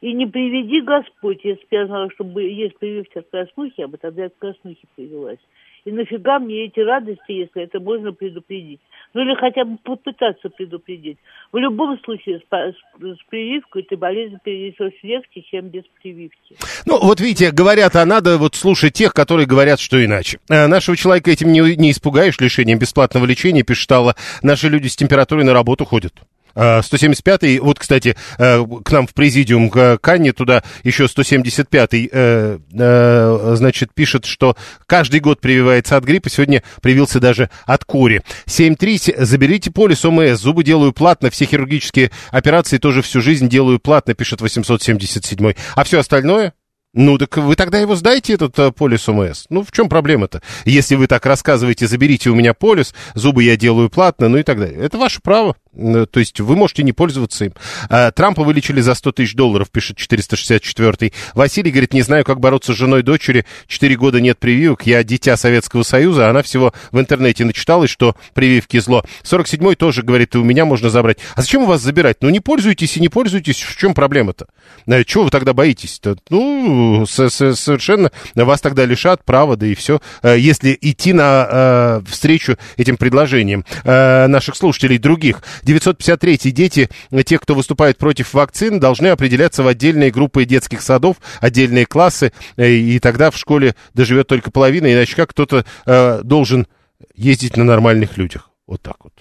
И 0.00 0.12
не 0.12 0.26
приведи 0.26 0.80
Господь, 0.80 1.44
если 1.44 1.62
бы 1.62 1.68
я 1.72 1.86
знала, 1.86 2.10
что 2.12 2.24
есть 2.38 2.78
прививка 2.78 3.18
от 3.18 3.28
краснухи, 3.28 3.74
я 3.78 3.88
бы 3.88 3.98
тогда 3.98 4.26
от 4.26 4.34
краснухи 4.38 4.86
привелась. 4.94 5.40
И 5.84 5.90
нафига 5.90 6.38
мне 6.38 6.66
эти 6.66 6.78
радости, 6.78 7.32
если 7.32 7.62
это 7.62 7.80
можно 7.80 8.12
предупредить? 8.12 8.80
Ну 9.14 9.22
или 9.22 9.34
хотя 9.34 9.64
бы 9.64 9.78
попытаться 9.78 10.48
предупредить. 10.50 11.18
В 11.50 11.56
любом 11.56 11.98
случае 12.04 12.40
с, 12.40 12.42
с, 12.42 13.18
прививкой 13.28 13.82
ты 13.82 13.96
болезнь 13.96 14.36
перенесешь 14.44 14.98
легче, 15.02 15.42
чем 15.50 15.68
без 15.68 15.84
прививки. 16.02 16.56
Ну 16.84 16.98
вот 17.00 17.20
видите, 17.20 17.50
говорят, 17.50 17.96
а 17.96 18.04
надо 18.04 18.36
вот 18.36 18.54
слушать 18.54 18.92
тех, 18.92 19.14
которые 19.14 19.46
говорят, 19.46 19.80
что 19.80 20.04
иначе. 20.04 20.38
А 20.50 20.68
нашего 20.68 20.96
человека 20.96 21.30
этим 21.30 21.52
не, 21.52 21.60
не 21.76 21.90
испугаешь 21.90 22.38
лишением 22.38 22.78
бесплатного 22.78 23.24
лечения, 23.24 23.62
пишет 23.62 23.90
Алла. 23.92 24.14
Наши 24.42 24.68
люди 24.68 24.88
с 24.88 24.96
температурой 24.96 25.44
на 25.44 25.54
работу 25.54 25.84
ходят. 25.84 26.12
175-й, 26.54 27.58
вот, 27.58 27.78
кстати, 27.78 28.16
э, 28.38 28.64
к 28.84 28.90
нам 28.90 29.06
в 29.06 29.14
президиум, 29.14 29.70
к 29.70 29.98
Канне, 29.98 30.32
туда 30.32 30.62
еще 30.82 31.04
175-й, 31.04 32.10
э, 32.12 32.58
э, 32.72 33.54
значит, 33.56 33.94
пишет, 33.94 34.24
что 34.24 34.56
каждый 34.86 35.20
год 35.20 35.40
прививается 35.40 35.96
от 35.96 36.04
гриппа, 36.04 36.30
сегодня 36.30 36.62
привился 36.82 37.20
даже 37.20 37.50
от 37.66 37.84
кури. 37.84 38.22
7.3, 38.46 39.24
заберите 39.24 39.70
полис 39.70 40.04
ОМС, 40.04 40.40
зубы 40.40 40.64
делаю 40.64 40.92
платно, 40.92 41.30
все 41.30 41.44
хирургические 41.44 42.10
операции 42.30 42.78
тоже 42.78 43.02
всю 43.02 43.20
жизнь 43.20 43.48
делаю 43.48 43.78
платно, 43.78 44.14
пишет 44.14 44.40
877-й. 44.40 45.56
А 45.74 45.84
все 45.84 46.00
остальное? 46.00 46.52
Ну, 46.94 47.18
так 47.18 47.36
вы 47.36 47.54
тогда 47.54 47.78
его 47.78 47.94
сдайте, 47.96 48.32
этот 48.32 48.74
полис 48.74 49.08
ОМС. 49.08 49.44
Ну, 49.50 49.62
в 49.62 49.72
чем 49.72 49.88
проблема-то? 49.88 50.42
Если 50.64 50.94
вы 50.94 51.06
так 51.06 51.26
рассказываете, 51.26 51.86
заберите 51.86 52.30
у 52.30 52.34
меня 52.34 52.54
полис, 52.54 52.94
зубы 53.14 53.44
я 53.44 53.56
делаю 53.56 53.90
платно, 53.90 54.28
ну 54.28 54.38
и 54.38 54.42
так 54.42 54.58
далее. 54.58 54.80
Это 54.80 54.96
ваше 54.96 55.20
право. 55.22 55.54
Э, 55.78 56.06
то 56.10 56.20
есть 56.20 56.40
вы 56.40 56.56
можете 56.56 56.82
не 56.82 56.92
пользоваться 56.92 57.46
им. 57.46 57.52
А, 57.88 58.10
Трампа 58.10 58.42
вылечили 58.42 58.80
за 58.80 58.94
100 58.94 59.12
тысяч 59.12 59.34
долларов, 59.34 59.70
пишет 59.70 59.98
464-й. 59.98 61.12
Василий 61.34 61.70
говорит, 61.70 61.94
не 61.94 62.02
знаю, 62.02 62.24
как 62.24 62.40
бороться 62.40 62.72
с 62.72 62.76
женой 62.76 63.02
дочери. 63.02 63.44
Четыре 63.66 63.96
года 63.96 64.20
нет 64.20 64.38
прививок. 64.38 64.86
Я 64.86 65.02
дитя 65.04 65.36
Советского 65.36 65.82
Союза. 65.84 66.28
Она 66.28 66.42
всего 66.42 66.72
в 66.90 66.98
интернете 66.98 67.44
начиталась, 67.44 67.90
что 67.90 68.16
прививки 68.34 68.78
зло. 68.78 69.04
47-й 69.22 69.76
тоже 69.76 70.02
говорит, 70.02 70.34
у 70.36 70.42
меня 70.42 70.64
можно 70.64 70.90
забрать. 70.90 71.18
А 71.34 71.42
зачем 71.42 71.62
у 71.62 71.66
вас 71.66 71.80
забирать? 71.80 72.18
Ну, 72.20 72.30
не 72.30 72.40
пользуйтесь 72.40 72.96
и 72.96 73.00
не 73.00 73.08
пользуйтесь. 73.08 73.62
В 73.62 73.76
чем 73.76 73.94
проблема-то? 73.94 74.46
Э, 74.86 75.04
чего 75.04 75.24
вы 75.24 75.30
тогда 75.30 75.52
боитесь-то? 75.52 76.16
Ну, 76.30 77.06
совершенно 77.06 78.10
вас 78.34 78.60
тогда 78.60 78.84
лишат 78.84 79.24
права, 79.24 79.56
да 79.56 79.66
и 79.66 79.74
все. 79.74 80.00
Э, 80.22 80.36
если 80.38 80.76
идти 80.80 81.12
на 81.12 82.02
встречу 82.08 82.56
этим 82.76 82.96
предложениям 82.96 83.64
наших 83.84 84.56
слушателей 84.56 84.98
других. 84.98 85.42
953 85.68 86.50
дети, 86.50 86.88
те, 87.26 87.38
кто 87.38 87.54
выступает 87.54 87.98
против 87.98 88.32
вакцин, 88.32 88.80
должны 88.80 89.08
определяться 89.08 89.62
в 89.62 89.68
отдельные 89.68 90.10
группы 90.10 90.46
детских 90.46 90.80
садов, 90.80 91.16
отдельные 91.40 91.84
классы, 91.84 92.32
э, 92.56 92.70
и 92.70 92.98
тогда 93.00 93.30
в 93.30 93.36
школе 93.36 93.74
доживет 93.92 94.26
только 94.28 94.50
половина, 94.50 94.90
иначе 94.90 95.14
как 95.14 95.30
кто-то 95.30 95.66
э, 95.84 96.20
должен 96.22 96.66
ездить 97.14 97.58
на 97.58 97.64
нормальных 97.64 98.16
людях. 98.16 98.50
Вот 98.66 98.80
так 98.80 98.96
вот. 99.04 99.12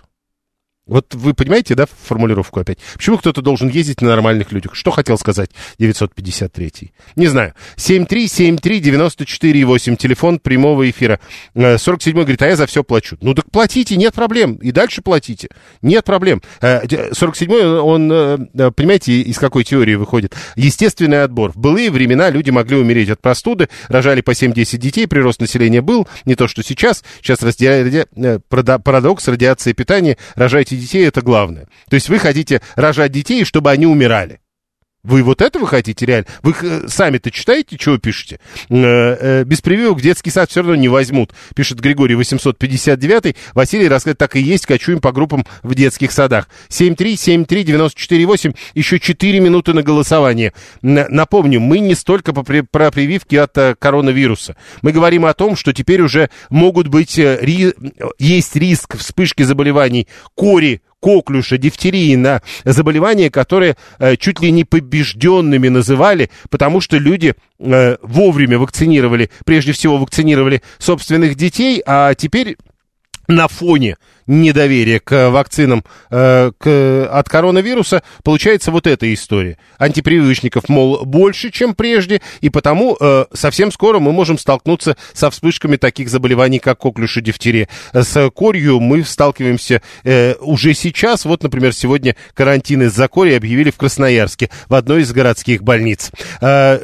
Вот 0.87 1.13
вы 1.13 1.33
понимаете, 1.33 1.75
да, 1.75 1.85
формулировку 1.85 2.61
опять? 2.61 2.79
Почему 2.95 3.17
кто-то 3.17 3.41
должен 3.41 3.67
ездить 3.67 3.99
на 4.01 4.07
нормальных 4.07 4.53
людях? 4.53 4.75
Что 4.75 4.91
хотел 4.91 5.17
сказать 5.17 5.49
953-й? 5.79 6.93
Не 7.15 7.27
знаю. 7.27 7.53
7373948, 7.75 9.95
телефон 9.97 10.39
прямого 10.39 10.89
эфира. 10.89 11.19
47-й 11.55 12.11
э, 12.11 12.13
говорит, 12.13 12.41
а 12.41 12.47
я 12.47 12.55
за 12.55 12.65
все 12.67 12.83
плачу. 12.83 13.17
Ну 13.21 13.33
так 13.33 13.51
платите, 13.51 13.97
нет 13.97 14.13
проблем. 14.13 14.55
И 14.55 14.71
дальше 14.71 15.01
платите. 15.01 15.49
Нет 15.81 16.05
проблем. 16.05 16.41
47-й, 16.61 17.61
э, 17.61 17.79
он, 17.79 18.09
э, 18.11 18.37
понимаете, 18.71 19.19
из 19.21 19.37
какой 19.37 19.65
теории 19.65 19.95
выходит? 19.95 20.33
Естественный 20.55 21.23
отбор. 21.23 21.51
В 21.51 21.57
былые 21.57 21.91
времена 21.91 22.29
люди 22.29 22.49
могли 22.49 22.77
умереть 22.77 23.09
от 23.09 23.19
простуды, 23.19 23.67
рожали 23.89 24.21
по 24.21 24.31
7-10 24.31 24.77
детей, 24.77 25.05
прирост 25.07 25.41
населения 25.41 25.81
был, 25.81 26.07
не 26.23 26.35
то 26.35 26.47
что 26.47 26.63
сейчас. 26.63 27.03
Сейчас 27.21 27.43
ради... 27.43 28.05
парадокс, 28.49 29.27
радиация 29.27 29.73
питания, 29.73 30.17
рожайте 30.35 30.76
детей, 30.77 31.07
это 31.07 31.21
главное. 31.21 31.67
То 31.89 31.95
есть 31.95 32.09
вы 32.09 32.19
хотите 32.19 32.61
рожать 32.75 33.11
детей, 33.11 33.43
чтобы 33.43 33.71
они 33.71 33.85
умирали. 33.85 34.39
Вы 35.07 35.23
вот 35.23 35.41
это 35.41 35.57
вы 35.57 35.67
хотите 35.67 36.05
реально? 36.05 36.27
Вы 36.43 36.53
э, 36.61 36.87
сами-то 36.89 37.31
читаете, 37.31 37.77
вы 37.89 37.97
пишете? 37.97 38.41
Э, 38.69 38.75
э, 38.75 39.43
без 39.45 39.61
прививок 39.61 40.01
детский 40.01 40.29
сад 40.29 40.51
все 40.51 40.59
равно 40.59 40.75
не 40.75 40.89
возьмут, 40.89 41.31
пишет 41.55 41.79
Григорий 41.79 42.15
859. 42.15 43.37
Василий 43.53 43.87
рассказывает, 43.87 44.17
так 44.17 44.35
и 44.35 44.41
есть, 44.41 44.65
кочуем 44.65 44.99
по 44.99 45.13
группам 45.13 45.45
в 45.63 45.75
детских 45.75 46.11
садах. 46.11 46.49
7373948, 46.67 48.53
еще 48.73 48.99
4 48.99 49.39
минуты 49.39 49.71
на 49.71 49.81
голосование. 49.81 50.51
Напомню, 50.81 51.61
мы 51.61 51.79
не 51.79 51.95
столько 51.95 52.33
про 52.33 52.91
прививки 52.91 53.37
от 53.37 53.77
коронавируса. 53.79 54.57
Мы 54.81 54.91
говорим 54.91 55.23
о 55.25 55.33
том, 55.33 55.55
что 55.55 55.71
теперь 55.71 56.01
уже 56.01 56.29
могут 56.49 56.89
быть, 56.89 57.17
есть 57.17 58.55
риск 58.57 58.97
вспышки 58.97 59.43
заболеваний 59.43 60.09
кори, 60.35 60.81
коклюша, 61.01 61.57
дифтерии, 61.57 62.15
на 62.15 62.41
заболевания, 62.65 63.29
которые 63.29 63.77
э, 63.99 64.15
чуть 64.17 64.41
ли 64.41 64.51
не 64.51 64.63
побежденными 64.63 65.67
называли, 65.67 66.29
потому 66.49 66.81
что 66.81 66.97
люди 66.97 67.35
э, 67.59 67.97
вовремя 68.01 68.57
вакцинировали, 68.59 69.29
прежде 69.45 69.71
всего 69.71 69.97
вакцинировали 69.97 70.61
собственных 70.79 71.35
детей, 71.35 71.81
а 71.85 72.13
теперь 72.15 72.57
на 73.27 73.47
фоне 73.47 73.97
недоверия 74.27 74.99
к 74.99 75.29
вакцинам 75.29 75.83
э, 76.11 76.51
к, 76.57 77.09
от 77.11 77.29
коронавируса, 77.29 78.03
получается 78.23 78.71
вот 78.71 78.87
эта 78.87 79.11
история. 79.13 79.57
Антипрививочников, 79.77 80.69
мол, 80.69 81.05
больше, 81.05 81.49
чем 81.49 81.73
прежде, 81.73 82.21
и 82.41 82.49
потому 82.49 82.97
э, 82.99 83.25
совсем 83.33 83.71
скоро 83.71 83.99
мы 83.99 84.11
можем 84.11 84.37
столкнуться 84.37 84.97
со 85.13 85.29
вспышками 85.29 85.77
таких 85.77 86.09
заболеваний, 86.09 86.59
как 86.59 86.79
коклюш 86.79 87.17
и 87.17 87.21
дифтерия. 87.21 87.69
С 87.93 88.29
корью 88.31 88.79
мы 88.79 89.03
сталкиваемся 89.03 89.81
э, 90.03 90.35
уже 90.41 90.73
сейчас. 90.73 91.25
Вот, 91.25 91.43
например, 91.43 91.73
сегодня 91.73 92.15
карантин 92.33 92.83
из-за 92.83 93.07
кори 93.07 93.33
объявили 93.33 93.71
в 93.71 93.77
Красноярске, 93.77 94.49
в 94.67 94.75
одной 94.75 95.01
из 95.01 95.11
городских 95.13 95.63
больниц. 95.63 96.11
Э, 96.41 96.79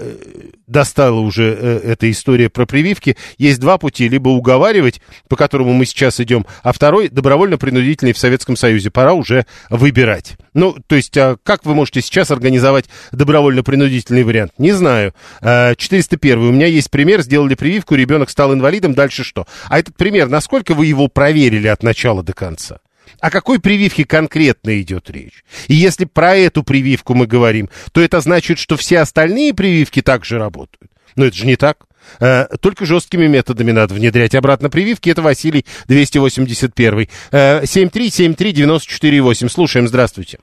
достала 0.74 1.20
уже 1.20 1.58
э, 1.58 1.80
эта 1.92 2.12
история 2.12 2.50
про 2.50 2.66
прививки. 2.66 3.16
Есть 3.38 3.62
два 3.62 3.78
пути. 3.78 4.10
Либо 4.10 4.28
уговаривать, 4.28 5.02
по 5.30 5.38
которому 5.38 5.72
мы 5.72 5.86
сейчас 5.86 6.20
идем, 6.20 6.46
а 6.64 6.74
второй 6.74 7.08
добровольно-принудительный 7.08 8.12
в 8.12 8.18
Советском 8.18 8.58
Союзе. 8.58 8.92
Пора 8.92 9.14
уже 9.14 9.46
выбирать. 9.70 10.36
Ну, 10.54 10.76
то 10.88 10.96
есть, 10.96 11.16
а 11.18 11.38
как 11.44 11.66
вы 11.66 11.76
можете 11.76 12.02
сейчас 12.02 12.32
организовать 12.32 12.86
добровольно-принудительный 13.14 14.24
вариант? 14.24 14.52
Не 14.58 14.74
знаю. 14.74 15.14
401. 15.42 16.40
У 16.40 16.52
меня 16.52 16.66
есть 16.66 16.92
пример. 16.92 17.22
Сделали 17.22 17.56
прививку, 17.56 17.96
ребенок 17.96 18.30
стал 18.30 18.54
инвалидом. 18.54 18.94
Дальше 18.94 19.24
что? 19.24 19.48
А 19.70 19.80
этот 19.80 19.96
пример, 19.96 20.28
насколько 20.28 20.74
вы 20.74 20.88
его 20.88 21.08
проверили 21.08 21.68
от 21.68 21.84
начала 21.84 22.24
до 22.24 22.34
конца? 22.34 22.80
О 23.24 23.30
какой 23.30 23.62
прививке 23.62 24.04
конкретно 24.04 24.82
идет 24.82 25.10
речь? 25.10 25.46
И 25.70 25.76
если 25.76 26.04
про 26.04 26.36
эту 26.36 26.62
прививку 26.62 27.14
мы 27.14 27.26
говорим, 27.26 27.70
то 27.94 28.02
это 28.02 28.20
значит, 28.20 28.60
что 28.60 28.76
все 28.76 29.00
остальные 29.00 29.54
прививки 29.54 30.02
также 30.02 30.38
работают. 30.38 30.92
Но 31.16 31.24
это 31.24 31.38
же 31.38 31.46
не 31.46 31.56
так. 31.56 31.86
Э, 32.20 32.48
только 32.60 32.86
жесткими 32.86 33.28
методами 33.28 33.72
надо 33.72 33.94
внедрять 33.94 34.36
обратно 34.36 34.70
прививки. 34.70 35.10
Это 35.10 35.22
Василий 35.22 35.64
281. 35.88 37.08
Э, 37.32 37.62
7373948. 37.64 39.48
Слушаем, 39.48 39.88
здравствуйте. 39.88 40.40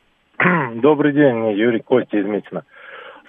Добрый 0.76 1.12
день, 1.12 1.52
Юрий 1.58 1.80
Костя 1.80 2.16
из 2.16 2.24
Митина. 2.24 2.64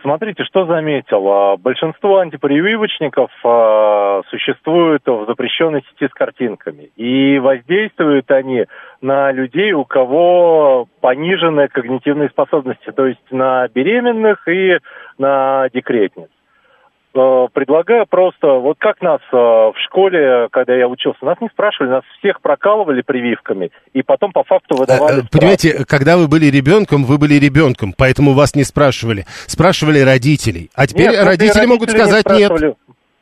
Смотрите, 0.01 0.43
что 0.45 0.65
заметил. 0.65 1.27
А, 1.27 1.57
большинство 1.57 2.19
антипрививочников 2.19 3.29
а, 3.43 4.21
существуют 4.29 5.03
в 5.05 5.25
запрещенной 5.27 5.83
сети 5.83 6.09
с 6.09 6.13
картинками. 6.13 6.91
И 6.95 7.37
воздействуют 7.39 8.29
они 8.31 8.65
на 9.01 9.31
людей, 9.31 9.73
у 9.73 9.85
кого 9.85 10.87
пониженные 11.01 11.67
когнитивные 11.67 12.29
способности, 12.29 12.91
то 12.91 13.05
есть 13.05 13.31
на 13.31 13.67
беременных 13.67 14.47
и 14.47 14.79
на 15.17 15.69
декретниц. 15.73 16.29
Э, 17.13 17.47
предлагаю 17.51 18.05
просто, 18.09 18.47
вот 18.47 18.77
как 18.79 19.01
нас 19.01 19.19
э, 19.33 19.35
в 19.35 19.73
школе, 19.85 20.47
когда 20.49 20.73
я 20.75 20.87
учился, 20.87 21.25
нас 21.25 21.35
не 21.41 21.49
спрашивали, 21.49 21.89
нас 21.89 22.03
всех 22.19 22.39
прокалывали 22.39 23.01
прививками, 23.01 23.71
и 23.91 24.01
потом 24.01 24.31
по 24.31 24.43
факту 24.43 24.77
выдавали 24.77 25.19
э, 25.19 25.23
Понимаете, 25.29 25.83
когда 25.85 26.15
вы 26.15 26.29
были 26.29 26.45
ребенком, 26.45 27.03
вы 27.03 27.17
были 27.17 27.33
ребенком, 27.33 27.93
поэтому 27.97 28.31
вас 28.31 28.55
не 28.55 28.63
спрашивали. 28.63 29.25
Спрашивали 29.47 29.99
родителей. 29.99 30.69
А 30.73 30.87
теперь 30.87 31.09
нет, 31.09 31.25
родители 31.25 31.65
могут 31.65 31.89
сказать 31.89 32.25
не 32.29 32.37
нет. 32.37 32.77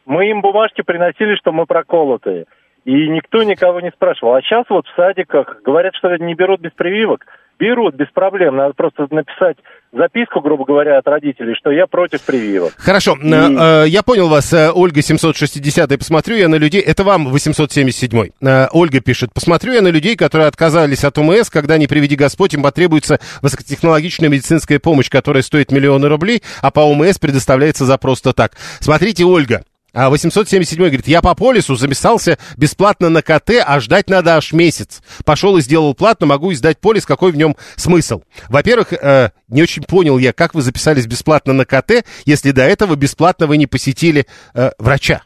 Мы 0.05 0.29
им 0.29 0.41
бумажки 0.41 0.83
приносили, 0.83 1.35
что 1.37 1.51
мы 1.51 1.65
проколотые. 1.65 2.45
И 2.89 3.07
никто 3.07 3.43
никого 3.43 3.81
не 3.81 3.91
спрашивал. 3.91 4.33
А 4.33 4.41
сейчас 4.41 4.65
вот 4.67 4.87
в 4.87 4.95
садиках 4.95 5.61
говорят, 5.63 5.93
что 5.93 6.17
не 6.17 6.33
берут 6.33 6.59
без 6.59 6.71
прививок. 6.71 7.23
Берут 7.59 7.93
без 7.93 8.07
проблем. 8.07 8.55
Надо 8.55 8.73
просто 8.73 9.05
написать 9.11 9.57
записку, 9.93 10.41
грубо 10.41 10.65
говоря, 10.65 10.97
от 10.97 11.07
родителей, 11.07 11.53
что 11.53 11.69
я 11.69 11.85
против 11.85 12.23
прививок. 12.23 12.73
Хорошо, 12.77 13.15
и... 13.21 13.31
э, 13.31 13.83
я 13.89 14.01
понял 14.01 14.27
вас, 14.27 14.51
э, 14.53 14.71
Ольга 14.73 15.03
760 15.03 15.99
посмотрю 15.99 16.37
я 16.37 16.47
на 16.47 16.55
людей, 16.55 16.81
это 16.81 17.03
вам 17.03 17.27
877 17.27 18.31
э, 18.41 18.67
Ольга 18.71 19.01
пишет, 19.01 19.33
посмотрю 19.33 19.73
я 19.73 19.81
на 19.81 19.89
людей, 19.89 20.15
которые 20.15 20.47
отказались 20.47 21.03
от 21.03 21.17
УМС, 21.19 21.51
когда, 21.51 21.77
не 21.77 21.85
приведи 21.85 22.15
Господь, 22.15 22.55
им 22.55 22.63
потребуется 22.63 23.19
высокотехнологичная 23.43 24.29
медицинская 24.29 24.79
помощь, 24.79 25.09
которая 25.09 25.43
стоит 25.43 25.71
миллионы 25.71 26.07
рублей, 26.07 26.41
а 26.61 26.71
по 26.71 26.79
УМС 26.81 27.19
предоставляется 27.19 27.85
за 27.85 27.99
просто 27.99 28.33
так. 28.33 28.53
Смотрите, 28.79 29.25
Ольга, 29.25 29.63
а 29.93 30.09
877 30.09 30.77
говорит, 30.77 31.07
я 31.07 31.21
по 31.21 31.33
полису 31.35 31.75
записался 31.75 32.37
бесплатно 32.57 33.09
на 33.09 33.21
КТ, 33.21 33.51
а 33.65 33.79
ждать 33.79 34.09
надо 34.09 34.35
аж 34.35 34.53
месяц. 34.53 35.01
Пошел 35.25 35.57
и 35.57 35.61
сделал 35.61 35.93
платно, 35.93 36.27
могу 36.27 36.53
издать 36.53 36.79
полис, 36.79 37.05
какой 37.05 37.31
в 37.31 37.37
нем 37.37 37.55
смысл? 37.75 38.21
Во-первых, 38.49 38.93
э, 38.93 39.31
не 39.47 39.63
очень 39.63 39.83
понял 39.83 40.17
я, 40.17 40.33
как 40.33 40.53
вы 40.53 40.61
записались 40.61 41.07
бесплатно 41.07 41.53
на 41.53 41.65
КТ, 41.65 42.05
если 42.25 42.51
до 42.51 42.63
этого 42.63 42.95
бесплатно 42.95 43.47
вы 43.47 43.57
не 43.57 43.67
посетили 43.67 44.27
э, 44.53 44.71
врача. 44.77 45.23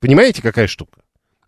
Понимаете, 0.00 0.42
какая 0.42 0.66
штука? 0.66 1.00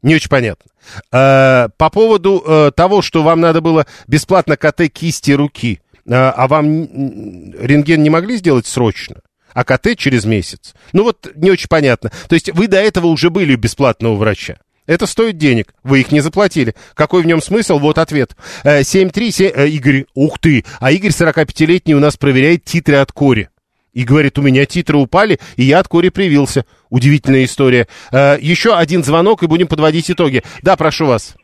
Не 0.03 0.17
очень 0.17 0.29
понятно. 0.29 0.71
Э, 1.13 1.69
по 1.77 1.91
поводу 1.91 2.43
э, 2.47 2.71
того, 2.75 3.03
что 3.03 3.23
вам 3.23 3.41
надо 3.41 3.61
было 3.61 3.87
бесплатно 4.07 4.57
КТ 4.57 4.89
кисти 4.93 5.33
руки, 5.33 5.81
э, 6.05 6.13
а 6.13 6.47
вам 6.49 7.53
рентген 7.55 8.03
не 8.03 8.11
могли 8.11 8.37
сделать 8.37 8.67
срочно? 8.67 9.21
А 9.55 9.65
КТ 9.65 9.97
через 9.97 10.25
месяц. 10.25 10.75
Ну 10.93 11.05
вот 11.05 11.31
не 11.35 11.51
очень 11.51 11.69
понятно. 11.69 12.11
То 12.29 12.35
есть 12.35 12.53
вы 12.53 12.69
до 12.69 12.79
этого 12.79 13.07
уже 13.07 13.31
были 13.31 13.55
у 13.55 13.59
бесплатного 13.59 14.17
врача. 14.17 14.57
Это 14.87 15.07
стоит 15.07 15.39
денег. 15.39 15.75
Вы 15.85 16.01
их 16.01 16.11
не 16.11 16.21
заплатили. 16.21 16.75
Какой 16.95 17.23
в 17.23 17.27
нем 17.27 17.41
смысл? 17.41 17.79
Вот 17.79 17.99
ответ. 17.99 18.37
737... 18.65 19.47
Э, 19.47 19.53
э, 19.55 19.69
Игорь, 19.69 20.07
ух 20.15 20.39
ты. 20.39 20.65
А 20.81 20.91
Игорь 20.91 21.11
45-летний 21.11 21.95
у 21.95 22.01
нас 22.01 22.17
проверяет 22.17 22.65
титры 22.65 22.97
от 22.97 23.13
кори. 23.13 23.49
И 23.93 24.05
говорит, 24.05 24.39
у 24.39 24.43
меня 24.43 24.65
титры 24.65 24.97
упали, 24.97 25.39
и 25.57 25.65
я 25.65 25.79
от 25.79 25.87
кори 25.87 26.09
привился. 26.09 26.65
Удивительная 26.89 27.45
история. 27.45 27.87
Э, 28.11 28.37
еще 28.41 28.75
один 28.75 29.05
звонок, 29.05 29.43
и 29.43 29.47
будем 29.47 29.69
подводить 29.69 30.11
итоги. 30.11 30.43
Да, 30.63 30.77
прошу 30.77 31.07
вас. 31.07 31.37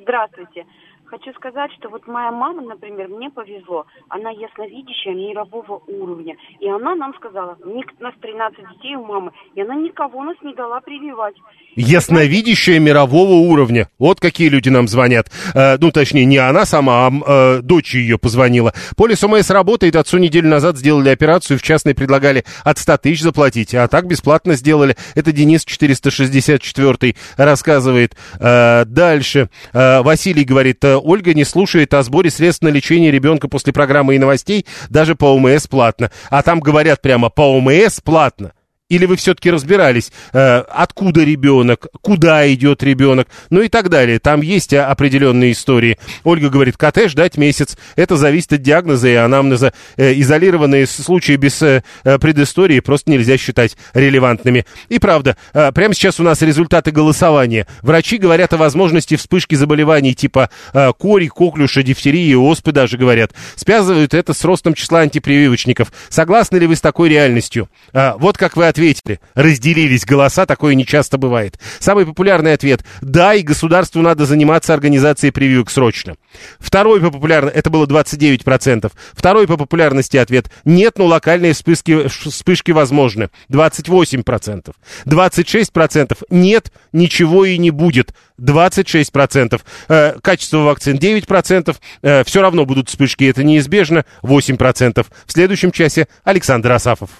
Здравствуйте. 0.00 0.64
Хочу 1.10 1.32
сказать, 1.32 1.72
что 1.76 1.88
вот 1.88 2.06
моя 2.06 2.30
мама, 2.30 2.62
например, 2.62 3.08
мне 3.08 3.30
повезло. 3.30 3.84
Она 4.08 4.30
ясновидящая 4.30 5.12
мирового 5.12 5.82
уровня. 5.88 6.36
И 6.60 6.68
она 6.68 6.94
нам 6.94 7.12
сказала, 7.16 7.58
у 7.64 8.02
нас 8.02 8.14
13 8.20 8.58
детей 8.76 8.94
у 8.94 9.04
мамы, 9.04 9.32
и 9.56 9.60
она 9.60 9.74
никого 9.74 10.22
нас 10.22 10.36
не 10.44 10.54
дала 10.54 10.80
прививать. 10.80 11.34
Ясновидящая 11.74 12.78
мирового 12.78 13.32
уровня. 13.50 13.88
Вот 13.98 14.20
какие 14.20 14.48
люди 14.48 14.68
нам 14.68 14.86
звонят. 14.86 15.32
Э, 15.52 15.78
ну, 15.78 15.90
точнее, 15.90 16.26
не 16.26 16.38
она 16.38 16.64
сама, 16.64 17.08
а 17.08 17.10
э, 17.10 17.62
дочь 17.62 17.94
ее 17.94 18.16
позвонила. 18.16 18.72
Полис 18.96 19.24
ОМС 19.24 19.50
работает. 19.50 19.96
Отцу 19.96 20.18
неделю 20.18 20.48
назад 20.48 20.76
сделали 20.76 21.08
операцию. 21.08 21.58
В 21.58 21.62
частной 21.62 21.96
предлагали 21.96 22.44
от 22.62 22.78
100 22.78 22.98
тысяч 22.98 23.22
заплатить. 23.22 23.74
А 23.74 23.88
так 23.88 24.06
бесплатно 24.06 24.54
сделали. 24.54 24.94
Это 25.16 25.32
Денис 25.32 25.64
464 25.64 27.16
рассказывает. 27.36 28.16
Э, 28.38 28.84
дальше. 28.84 29.48
Э, 29.72 30.02
Василий 30.02 30.44
говорит, 30.44 30.84
э, 30.84 30.99
Ольга 31.00 31.34
не 31.34 31.44
слушает 31.44 31.94
о 31.94 32.02
сборе 32.02 32.30
средств 32.30 32.62
на 32.62 32.68
лечение 32.68 33.10
ребенка 33.10 33.48
после 33.48 33.72
программы 33.72 34.14
и 34.14 34.18
новостей. 34.18 34.66
Даже 34.88 35.14
по 35.14 35.34
ОМС 35.34 35.66
платно. 35.66 36.10
А 36.30 36.42
там 36.42 36.60
говорят 36.60 37.02
прямо, 37.02 37.30
по 37.30 37.42
ОМС 37.42 38.00
платно. 38.00 38.52
Или 38.90 39.06
вы 39.06 39.16
все-таки 39.16 39.50
разбирались, 39.50 40.10
э, 40.32 40.64
откуда 40.68 41.22
ребенок, 41.22 41.86
куда 42.02 42.52
идет 42.52 42.82
ребенок, 42.82 43.28
ну 43.48 43.62
и 43.62 43.68
так 43.68 43.88
далее. 43.88 44.18
Там 44.18 44.42
есть 44.42 44.74
определенные 44.74 45.52
истории. 45.52 45.96
Ольга 46.24 46.50
говорит, 46.50 46.76
КТ 46.76 47.08
ждать 47.08 47.36
месяц. 47.38 47.78
Это 47.94 48.16
зависит 48.16 48.52
от 48.52 48.62
диагноза 48.62 49.08
и 49.08 49.14
анамнеза. 49.14 49.72
Э, 49.96 50.12
изолированные 50.14 50.88
случаи 50.88 51.36
без 51.36 51.62
э, 51.62 51.82
предыстории 52.02 52.80
просто 52.80 53.12
нельзя 53.12 53.38
считать 53.38 53.76
релевантными. 53.94 54.66
И 54.88 54.98
правда, 54.98 55.36
прямо 55.52 55.94
сейчас 55.94 56.18
у 56.18 56.24
нас 56.24 56.42
результаты 56.42 56.90
голосования. 56.90 57.68
Врачи 57.82 58.18
говорят 58.18 58.52
о 58.54 58.56
возможности 58.56 59.14
вспышки 59.14 59.54
заболеваний 59.54 60.14
типа 60.14 60.50
кори, 60.98 61.28
коклюша, 61.28 61.84
дифтерии, 61.84 62.34
оспы 62.34 62.72
даже 62.72 62.96
говорят. 62.96 63.30
Связывают 63.54 64.14
это 64.14 64.34
с 64.34 64.44
ростом 64.44 64.74
числа 64.74 65.00
антипрививочников. 65.00 65.92
Согласны 66.08 66.56
ли 66.56 66.66
вы 66.66 66.74
с 66.74 66.80
такой 66.80 67.08
реальностью? 67.08 67.68
Вот 67.92 68.36
как 68.36 68.56
вы 68.56 68.66
ответили 68.66 68.79
ответили. 68.80 69.20
Разделились 69.34 70.06
голоса, 70.06 70.46
такое 70.46 70.74
не 70.74 70.86
часто 70.86 71.18
бывает. 71.18 71.58
Самый 71.78 72.06
популярный 72.06 72.54
ответ– 72.54 72.84
да, 73.02 73.34
и 73.34 73.42
государству 73.42 74.00
надо 74.00 74.24
заниматься 74.24 74.72
организацией 74.72 75.32
прививок 75.32 75.70
срочно. 75.70 76.16
Второй 76.58 77.00
по 77.00 77.10
популярности, 77.10 77.58
это 77.58 77.70
было 77.70 77.86
29%. 77.86 78.90
Второй 79.12 79.46
по 79.46 79.56
популярности 79.56 80.16
ответ– 80.16 80.50
нет, 80.64 80.98
но 80.98 81.06
локальные 81.06 81.52
вспышки, 81.52 82.08
вспышки 82.08 82.70
возможны. 82.70 83.28
28%. 83.50 84.72
26% 85.04 86.18
нет, 86.30 86.72
ничего 86.92 87.44
и 87.44 87.58
не 87.58 87.70
будет. 87.70 88.14
26%. 88.40 89.60
Э, 89.88 90.14
качество 90.22 90.58
вакцин 90.58 90.96
9%. 90.96 91.76
Э, 92.02 92.24
все 92.24 92.40
равно 92.40 92.64
будут 92.64 92.88
вспышки, 92.88 93.24
это 93.24 93.44
неизбежно. 93.44 94.04
8%. 94.22 95.06
В 95.26 95.32
следующем 95.32 95.70
часе 95.70 96.08
Александр 96.24 96.72
Асафов. 96.72 97.10